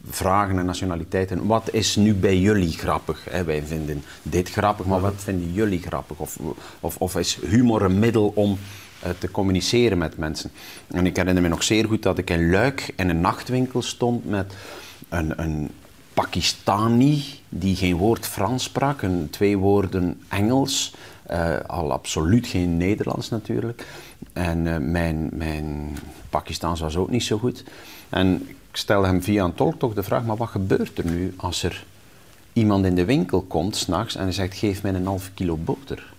vragen 0.10 0.60
en 0.60 0.66
nationaliteiten. 0.66 1.46
Wat 1.46 1.74
is 1.74 1.96
nu 1.96 2.14
bij 2.14 2.40
jullie 2.40 2.72
grappig? 2.72 3.26
Hè, 3.30 3.44
wij 3.44 3.64
vinden 3.64 4.04
dit 4.22 4.50
grappig, 4.50 4.86
maar 4.86 5.02
wat 5.02 5.14
vinden 5.18 5.54
jullie 5.54 5.82
grappig? 5.82 6.18
Of, 6.18 6.38
of, 6.80 6.98
of 6.98 7.16
is 7.16 7.40
humor 7.48 7.82
een 7.82 8.00
middel 8.00 8.32
om 8.36 8.58
eh, 9.00 9.10
te 9.20 9.32
communiceren 9.32 9.98
met 9.98 10.18
mensen? 10.18 10.52
En 10.88 11.06
ik 11.06 11.16
herinner 11.16 11.44
me 11.44 11.50
nog 11.50 11.64
zeer 11.64 11.86
goed 11.86 12.04
dat 12.04 12.18
ik 12.18 12.30
in 12.30 12.50
Luik 12.50 12.94
in 12.96 13.10
een 13.10 13.22
nachtwinkel 13.22 13.82
stond 13.82 14.30
met 14.30 14.54
een, 15.10 15.42
een 15.42 15.70
Pakistani 16.14 17.24
die 17.50 17.76
geen 17.76 17.96
woord 17.96 18.28
Frans 18.28 18.64
sprak, 18.64 19.02
en 19.02 19.28
twee 19.32 19.58
woorden 19.58 20.22
Engels. 20.28 20.96
eh, 21.24 21.56
al 21.68 21.92
absoluut 21.92 22.48
geen 22.48 22.78
Nederlands 22.78 23.30
natuurlijk. 23.30 23.86
En 24.34 24.68
eh, 24.68 24.78
mijn, 24.78 25.30
mijn 25.34 25.98
Pakistaans 26.30 26.80
was 26.80 26.96
ook 26.96 27.10
niet 27.10 27.24
zo 27.24 27.38
goed. 27.38 27.64
En 28.10 28.48
ik 28.72 28.78
stelde 28.78 29.08
hem 29.08 29.24
via 29.24 29.44
een 29.44 29.54
tolk 29.54 29.80
toch 29.80 29.94
de 29.94 30.04
vraag, 30.04 30.24
maar 30.24 30.38
wat 30.38 30.50
gebeurt 30.50 30.98
er 30.98 31.06
nu 31.06 31.34
als 31.38 31.64
er 31.64 31.84
iemand 32.54 32.86
in 32.86 32.96
de 32.96 33.06
winkel 33.06 33.42
komt 33.42 33.76
s'nachts 33.76 34.16
en 34.16 34.24
hij 34.24 34.32
zegt, 34.32 34.58
geef 34.58 34.84
mij 34.84 34.94
een 34.94 35.06
half 35.06 35.32
kilo 35.34 35.58
boter? 35.58 36.14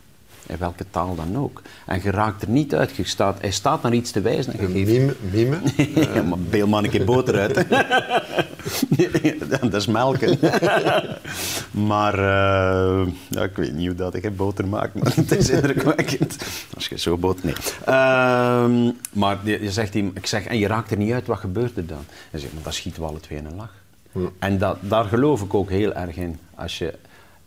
In 0.47 0.57
welke 0.59 0.85
taal 0.91 1.15
dan 1.15 1.39
ook. 1.39 1.63
En 1.87 2.01
je 2.03 2.11
raakt 2.11 2.43
er 2.43 2.49
niet 2.49 2.75
uit. 2.75 2.97
Je 2.97 3.05
staat, 3.05 3.41
hij 3.41 3.51
staat 3.51 3.83
naar 3.83 3.93
iets 3.93 4.11
te 4.11 4.21
wijzen 4.21 4.53
en 4.53 4.61
je 4.61 4.85
geeft 4.85 4.91
Mime, 4.91 5.17
mime. 5.31 5.59
ja, 6.15 6.23
maar 6.23 6.39
beel 6.39 6.67
maar 6.67 6.85
een 6.85 6.91
keer 6.91 7.05
boter 7.05 7.39
uit. 7.39 7.67
dat 9.61 9.75
is 9.75 9.87
melken. 9.87 10.39
maar 11.89 12.15
uh, 12.19 13.13
ja, 13.29 13.43
ik 13.43 13.57
weet 13.57 13.73
niet 13.73 13.87
hoe 13.87 13.97
dat 13.97 14.15
ik 14.15 14.37
boter 14.37 14.69
maak, 14.69 14.95
maar 14.95 15.15
het 15.15 15.31
is 15.31 15.51
indrukwekkend. 15.51 16.37
Als 16.75 16.89
je 16.89 16.99
zo 16.99 17.17
boter... 17.17 17.45
Nee. 17.45 17.55
Uh, 17.89 18.93
maar 19.13 19.39
je, 19.45 19.73
zegt 19.73 19.95
hem, 19.95 20.11
ik 20.15 20.27
zeg, 20.27 20.45
en 20.45 20.59
je 20.59 20.67
raakt 20.67 20.91
er 20.91 20.97
niet 20.97 21.13
uit, 21.13 21.27
wat 21.27 21.39
gebeurt 21.39 21.77
er 21.77 21.87
dan? 21.87 22.05
Hij 22.31 22.41
zegt, 22.41 22.53
maar 22.53 22.63
dan 22.63 22.73
schieten 22.73 23.03
we 23.03 23.09
alle 23.09 23.21
twee 23.21 23.39
in 23.39 23.47
een 23.47 23.57
lach. 23.57 23.75
En 24.39 24.59
dat, 24.59 24.77
daar 24.81 25.05
geloof 25.05 25.43
ik 25.43 25.55
ook 25.55 25.71
heel 25.71 25.95
erg 25.95 26.17
in. 26.17 26.39
Als 26.55 26.79
je 26.79 26.95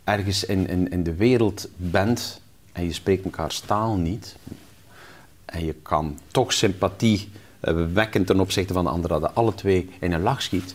ergens 0.04 0.44
in, 0.44 0.68
in, 0.68 0.90
in 0.90 1.02
de 1.02 1.14
wereld 1.14 1.68
bent 1.76 2.40
en 2.72 2.84
je 2.84 2.92
spreekt 2.92 3.24
elkaars 3.24 3.60
taal 3.60 3.96
niet, 3.96 4.36
en 5.44 5.64
je 5.64 5.74
kan 5.82 6.18
toch 6.30 6.52
sympathie 6.52 7.28
wekken 7.92 8.24
ten 8.24 8.40
opzichte 8.40 8.72
van 8.72 8.84
de 8.84 8.90
anderen, 8.90 9.20
dat 9.20 9.34
alle 9.34 9.54
twee 9.54 9.90
in 10.00 10.12
een 10.12 10.22
lach 10.22 10.42
schiet, 10.42 10.74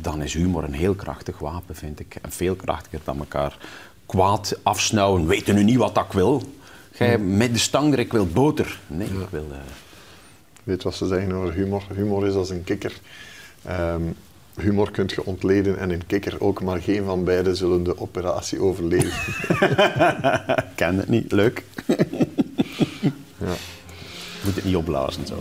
dan 0.00 0.22
is 0.22 0.34
humor 0.34 0.64
een 0.64 0.72
heel 0.72 0.94
krachtig 0.94 1.38
wapen, 1.38 1.74
vind 1.74 2.00
ik. 2.00 2.16
En 2.22 2.32
veel 2.32 2.54
krachtiger 2.54 3.00
dan 3.04 3.18
elkaar 3.18 3.58
kwaad 4.06 4.58
afsnauwen. 4.62 5.26
Weet 5.26 5.46
je 5.46 5.52
nu 5.52 5.64
niet 5.64 5.76
wat 5.76 5.96
ik 5.96 6.12
wil? 6.12 6.42
Jij 6.98 7.18
met 7.18 7.52
de 7.52 7.58
stang, 7.58 7.96
ik 7.96 8.12
wil 8.12 8.26
boter. 8.26 8.78
Nee, 8.86 9.08
ja. 9.12 9.20
ik 9.20 9.28
wil... 9.30 9.46
Uh... 9.50 9.56
Weet 10.64 10.82
wat 10.82 10.94
ze 10.94 11.06
zeggen 11.06 11.32
over 11.32 11.52
humor? 11.52 11.82
Humor 11.94 12.26
is 12.26 12.34
als 12.34 12.50
een 12.50 12.64
kikker. 12.64 13.00
Um, 13.70 14.16
humor 14.56 14.90
kunt 14.90 15.10
je 15.10 15.24
ontleden 15.24 15.78
en 15.78 15.90
een 15.90 16.06
kikker 16.06 16.40
ook, 16.40 16.62
maar 16.62 16.80
geen 16.80 17.04
van 17.04 17.24
beiden 17.24 17.56
zullen 17.56 17.82
de 17.82 18.00
operatie 18.00 18.60
overleven. 18.60 19.12
Ken 20.74 20.96
het 20.96 21.08
niet, 21.08 21.32
leuk. 21.32 21.64
ja. 23.38 23.54
Moet 24.44 24.54
het 24.54 24.64
niet 24.64 24.76
opblazen, 24.76 25.26
zo. 25.26 25.38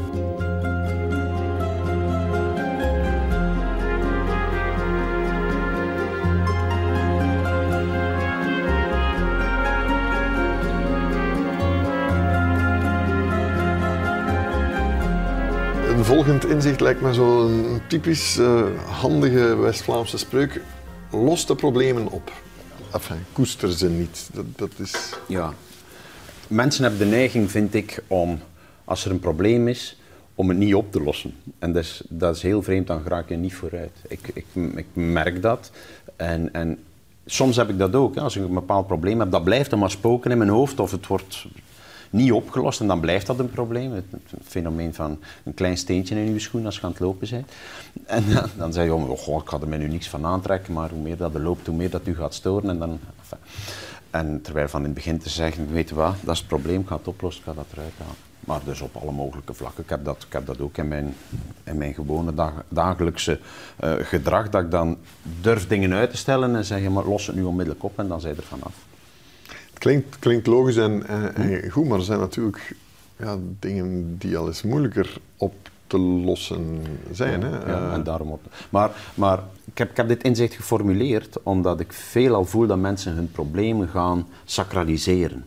volgend 16.10 16.46
inzicht 16.46 16.80
lijkt 16.80 17.00
me 17.00 17.14
zo'n 17.14 17.80
typisch 17.86 18.36
uh, 18.38 18.62
handige 18.86 19.56
West-Vlaamse 19.56 20.18
spreuk. 20.18 20.60
Los 21.10 21.46
de 21.46 21.54
problemen 21.54 22.10
op. 22.10 22.32
Enfin, 22.92 23.16
koester 23.32 23.72
ze 23.72 23.88
niet. 23.88 24.30
Dat, 24.32 24.44
dat 24.56 24.70
is... 24.76 25.12
Ja. 25.28 25.52
Mensen 26.48 26.82
hebben 26.82 27.00
de 27.00 27.16
neiging, 27.16 27.50
vind 27.50 27.74
ik, 27.74 28.02
om 28.06 28.40
als 28.84 29.04
er 29.04 29.10
een 29.10 29.20
probleem 29.20 29.68
is, 29.68 29.98
om 30.34 30.48
het 30.48 30.58
niet 30.58 30.74
op 30.74 30.92
te 30.92 31.00
lossen. 31.00 31.34
En 31.58 31.72
dat 31.72 31.82
is, 31.82 32.02
dat 32.08 32.36
is 32.36 32.42
heel 32.42 32.62
vreemd, 32.62 32.86
dan 32.86 33.02
raak 33.06 33.28
je 33.28 33.36
niet 33.36 33.54
vooruit. 33.54 33.96
Ik, 34.08 34.30
ik, 34.34 34.86
merk 34.92 35.42
dat. 35.42 35.70
En, 36.16 36.52
en 36.52 36.78
soms 37.26 37.56
heb 37.56 37.68
ik 37.68 37.78
dat 37.78 37.94
ook. 37.94 38.16
Als 38.16 38.36
ik 38.36 38.42
een 38.42 38.54
bepaald 38.54 38.86
probleem 38.86 39.20
heb, 39.20 39.30
dat 39.30 39.44
blijft 39.44 39.70
dan 39.70 39.78
maar 39.78 39.90
spoken 39.90 40.30
in 40.30 40.38
mijn 40.38 40.50
hoofd 40.50 40.80
of 40.80 40.90
het 40.90 41.06
wordt 41.06 41.46
niet 42.10 42.32
opgelost 42.32 42.80
en 42.80 42.86
dan 42.86 43.00
blijft 43.00 43.26
dat 43.26 43.38
een 43.38 43.50
probleem. 43.50 43.92
Het, 43.92 44.04
fenomeen 44.44 44.94
van 44.94 45.18
een 45.44 45.54
klein 45.54 45.76
steentje 45.76 46.14
in 46.14 46.32
je 46.32 46.38
schoen 46.38 46.64
als 46.66 46.76
je 46.76 46.82
aan 46.82 46.90
het 46.90 47.00
lopen 47.00 47.28
bent. 47.30 47.50
En 48.06 48.24
dan, 48.32 48.48
dan 48.56 48.72
zeg 48.72 48.84
je, 48.84 48.94
oh, 48.94 49.18
goh, 49.18 49.42
ik 49.42 49.48
ga 49.48 49.60
er 49.60 49.68
mij 49.68 49.78
nu 49.78 49.88
niks 49.88 50.08
van 50.08 50.26
aantrekken, 50.26 50.72
maar 50.72 50.90
hoe 50.90 51.02
meer 51.02 51.16
dat 51.16 51.34
er 51.34 51.40
loopt, 51.40 51.66
hoe 51.66 51.76
meer 51.76 51.90
dat 51.90 52.06
u 52.06 52.14
gaat 52.14 52.34
storen. 52.34 52.70
En, 52.70 52.78
dan, 52.78 52.98
en 54.10 54.40
terwijl 54.42 54.68
van 54.68 54.80
in 54.80 54.86
het 54.86 54.94
begin 54.94 55.18
te 55.18 55.28
zeggen, 55.28 55.72
weet 55.72 55.88
je 55.88 55.94
wat, 55.94 56.14
dat 56.20 56.34
is 56.34 56.38
het 56.38 56.48
probleem, 56.48 56.80
ik 56.80 56.86
ga 56.86 56.96
het 56.96 57.08
oplossen, 57.08 57.42
ik 57.42 57.48
ga 57.48 57.54
dat 57.54 57.66
eruit 57.72 57.92
halen. 57.98 58.14
Maar 58.40 58.60
dus 58.64 58.80
op 58.80 58.96
alle 58.96 59.12
mogelijke 59.12 59.54
vlakken. 59.54 59.82
Ik 59.82 59.90
heb 59.90 60.04
dat, 60.04 60.24
ik 60.26 60.32
heb 60.32 60.46
dat 60.46 60.60
ook 60.60 60.76
in 60.76 60.88
mijn, 60.88 61.14
in 61.64 61.78
mijn 61.78 61.94
gewone 61.94 62.34
dag, 62.34 62.52
dagelijkse 62.68 63.40
uh, 63.84 63.92
gedrag, 64.00 64.48
dat 64.48 64.62
ik 64.62 64.70
dan 64.70 64.98
durf 65.40 65.66
dingen 65.66 65.92
uit 65.92 66.10
te 66.10 66.16
stellen 66.16 66.56
en 66.56 66.64
zeg, 66.64 66.88
maar 66.88 67.04
los 67.04 67.26
het 67.26 67.36
nu 67.36 67.42
onmiddellijk 67.42 67.84
op 67.84 67.98
en 67.98 68.08
dan 68.08 68.20
zijn 68.20 68.36
er 68.36 68.42
vanaf. 68.42 68.74
Klinkt, 69.80 70.18
klinkt 70.18 70.46
logisch 70.46 70.76
en, 70.76 71.06
en, 71.06 71.34
en, 71.34 71.70
goed, 71.70 71.88
maar 71.88 71.98
er 71.98 72.04
zijn 72.04 72.18
natuurlijk 72.18 72.76
ja, 73.16 73.36
dingen 73.58 74.16
die 74.18 74.36
al 74.36 74.46
eens 74.46 74.62
moeilijker 74.62 75.16
op 75.36 75.54
te 75.86 75.98
lossen 75.98 76.82
zijn. 77.12 77.40
Ja, 77.40 77.46
hè? 77.46 77.70
ja, 77.70 77.92
en 77.92 78.02
daarom 78.02 78.30
op. 78.30 78.40
Maar, 78.70 78.90
maar 79.14 79.38
ik, 79.64 79.78
heb, 79.78 79.90
ik 79.90 79.96
heb 79.96 80.08
dit 80.08 80.22
inzicht 80.22 80.54
geformuleerd 80.54 81.42
omdat 81.42 81.80
ik 81.80 81.92
veelal 81.92 82.44
voel 82.44 82.66
dat 82.66 82.78
mensen 82.78 83.14
hun 83.14 83.30
problemen 83.30 83.88
gaan 83.88 84.26
sacraliseren. 84.44 85.44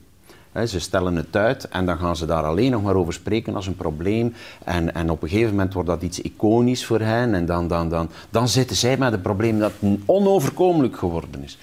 He, 0.52 0.66
ze 0.66 0.80
stellen 0.80 1.16
het 1.16 1.36
uit 1.36 1.68
en 1.68 1.86
dan 1.86 1.98
gaan 1.98 2.16
ze 2.16 2.26
daar 2.26 2.44
alleen 2.44 2.72
nog 2.72 2.84
maar 2.84 2.96
over 2.96 3.14
spreken 3.14 3.56
als 3.56 3.68
een 3.68 3.76
probleem. 3.76 4.34
En, 4.64 4.94
en 4.94 5.10
op 5.10 5.24
een 5.24 5.30
gegeven 5.30 5.50
moment 5.50 5.74
wordt 5.74 5.90
dat 5.90 6.02
iets 6.02 6.22
iconisch 6.22 6.86
voor 6.86 7.00
hen. 7.00 7.34
En 7.34 7.46
dan, 7.46 7.68
dan, 7.68 7.90
dan, 7.90 8.10
dan 8.30 8.48
zitten 8.48 8.76
zij 8.76 8.98
met 8.98 9.14
een 9.14 9.22
probleem 9.22 9.60
dat 9.60 9.72
onoverkomelijk 10.06 10.98
geworden 10.98 11.44
is. 11.44 11.58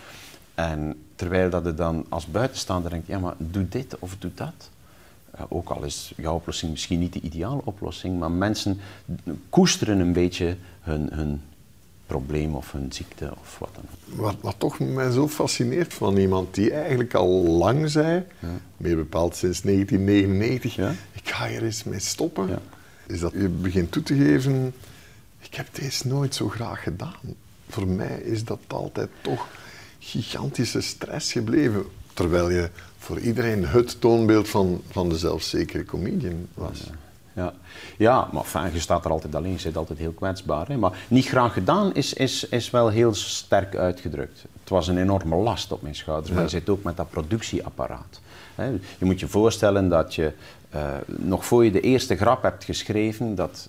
En 0.54 0.96
terwijl 1.20 1.50
dat 1.50 1.64
je 1.64 1.74
dan 1.74 2.06
als 2.08 2.26
buitenstaander 2.26 2.90
denkt, 2.90 3.06
ja 3.06 3.18
maar 3.18 3.34
doe 3.38 3.68
dit 3.68 3.98
of 3.98 4.16
doe 4.18 4.30
dat. 4.34 4.70
Uh, 5.34 5.40
ook 5.48 5.68
al 5.68 5.82
is 5.82 6.12
jouw 6.16 6.34
oplossing 6.34 6.70
misschien 6.70 6.98
niet 6.98 7.12
de 7.12 7.20
ideale 7.20 7.60
oplossing, 7.64 8.18
maar 8.18 8.30
mensen 8.30 8.80
koesteren 9.48 9.98
een 9.98 10.12
beetje 10.12 10.56
hun, 10.80 11.08
hun 11.12 11.42
probleem 12.06 12.54
of 12.54 12.72
hun 12.72 12.92
ziekte 12.92 13.32
of 13.40 13.58
wat 13.58 13.70
dan 13.74 13.84
ook. 13.92 14.20
Wat, 14.20 14.34
wat 14.40 14.54
toch 14.58 14.78
mij 14.78 15.10
zo 15.10 15.28
fascineert 15.28 15.94
van 15.94 16.16
iemand 16.16 16.54
die 16.54 16.72
eigenlijk 16.72 17.14
al 17.14 17.28
lang 17.46 17.90
zei, 17.90 18.24
ja. 18.38 18.48
meer 18.76 18.96
bepaald 18.96 19.36
sinds 19.36 19.60
1999, 19.60 20.74
ja? 20.74 20.90
ik 21.12 21.28
ga 21.28 21.46
hier 21.46 21.62
eens 21.62 21.84
mee 21.84 22.00
stoppen, 22.00 22.48
ja. 22.48 22.58
is 23.06 23.20
dat 23.20 23.32
je 23.32 23.48
begint 23.48 23.92
toe 23.92 24.02
te 24.02 24.14
geven, 24.14 24.74
ik 25.40 25.54
heb 25.54 25.66
deze 25.72 26.08
nooit 26.08 26.34
zo 26.34 26.48
graag 26.48 26.82
gedaan. 26.82 27.36
Voor 27.68 27.86
mij 27.86 28.20
is 28.20 28.44
dat 28.44 28.58
altijd 28.66 29.08
toch 29.20 29.46
gigantische 30.00 30.80
stress 30.80 31.32
gebleven, 31.32 31.84
terwijl 32.14 32.50
je 32.50 32.70
voor 32.98 33.18
iedereen 33.18 33.66
het 33.66 34.00
toonbeeld 34.00 34.48
van, 34.48 34.82
van 34.90 35.08
de 35.08 35.18
zelfzekere 35.18 35.84
comedian 35.84 36.48
was. 36.54 36.82
Ja, 37.32 37.52
ja 37.96 38.28
maar 38.32 38.44
fijn, 38.44 38.72
je 38.72 38.80
staat 38.80 39.04
er 39.04 39.10
altijd 39.10 39.34
alleen, 39.34 39.52
je 39.52 39.58
zit 39.58 39.76
altijd 39.76 39.98
heel 39.98 40.12
kwetsbaar. 40.12 40.68
Hè? 40.68 40.76
Maar 40.76 41.04
niet 41.08 41.26
graag 41.26 41.52
gedaan 41.52 41.94
is, 41.94 42.12
is, 42.12 42.48
is 42.48 42.70
wel 42.70 42.88
heel 42.88 43.14
sterk 43.14 43.76
uitgedrukt. 43.76 44.44
Het 44.60 44.68
was 44.68 44.88
een 44.88 44.98
enorme 44.98 45.36
last 45.36 45.72
op 45.72 45.82
mijn 45.82 45.94
schouders, 45.94 46.32
maar 46.32 46.42
je 46.42 46.48
zit 46.48 46.68
ook 46.68 46.82
met 46.82 46.96
dat 46.96 47.10
productieapparaat. 47.10 48.20
Hè? 48.54 48.66
Je 48.98 49.04
moet 49.04 49.20
je 49.20 49.28
voorstellen 49.28 49.88
dat 49.88 50.14
je, 50.14 50.32
uh, 50.74 50.94
nog 51.06 51.44
voor 51.44 51.64
je 51.64 51.70
de 51.70 51.80
eerste 51.80 52.16
grap 52.16 52.42
hebt 52.42 52.64
geschreven, 52.64 53.34
dat 53.34 53.68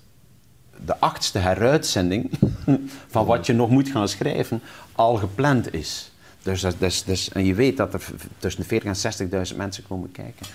de 0.86 1.00
achtste 1.00 1.40
heruitzending 1.40 2.32
van 3.14 3.26
wat 3.26 3.46
je 3.46 3.54
nog 3.54 3.70
moet 3.70 3.90
gaan 3.90 4.08
schrijven 4.08 4.62
al 4.92 5.16
gepland 5.16 5.74
is. 5.74 6.12
Dus, 6.44 6.66
dus, 6.78 7.04
dus, 7.04 7.30
en 7.30 7.46
je 7.46 7.54
weet 7.54 7.78
dat 7.78 7.94
er 7.94 8.02
tussen 8.38 8.66
de 8.68 8.82
40.000 8.82 8.88
en 8.88 9.48
60.000 9.52 9.56
mensen 9.56 9.84
komen 9.88 10.12
kijken. 10.12 10.46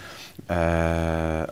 Uh, 0.51 1.42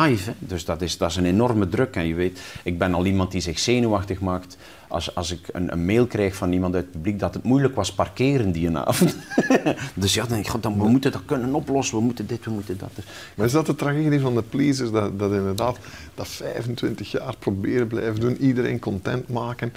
live, 0.00 0.30
hè? 0.30 0.36
dus 0.38 0.64
dat 0.64 0.82
is, 0.82 0.98
dat 0.98 1.10
is 1.10 1.16
een 1.16 1.24
enorme 1.24 1.68
druk. 1.68 1.96
En 1.96 2.06
je 2.06 2.14
weet, 2.14 2.40
ik 2.62 2.78
ben 2.78 2.94
al 2.94 3.06
iemand 3.06 3.30
die 3.30 3.40
zich 3.40 3.58
zenuwachtig 3.58 4.20
maakt 4.20 4.56
als, 4.88 5.14
als 5.14 5.30
ik 5.30 5.48
een, 5.52 5.72
een 5.72 5.84
mail 5.84 6.06
krijg 6.06 6.34
van 6.34 6.52
iemand 6.52 6.74
uit 6.74 6.84
het 6.84 6.92
publiek 6.92 7.18
dat 7.18 7.34
het 7.34 7.42
moeilijk 7.42 7.74
was 7.74 7.92
parkeren 7.92 8.52
die 8.52 8.76
avond. 8.76 9.16
dus 9.94 10.14
ja, 10.14 10.22
dan 10.22 10.32
denk 10.32 10.54
ik, 10.54 10.62
dan, 10.62 10.78
we 10.78 10.88
moeten 10.88 11.12
dat 11.12 11.24
kunnen 11.24 11.54
oplossen, 11.54 11.98
we 11.98 12.04
moeten 12.04 12.26
dit, 12.26 12.44
we 12.44 12.50
moeten 12.50 12.78
dat. 12.78 12.90
Dus. 12.94 13.04
Maar 13.34 13.46
is 13.46 13.52
dat 13.52 13.66
de 13.66 13.74
tragedie 13.74 14.20
van 14.20 14.34
de 14.34 14.42
pleasers, 14.42 14.90
dat, 14.90 15.18
dat 15.18 15.32
inderdaad 15.32 15.78
dat 16.14 16.28
25 16.28 17.10
jaar 17.10 17.36
proberen 17.38 17.86
blijven 17.86 18.20
doen, 18.20 18.36
iedereen 18.36 18.78
content 18.78 19.28
maken, 19.28 19.72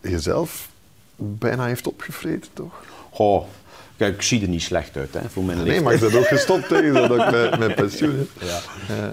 jezelf 0.00 0.68
bijna 1.16 1.66
heeft 1.66 1.86
opgevreten, 1.86 2.50
toch? 2.52 2.82
Goh, 3.18 3.44
kijk, 3.96 4.14
ik 4.14 4.22
zie 4.22 4.42
er 4.42 4.48
niet 4.48 4.62
slecht 4.62 4.96
uit 4.96 5.14
hè, 5.14 5.28
voor 5.28 5.44
mijn 5.44 5.62
Nee, 5.62 5.80
maar 5.80 5.94
ik 5.94 6.00
ben 6.00 6.18
ook 6.18 6.26
gestopt 6.26 6.68
tegen 6.68 6.94
dat 6.94 7.10
ik 7.10 7.30
met, 7.30 7.58
met 7.58 7.74
pensioen 7.74 8.28
Ja. 8.40 8.60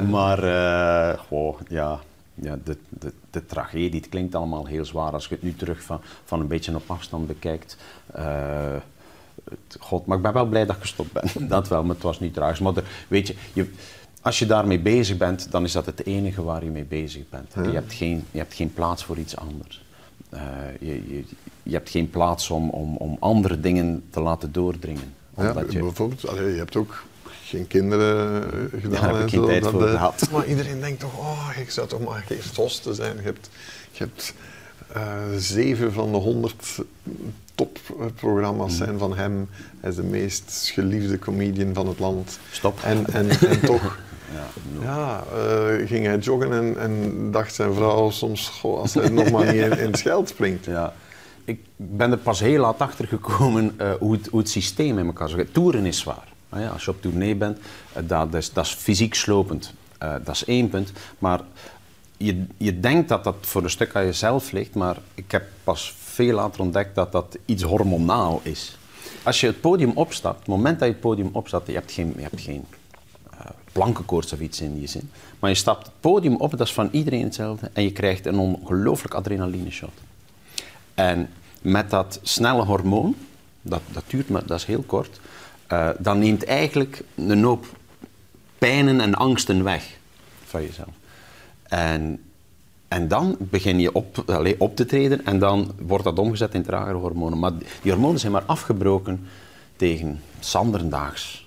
Maar, 0.04 0.44
uh, 0.44 1.20
goh, 1.20 1.60
ja, 1.68 2.00
ja 2.34 2.58
de, 2.64 2.78
de, 2.90 3.14
de, 3.30 3.46
tragedie, 3.46 4.00
het 4.00 4.10
klinkt 4.10 4.36
allemaal 4.36 4.66
heel 4.66 4.86
zwaar 4.86 5.12
als 5.12 5.28
je 5.28 5.34
het 5.34 5.44
nu 5.44 5.56
terug 5.56 5.82
van, 5.82 6.02
van 6.26 6.40
een 6.40 6.48
beetje 6.48 6.76
op 6.76 6.84
afstand 6.88 7.28
bekijkt. 7.28 7.78
Uh, 8.18 8.76
het, 9.44 9.78
God, 9.80 10.06
maar 10.06 10.18
ik 10.18 10.24
ben 10.24 10.34
wel 10.34 10.46
blij 10.46 10.66
dat 10.66 10.76
ik 10.76 10.82
gestopt 10.82 11.12
ben. 11.12 11.48
dat 11.48 11.68
wel, 11.68 11.84
maar 11.84 11.96
het 11.96 12.04
was 12.04 12.20
niet 12.20 12.34
tragisch. 12.34 12.60
Maar 12.60 12.74
weet 13.08 13.28
je, 13.28 13.36
je, 13.54 13.70
als 14.22 14.40
je 14.40 14.46
daarmee 14.46 14.80
bezig 14.80 15.18
bent, 15.18 15.52
dan 15.52 15.64
is 15.64 15.72
dat 15.72 15.86
het 15.86 16.06
enige 16.06 16.44
waar 16.44 16.64
je 16.64 16.70
mee 16.70 16.86
bezig 16.86 17.30
bent. 17.30 17.54
Ja. 17.56 17.64
Je, 17.64 17.72
hebt 17.72 17.94
geen, 17.94 18.24
je 18.32 18.38
hebt 18.38 18.54
geen 18.54 18.74
plaats 18.74 19.04
voor 19.04 19.18
iets 19.18 19.38
anders. 19.38 19.84
Uh, 20.34 20.42
je, 20.80 21.16
je, 21.16 21.24
je, 21.66 21.74
hebt 21.74 21.90
geen 21.90 22.10
plaats 22.10 22.50
om, 22.50 22.70
om, 22.70 22.98
om 22.98 23.18
andere 23.20 23.60
dingen 23.60 24.04
te 24.10 24.20
laten 24.20 24.52
doordringen. 24.52 25.14
Ja, 25.38 25.54
je... 25.70 25.80
bijvoorbeeld, 25.80 26.28
allee, 26.28 26.52
je 26.52 26.58
hebt 26.58 26.76
ook 26.76 27.04
geen 27.44 27.68
kinderen 27.68 28.44
gedaan. 28.80 29.02
Daar 29.02 29.16
heb 29.16 29.24
ik 29.24 29.30
geen 29.30 29.40
zo, 29.40 29.46
tijd 29.46 29.64
dat, 29.64 29.72
voor 29.72 29.88
gehad. 29.88 30.28
Maar 30.32 30.46
iedereen 30.46 30.80
denkt 30.80 31.00
toch, 31.00 31.18
oh, 31.18 31.50
ik 31.60 31.70
zou 31.72 31.88
toch 31.88 32.04
maar 32.04 32.26
eerst 32.30 32.56
hosten 32.56 32.96
zijn. 32.96 33.16
Je 33.16 33.22
hebt, 33.22 33.50
je 33.92 34.04
hebt 34.04 34.34
uh, 34.96 35.38
zeven 35.38 35.94
van 35.94 36.12
de 36.12 36.18
honderd 36.18 36.80
topprogramma's 37.56 38.72
mm. 38.72 38.78
zijn 38.78 38.98
van 38.98 39.16
hem. 39.16 39.50
Hij 39.80 39.90
is 39.90 39.96
de 39.96 40.04
meest 40.04 40.70
geliefde 40.74 41.20
comedian 41.20 41.74
van 41.74 41.88
het 41.88 42.00
land. 42.00 42.40
Stop. 42.52 42.80
En, 42.84 43.06
en, 43.12 43.30
en 43.30 43.60
toch... 43.62 43.98
Ja, 44.34 44.48
ja 44.82 45.24
uh, 45.36 45.88
ging 45.88 46.06
hij 46.06 46.18
joggen 46.18 46.52
en, 46.54 46.78
en, 46.80 47.32
dacht 47.32 47.54
zijn 47.54 47.74
vrouw 47.74 48.10
soms, 48.10 48.48
goh, 48.50 48.80
als 48.80 48.94
hij 48.94 49.10
nog 49.10 49.32
maar 49.32 49.46
niet 49.46 49.62
in, 49.62 49.78
in 49.78 49.86
het 49.86 49.98
scheld 49.98 50.30
springt. 50.30 50.66
Ja. 50.66 50.94
Ik 51.46 51.60
ben 51.76 52.12
er 52.12 52.18
pas 52.18 52.40
heel 52.40 52.60
laat 52.60 52.80
achter 52.80 53.08
gekomen 53.08 53.76
uh, 53.82 53.94
hoe, 53.94 54.14
het, 54.14 54.28
hoe 54.28 54.40
het 54.40 54.50
systeem 54.50 55.00
in 55.00 55.06
elkaar 55.06 55.30
zit. 55.30 55.54
Toeren 55.54 55.86
is 55.86 56.00
zwaar. 56.00 56.34
Als 56.74 56.86
je 56.86 56.92
op 56.92 57.02
tournee 57.02 57.36
bent, 57.36 57.58
uh, 57.98 58.04
dat, 58.08 58.34
is, 58.34 58.54
dat 58.54 58.66
is 58.66 58.72
fysiek 58.72 59.14
slopend. 59.14 59.74
dat 59.98 60.30
is 60.30 60.46
één 60.46 60.70
punt. 60.70 60.92
Maar 61.20 61.42
je, 62.18 62.46
je 62.58 62.80
denkt 62.80 63.10
dat 63.10 63.24
dat 63.24 63.36
voor 63.42 63.64
een 63.64 63.70
stuk 63.70 63.96
aan 63.96 64.06
jezelf 64.06 64.52
ligt, 64.52 64.76
maar 64.76 64.98
ik 65.16 65.32
heb 65.32 65.44
pas 65.64 65.96
veel 65.98 66.36
later 66.36 66.62
ontdekt 66.62 66.96
dat 66.96 67.12
dat 67.12 67.38
iets 67.46 67.64
hormonaal 67.64 68.40
is. 68.44 68.78
Als 69.24 69.40
je 69.40 69.48
het 69.48 69.62
podium 69.62 69.92
opstapt, 69.92 70.40
het 70.40 70.48
moment 70.48 70.80
dat 70.80 70.88
je 70.88 70.94
het 70.94 71.04
podium 71.04 71.30
opstapt, 71.32 71.68
je 71.68 71.74
hebt 71.74 71.92
geen, 71.92 72.14
je 72.16 72.22
hebt 72.22 72.42
geen 72.42 72.66
plankenkoorts 73.76 74.34
of 74.34 74.40
iets 74.40 74.62
in 74.62 74.82
je 74.82 74.88
zin. 74.88 75.10
Maar 75.40 75.50
je 75.50 75.56
stapt 75.56 75.86
het 75.86 75.96
podium 76.00 76.36
op, 76.36 76.52
dat 76.52 76.68
is 76.68 76.74
van 76.74 76.90
iedereen 76.92 77.24
hetzelfde. 77.24 77.70
En 77.74 77.84
je 77.84 77.92
krijgt 77.92 78.26
een 78.26 78.38
ongelooflijk 78.38 79.14
adrenaline 79.14 79.72
shot. 79.72 79.92
En 80.96 81.30
met 81.62 81.90
dat 81.90 82.20
snelle 82.24 82.64
hormoon, 82.64 83.16
dat, 83.62 83.82
dat 83.92 84.04
duurt 84.08 84.30
maar, 84.30 84.46
dat 84.46 84.60
is 84.60 84.66
heel 84.66 84.82
kort, 84.82 85.20
uh, 85.72 85.90
dan 86.00 86.20
neemt 86.20 86.46
eigenlijk 86.46 87.04
een 87.16 87.44
hoop 87.44 87.66
pijnen 88.58 89.02
en 89.02 89.16
angsten 89.16 89.64
weg 89.64 89.98
van 90.46 90.62
jezelf. 90.62 90.94
En, 91.64 92.22
en 92.88 93.08
dan 93.08 93.36
begin 93.40 93.80
je 93.80 93.94
op, 93.94 94.24
allez, 94.26 94.56
op 94.58 94.76
te 94.76 94.86
treden 94.86 95.26
en 95.26 95.40
dan 95.40 95.72
wordt 95.80 96.04
dat 96.04 96.20
omgezet 96.20 96.54
in 96.54 96.64
tragere 96.64 96.98
hormonen. 96.98 97.40
Maar 97.40 97.52
die 97.82 97.92
hormonen 97.92 98.20
zijn 98.20 98.32
maar 98.32 98.44
afgebroken 98.46 99.28
tegen 99.76 100.22
zanderdaags 100.40 101.46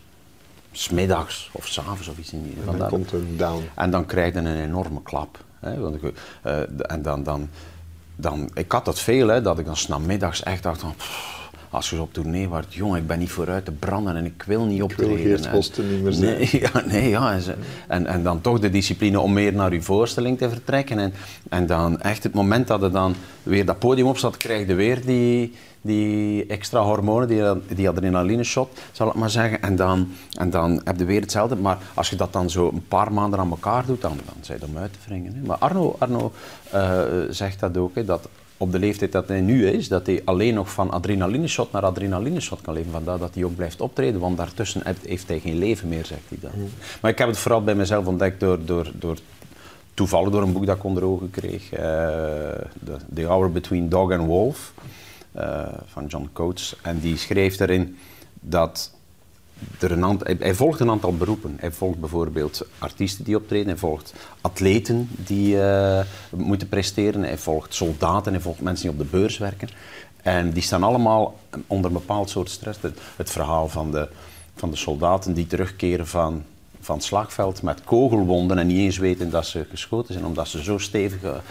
smiddags 0.72 1.50
of 1.52 1.66
s'avonds 1.66 2.08
of 2.08 2.18
iets 2.18 2.32
in 2.32 2.42
die 2.42 2.54
En 2.70 2.78
dan 2.78 2.88
komt 2.88 3.10
het 3.10 3.38
down. 3.38 3.62
En 3.74 3.90
dan 3.90 4.06
krijg 4.06 4.32
je 4.32 4.38
een 4.38 4.60
enorme 4.60 5.02
klap. 5.02 5.44
Hè? 5.60 5.80
Want, 5.80 6.02
uh, 6.02 6.10
en 6.90 7.02
dan, 7.02 7.22
dan, 7.22 7.48
dan, 8.20 8.50
ik 8.54 8.72
had 8.72 8.84
dat 8.84 9.00
veel, 9.00 9.28
hè, 9.28 9.42
dat 9.42 9.58
ik 9.58 9.64
dan 9.64 9.76
s'namiddags 9.76 10.42
echt 10.42 10.62
dacht 10.62 10.80
van... 10.80 10.94
als 11.70 11.90
je 11.90 12.00
op 12.00 12.12
tournee 12.12 12.48
wordt, 12.48 12.74
jongen, 12.74 12.98
ik 13.00 13.06
ben 13.06 13.18
niet 13.18 13.30
vooruit 13.30 13.64
te 13.64 13.72
branden 13.72 14.16
en 14.16 14.24
ik 14.24 14.42
wil 14.46 14.64
niet 14.64 14.82
optreden. 14.82 15.18
Ik 15.18 15.24
wil 15.24 15.36
geestkosten 15.36 15.90
niet 15.90 16.02
meer 16.02 16.12
zijn. 16.12 16.38
Nee, 16.38 16.60
ja, 16.72 16.82
nee, 16.86 17.08
ja. 17.08 17.32
En, 17.32 17.42
en, 17.88 18.06
en, 18.06 18.22
dan 18.22 18.40
toch 18.40 18.58
de 18.58 18.70
discipline 18.70 19.20
om 19.20 19.32
meer 19.32 19.52
naar 19.52 19.72
je 19.72 19.82
voorstelling 19.82 20.38
te 20.38 20.48
vertrekken. 20.48 20.98
En, 20.98 21.12
en 21.48 21.66
dan 21.66 22.00
echt 22.00 22.22
het 22.22 22.34
moment 22.34 22.66
dat 22.66 22.80
je 22.80 22.90
dan 22.90 23.14
weer 23.42 23.64
dat 23.64 23.78
podium 23.78 24.06
opstaat, 24.06 24.36
krijg 24.36 24.66
je 24.66 24.74
weer 24.74 25.04
die, 25.04 25.52
die 25.80 26.46
extra 26.46 26.82
hormonen, 26.82 27.28
die, 27.28 27.42
die 27.74 27.88
adrenaline 27.88 28.44
shot, 28.44 28.78
zal 28.92 29.08
ik 29.08 29.14
maar 29.14 29.30
zeggen. 29.30 29.62
En 29.62 29.76
dan, 29.76 30.08
en 30.38 30.50
dan 30.50 30.80
heb 30.84 30.98
je 30.98 31.04
weer 31.04 31.20
hetzelfde. 31.20 31.56
Maar 31.56 31.78
als 31.94 32.10
je 32.10 32.16
dat 32.16 32.32
dan 32.32 32.50
zo 32.50 32.68
een 32.68 32.86
paar 32.88 33.12
maanden 33.12 33.38
aan 33.38 33.50
elkaar 33.50 33.86
doet, 33.86 34.00
dan, 34.00 34.16
dan 34.24 34.36
zijn 34.40 34.58
je 34.60 34.66
om 34.66 34.78
uit 34.78 34.92
te 34.92 34.98
wringen. 35.08 35.34
Hè. 35.34 35.40
Maar 35.46 35.58
Arno, 35.58 35.96
Arno 35.98 36.32
uh, 36.74 37.00
zegt 37.30 37.60
dat 37.60 37.76
ook, 37.76 37.94
hè, 37.94 38.04
dat 38.04 38.28
op 38.58 38.72
de 38.72 38.78
leeftijd 38.78 39.12
dat 39.12 39.28
hij 39.28 39.40
nu 39.40 39.66
is, 39.66 39.88
dat 39.88 40.06
hij 40.06 40.22
alleen 40.24 40.54
nog 40.54 40.72
van 40.72 40.90
adrenaline 40.90 41.48
shot 41.48 41.72
naar 41.72 41.82
adrenaline 41.82 42.40
shot 42.40 42.60
kan 42.60 42.74
leven. 42.74 42.90
Vandaar 42.90 43.18
dat 43.18 43.34
hij 43.34 43.44
ook 43.44 43.56
blijft 43.56 43.80
optreden, 43.80 44.20
want 44.20 44.36
daartussen 44.36 44.82
heeft 45.06 45.28
hij 45.28 45.40
geen 45.40 45.58
leven 45.58 45.88
meer, 45.88 46.04
zegt 46.04 46.28
hij 46.28 46.38
dan. 46.40 46.50
Mm. 46.54 46.68
Maar 47.00 47.10
ik 47.10 47.18
heb 47.18 47.28
het 47.28 47.38
vooral 47.38 47.62
bij 47.62 47.74
mezelf 47.74 48.06
ontdekt 48.06 48.40
door, 48.40 48.58
door, 48.64 48.90
door 48.94 49.18
toevallig 49.94 50.30
door 50.30 50.42
een 50.42 50.52
boek 50.52 50.66
dat 50.66 50.76
ik 50.76 50.84
onder 50.84 51.04
ogen 51.04 51.30
kreeg, 51.30 51.72
uh, 51.72 51.78
the, 51.78 52.96
the 53.14 53.24
Hour 53.24 53.52
Between 53.52 53.88
Dog 53.88 54.12
and 54.12 54.26
Wolf. 54.26 54.72
Uh, 55.36 55.66
van 55.86 56.06
John 56.06 56.28
Coates. 56.32 56.76
En 56.82 57.00
die 57.00 57.16
schreef 57.16 57.56
daarin 57.56 57.96
dat 58.40 58.94
hij, 60.38 60.54
volgt 60.54 60.80
een 60.80 60.90
aantal 60.90 61.16
beroepen. 61.16 61.56
Hij 61.60 61.72
volgt 61.72 62.00
bijvoorbeeld 62.00 62.66
artiesten 62.78 63.24
die 63.24 63.36
optreden, 63.36 63.66
hij 63.66 63.76
volgt 63.76 64.14
atleten 64.40 65.08
die 65.10 65.54
uh, 65.54 66.00
moeten 66.30 66.68
presteren, 66.68 67.22
hij 67.22 67.38
volgt 67.38 67.74
soldaten, 67.74 68.32
hij 68.32 68.42
volgt 68.42 68.60
mensen 68.60 68.90
die 68.90 69.00
op 69.00 69.04
de 69.04 69.18
beurs 69.18 69.38
werken. 69.38 69.68
En 70.22 70.50
die 70.50 70.62
staan 70.62 70.82
allemaal 70.82 71.38
onder 71.66 71.90
een 71.90 71.96
bepaald 71.96 72.30
soort 72.30 72.50
stress. 72.50 72.78
Het, 73.16 73.30
verhaal 73.30 73.68
van 73.68 73.90
de, 73.90 74.08
van 74.54 74.70
de 74.70 74.76
soldaten 74.76 75.34
die 75.34 75.46
terugkeren 75.46 76.06
van, 76.06 76.44
van 76.80 76.96
het 76.96 77.04
slagveld 77.04 77.62
met 77.62 77.84
kogelwonden 77.84 78.58
en 78.58 78.66
niet 78.66 78.78
eens 78.78 78.98
weten 78.98 79.30
dat 79.30 79.46
ze 79.46 79.66
geschoten 79.70 80.12
zijn, 80.12 80.26
omdat 80.26 80.48
ze 80.48 80.62
zo 80.62 80.78
stevig 80.78 81.42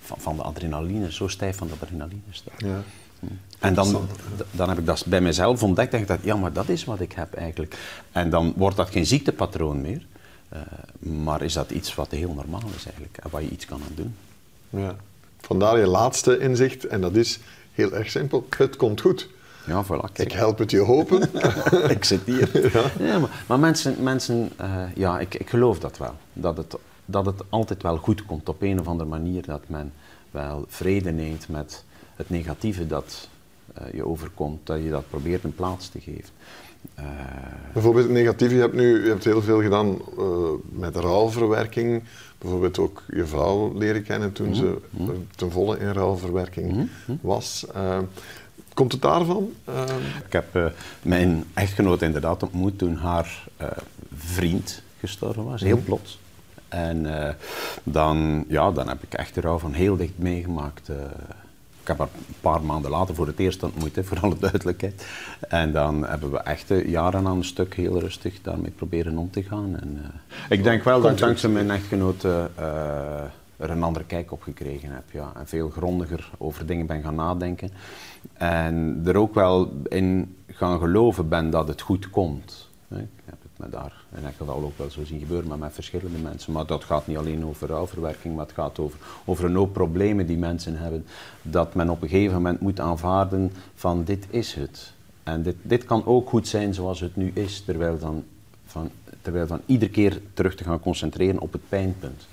van, 0.00 0.16
van 0.18 0.36
de 0.36 0.42
adrenaline, 0.42 1.12
zo 1.12 1.28
stijf 1.28 1.56
van 1.56 1.66
de 1.66 1.72
adrenaline 1.80 2.20
staan. 2.30 2.68
Ja. 2.68 2.82
En 3.58 3.74
dan, 3.74 4.08
dan 4.50 4.68
heb 4.68 4.78
ik 4.78 4.86
dat 4.86 5.04
bij 5.06 5.20
mezelf 5.20 5.62
ontdekt 5.62 5.94
en 5.94 6.00
ik 6.00 6.06
dacht, 6.06 6.24
ja, 6.24 6.36
maar 6.36 6.52
dat 6.52 6.68
is 6.68 6.84
wat 6.84 7.00
ik 7.00 7.12
heb 7.12 7.34
eigenlijk. 7.34 7.76
En 8.12 8.30
dan 8.30 8.52
wordt 8.56 8.76
dat 8.76 8.90
geen 8.90 9.06
ziektepatroon 9.06 9.80
meer, 9.80 10.06
uh, 10.52 10.60
maar 10.98 11.42
is 11.42 11.52
dat 11.52 11.70
iets 11.70 11.94
wat 11.94 12.10
heel 12.10 12.32
normaal 12.32 12.70
is 12.76 12.84
eigenlijk 12.84 13.16
en 13.16 13.30
waar 13.30 13.42
je 13.42 13.48
iets 13.48 13.64
kan 13.64 13.80
aan 13.88 13.94
doen. 13.94 14.14
Ja. 14.70 14.96
Vandaar 15.40 15.78
je 15.78 15.86
laatste 15.86 16.38
inzicht, 16.38 16.86
en 16.86 17.00
dat 17.00 17.14
is 17.14 17.38
heel 17.72 17.92
erg 17.92 18.10
simpel, 18.10 18.46
het 18.56 18.76
komt 18.76 19.00
goed. 19.00 19.28
Ja, 19.66 19.84
voilà. 19.84 20.12
Ik 20.12 20.32
help 20.32 20.58
het 20.58 20.70
je 20.70 20.80
hopen. 20.80 21.30
ik 21.96 22.04
zit 22.04 22.20
hier. 22.24 22.50
Ja. 22.98 23.18
maar, 23.18 23.44
maar, 23.46 23.58
mensen, 23.58 24.02
mensen 24.02 24.50
uh, 24.60 24.84
ja, 24.94 25.20
ik, 25.20 25.34
ik 25.34 25.48
geloof 25.48 25.78
dat 25.78 25.98
wel. 25.98 26.14
Dat 26.32 26.56
het, 26.56 26.76
dat 27.04 27.26
het 27.26 27.42
altijd 27.48 27.82
wel 27.82 27.96
goed 27.96 28.24
komt 28.24 28.48
op 28.48 28.62
een 28.62 28.80
of 28.80 28.86
andere 28.86 29.08
manier. 29.08 29.46
Dat 29.46 29.62
men 29.66 29.92
wel 30.30 30.64
vrede 30.68 31.10
neemt 31.10 31.48
met 31.48 31.84
het 32.16 32.30
negatieve 32.30 32.86
dat 32.86 33.28
uh, 33.78 33.94
je 33.94 34.06
overkomt. 34.06 34.66
Dat 34.66 34.82
je 34.82 34.90
dat 34.90 35.08
probeert 35.10 35.44
een 35.44 35.54
plaats 35.54 35.88
te 35.88 36.00
geven. 36.00 36.30
Uh, 36.98 37.04
Bijvoorbeeld 37.72 38.04
het 38.04 38.14
negatieve, 38.14 38.54
je 38.54 38.60
hebt 38.60 38.74
nu 38.74 39.02
je 39.04 39.08
hebt 39.08 39.24
heel 39.24 39.42
veel 39.42 39.62
gedaan 39.62 39.98
met 40.70 40.96
rouwverwerking. 40.96 42.02
Bijvoorbeeld 42.38 42.78
ook 42.78 43.02
je 43.08 43.26
vrouw 43.26 43.78
leren 43.78 44.02
kennen 44.02 44.32
toen 44.32 44.46
mm 44.46 44.52
-hmm. 44.52 44.62
ze 44.62 44.78
Mhm. 44.90 45.12
ten 45.36 45.50
volle 45.50 45.78
in 45.78 45.90
rouwverwerking 45.90 46.72
mm 46.72 46.88
-hmm. 47.06 47.18
was. 47.20 47.66
Komt 48.74 48.92
het 48.92 49.02
daarvan? 49.02 49.52
Uh... 49.68 49.84
Ik 50.26 50.32
heb 50.32 50.56
uh, 50.56 50.66
mijn 51.02 51.44
echtgenoot 51.54 52.02
inderdaad 52.02 52.42
ontmoet 52.42 52.78
toen 52.78 52.96
haar 52.96 53.48
uh, 53.60 53.66
vriend 54.16 54.82
gestorven 54.98 55.44
was, 55.44 55.60
heel 55.60 55.82
plots. 55.84 56.18
En 56.68 57.06
dan, 57.82 58.44
ja, 58.48 58.70
dan 58.70 58.88
heb 58.88 59.02
ik 59.02 59.14
echt 59.14 59.34
de 59.34 59.40
rouw 59.40 59.58
van 59.58 59.72
heel 59.72 59.96
dicht 59.96 60.18
meegemaakt. 60.18 60.90
Ik 61.82 61.88
heb 61.88 61.98
haar 61.98 62.08
een 62.14 62.34
paar 62.40 62.62
maanden 62.62 62.90
later 62.90 63.14
voor 63.14 63.26
het 63.26 63.38
eerst 63.38 63.62
ontmoet, 63.62 63.96
hè, 63.96 64.04
voor 64.04 64.20
alle 64.20 64.36
duidelijkheid. 64.38 65.06
En 65.48 65.72
dan 65.72 66.06
hebben 66.06 66.30
we 66.30 66.38
echt 66.38 66.72
jaren 66.86 67.26
aan 67.26 67.36
een 67.36 67.44
stuk 67.44 67.74
heel 67.74 68.00
rustig 68.00 68.42
daarmee 68.42 68.70
proberen 68.70 69.18
om 69.18 69.30
te 69.30 69.42
gaan. 69.42 69.76
En, 69.80 70.00
ik 70.48 70.62
denk 70.62 70.84
wel 70.84 71.00
dat 71.00 71.10
ik 71.10 71.18
dankzij 71.18 71.50
mijn 71.50 71.70
echtgenoot 71.70 72.22
er 73.62 73.70
een 73.70 73.82
andere 73.82 74.04
kijk 74.04 74.32
op 74.32 74.42
gekregen 74.42 74.90
heb. 74.90 75.04
Ja. 75.12 75.32
En 75.36 75.46
veel 75.46 75.70
grondiger 75.70 76.30
over 76.38 76.66
dingen 76.66 76.86
ben 76.86 77.02
gaan 77.02 77.14
nadenken. 77.14 77.70
En 78.32 79.02
er 79.04 79.16
ook 79.16 79.34
wel 79.34 79.72
in 79.88 80.36
gaan 80.46 80.78
geloven 80.78 81.28
ben 81.28 81.50
dat 81.50 81.68
het 81.68 81.80
goed 81.80 82.10
komt. 82.10 82.70
Ik 82.88 82.98
heb 83.24 83.41
het 83.41 83.41
me 83.62 83.68
daar 83.70 83.92
in 84.16 84.24
elk 84.24 84.34
geval 84.36 84.62
ook 84.62 84.78
wel 84.78 84.90
zo 84.90 85.04
zien 85.04 85.18
gebeuren, 85.18 85.48
maar 85.48 85.58
met 85.58 85.72
verschillende 85.72 86.18
mensen. 86.18 86.52
Maar 86.52 86.66
dat 86.66 86.84
gaat 86.84 87.06
niet 87.06 87.16
alleen 87.16 87.46
over 87.46 87.68
rouwverwerking, 87.68 88.34
maar 88.34 88.44
het 88.44 88.54
gaat 88.54 88.78
over, 88.78 88.98
over 89.24 89.44
een 89.44 89.54
hoop 89.54 89.72
problemen 89.72 90.26
die 90.26 90.38
mensen 90.38 90.76
hebben. 90.76 91.06
Dat 91.42 91.74
men 91.74 91.90
op 91.90 92.02
een 92.02 92.08
gegeven 92.08 92.34
moment 92.34 92.60
moet 92.60 92.80
aanvaarden 92.80 93.52
van 93.74 94.04
dit 94.04 94.26
is 94.30 94.54
het. 94.54 94.92
En 95.22 95.42
dit, 95.42 95.56
dit 95.62 95.84
kan 95.84 96.06
ook 96.06 96.28
goed 96.28 96.48
zijn 96.48 96.74
zoals 96.74 97.00
het 97.00 97.16
nu 97.16 97.30
is, 97.34 97.62
terwijl 97.64 97.98
dan, 97.98 98.24
van, 98.66 98.90
terwijl 99.22 99.46
dan 99.46 99.60
iedere 99.66 99.90
keer 99.90 100.20
terug 100.34 100.54
te 100.54 100.64
gaan 100.64 100.80
concentreren 100.80 101.40
op 101.40 101.52
het 101.52 101.68
pijnpunt. 101.68 102.26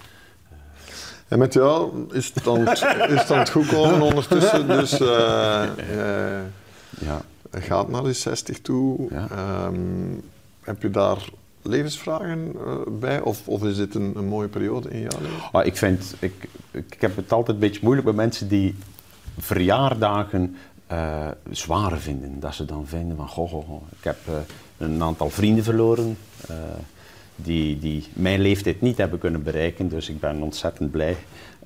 En 1.27 1.39
met 1.39 1.53
jou 1.53 2.05
is 2.11 2.31
het 2.33 2.43
dan, 2.43 2.67
is 2.71 2.81
het, 2.81 3.27
dan 3.27 3.39
het 3.39 3.49
goed 3.49 3.67
komen 3.67 4.01
ondertussen. 4.01 4.67
Dus 4.67 4.99
uh, 4.99 5.07
uh, 5.07 6.41
ja. 6.99 7.21
je 7.51 7.61
gaat 7.61 7.89
naar 7.89 8.03
de 8.03 8.13
60 8.13 8.61
toe. 8.61 9.07
Ja. 9.09 9.27
Um, 9.65 10.23
heb 10.69 10.81
je 10.81 10.89
daar 10.89 11.29
levensvragen 11.61 12.55
uh, 12.55 12.75
bij? 12.99 13.21
Of, 13.21 13.47
of, 13.47 13.63
is 13.63 13.75
dit 13.75 13.95
een, 13.95 14.13
een, 14.15 14.27
mooie 14.27 14.47
periode 14.47 14.89
in 14.89 14.99
jouw 14.99 15.19
leven? 15.21 15.51
Ah, 15.51 15.65
ik, 15.65 15.77
vind, 15.77 16.15
ik, 16.19 16.47
ik 16.71 16.95
heb 16.99 17.15
het 17.15 17.31
altijd 17.31 17.55
een 17.55 17.61
beetje 17.61 17.79
moeilijk 17.83 18.07
met 18.07 18.15
mensen 18.15 18.47
die 18.47 18.75
verjaardagen 19.37 20.55
zwaar 21.51 21.97
vinden. 21.97 22.39
Dat 22.39 22.55
ze 22.55 22.65
dan 22.65 22.87
vinden 22.87 23.17
van, 23.17 23.27
goh, 23.27 23.49
goh, 23.49 23.67
goh. 23.67 23.81
ik 23.97 24.03
heb 24.03 24.17
een 24.77 25.03
aantal 25.03 25.29
vrienden 25.29 25.63
verloren 25.63 26.17
die, 27.35 27.79
die 27.79 28.07
mijn 28.13 28.41
leeftijd 28.41 28.81
niet 28.81 28.97
hebben 28.97 29.19
kunnen 29.19 29.43
bereiken. 29.43 29.89
Dus 29.89 30.09
ik 30.09 30.19
ben 30.19 30.41
ontzettend 30.41 30.91
blij 30.91 31.17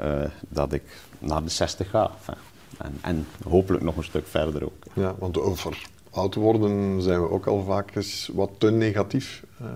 uh, 0.02 0.24
dat 0.50 0.74
ik 0.74 0.84
naar 1.20 1.44
de 1.44 1.50
60 1.50 1.90
ga. 1.90 2.12
Enfin, 2.18 2.36
en, 2.78 2.98
en, 3.02 3.28
hopelijk 3.48 3.84
nog 3.84 3.98
een 3.98 4.04
stuk 4.04 4.28
verder 4.28 4.64
ook. 4.64 4.84
Ja, 4.94 5.16
want 5.20 5.38
over 5.38 5.78
oud 6.14 6.36
worden 6.36 7.02
zijn 7.02 7.22
we 7.22 7.30
ook 7.30 7.46
al 7.46 7.64
vaak 7.64 7.96
eens 7.96 8.30
wat 8.34 8.50
te 8.58 8.72
negatief. 8.72 9.44
Uh, 9.62 9.68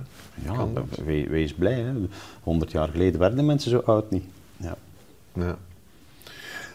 ja, 0.43 0.67
we, 1.05 1.27
wees 1.29 1.53
blij. 1.53 1.79
Hè. 1.79 1.93
100 2.43 2.71
jaar 2.71 2.87
geleden 2.87 3.19
werden 3.19 3.45
mensen 3.45 3.71
zo 3.71 3.77
oud 3.85 4.11
niet. 4.11 4.25
Ja. 4.57 4.77
ja. 5.33 5.57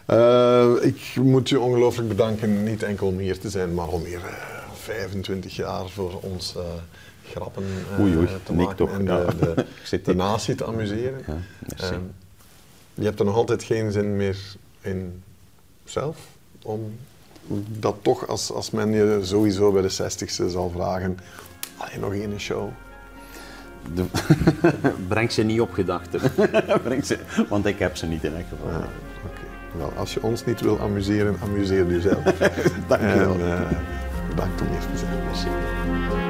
Uh, 0.07 0.85
ik 0.85 1.15
moet 1.15 1.49
je 1.49 1.59
ongelooflijk 1.59 2.07
bedanken, 2.07 2.63
niet 2.63 2.83
enkel 2.83 3.07
om 3.07 3.17
hier 3.17 3.39
te 3.39 3.49
zijn, 3.49 3.73
maar 3.73 3.87
om 3.87 4.03
hier 4.03 4.21
25 4.73 5.55
jaar 5.55 5.89
voor 5.89 6.19
ons 6.21 6.55
grappen 7.29 7.63
oei, 7.99 8.17
oei, 8.17 8.27
te 8.43 8.53
maken 8.53 8.75
toch. 8.75 8.91
en 8.91 9.05
de, 9.05 9.27
de, 9.39 9.65
de, 9.89 10.01
de 10.01 10.15
natie 10.15 10.55
te 10.55 10.65
amuseren. 10.65 11.21
Ja, 11.77 11.91
um, 11.91 12.11
je 12.93 13.03
hebt 13.03 13.19
er 13.19 13.25
nog 13.25 13.35
altijd 13.35 13.63
geen 13.63 13.91
zin 13.91 14.15
meer 14.15 14.55
in 14.81 15.23
zelf 15.83 16.17
om 16.61 16.95
dat 17.79 17.95
toch, 18.01 18.27
als, 18.27 18.51
als 18.51 18.71
men 18.71 18.91
je 18.91 19.19
sowieso 19.21 19.71
bij 19.71 19.81
de 19.81 19.91
60ste 19.91 20.49
zal 20.49 20.69
vragen, 20.69 21.17
alleen 21.77 21.99
nog 21.99 22.13
één 22.13 22.39
show. 22.39 22.69
De, 23.93 24.05
breng 25.07 25.31
ze 25.31 25.43
niet 25.43 25.61
op 25.61 25.73
gedachten. 25.73 26.19
ze, 27.05 27.19
want 27.49 27.65
ik 27.65 27.79
heb 27.79 27.95
ze 27.95 28.05
niet 28.05 28.23
in 28.23 28.35
elk 28.35 28.45
geval. 28.49 28.69
Ja, 28.69 28.87
okay. 29.25 29.77
Wel, 29.77 29.93
als 29.97 30.13
je 30.13 30.23
ons 30.23 30.45
niet 30.45 30.61
wil 30.61 30.79
amuseren, 30.79 31.37
amuseer 31.43 31.87
jezelf. 31.87 32.23
Dank 32.87 33.01
je 33.01 33.19
wel. 33.19 33.39
Uh, 33.39 33.61
bedankt 34.29 34.61
om 34.61 34.67
hier 34.67 34.79
te 34.79 34.97
zijn. 34.97 35.23
Merci. 35.25 36.22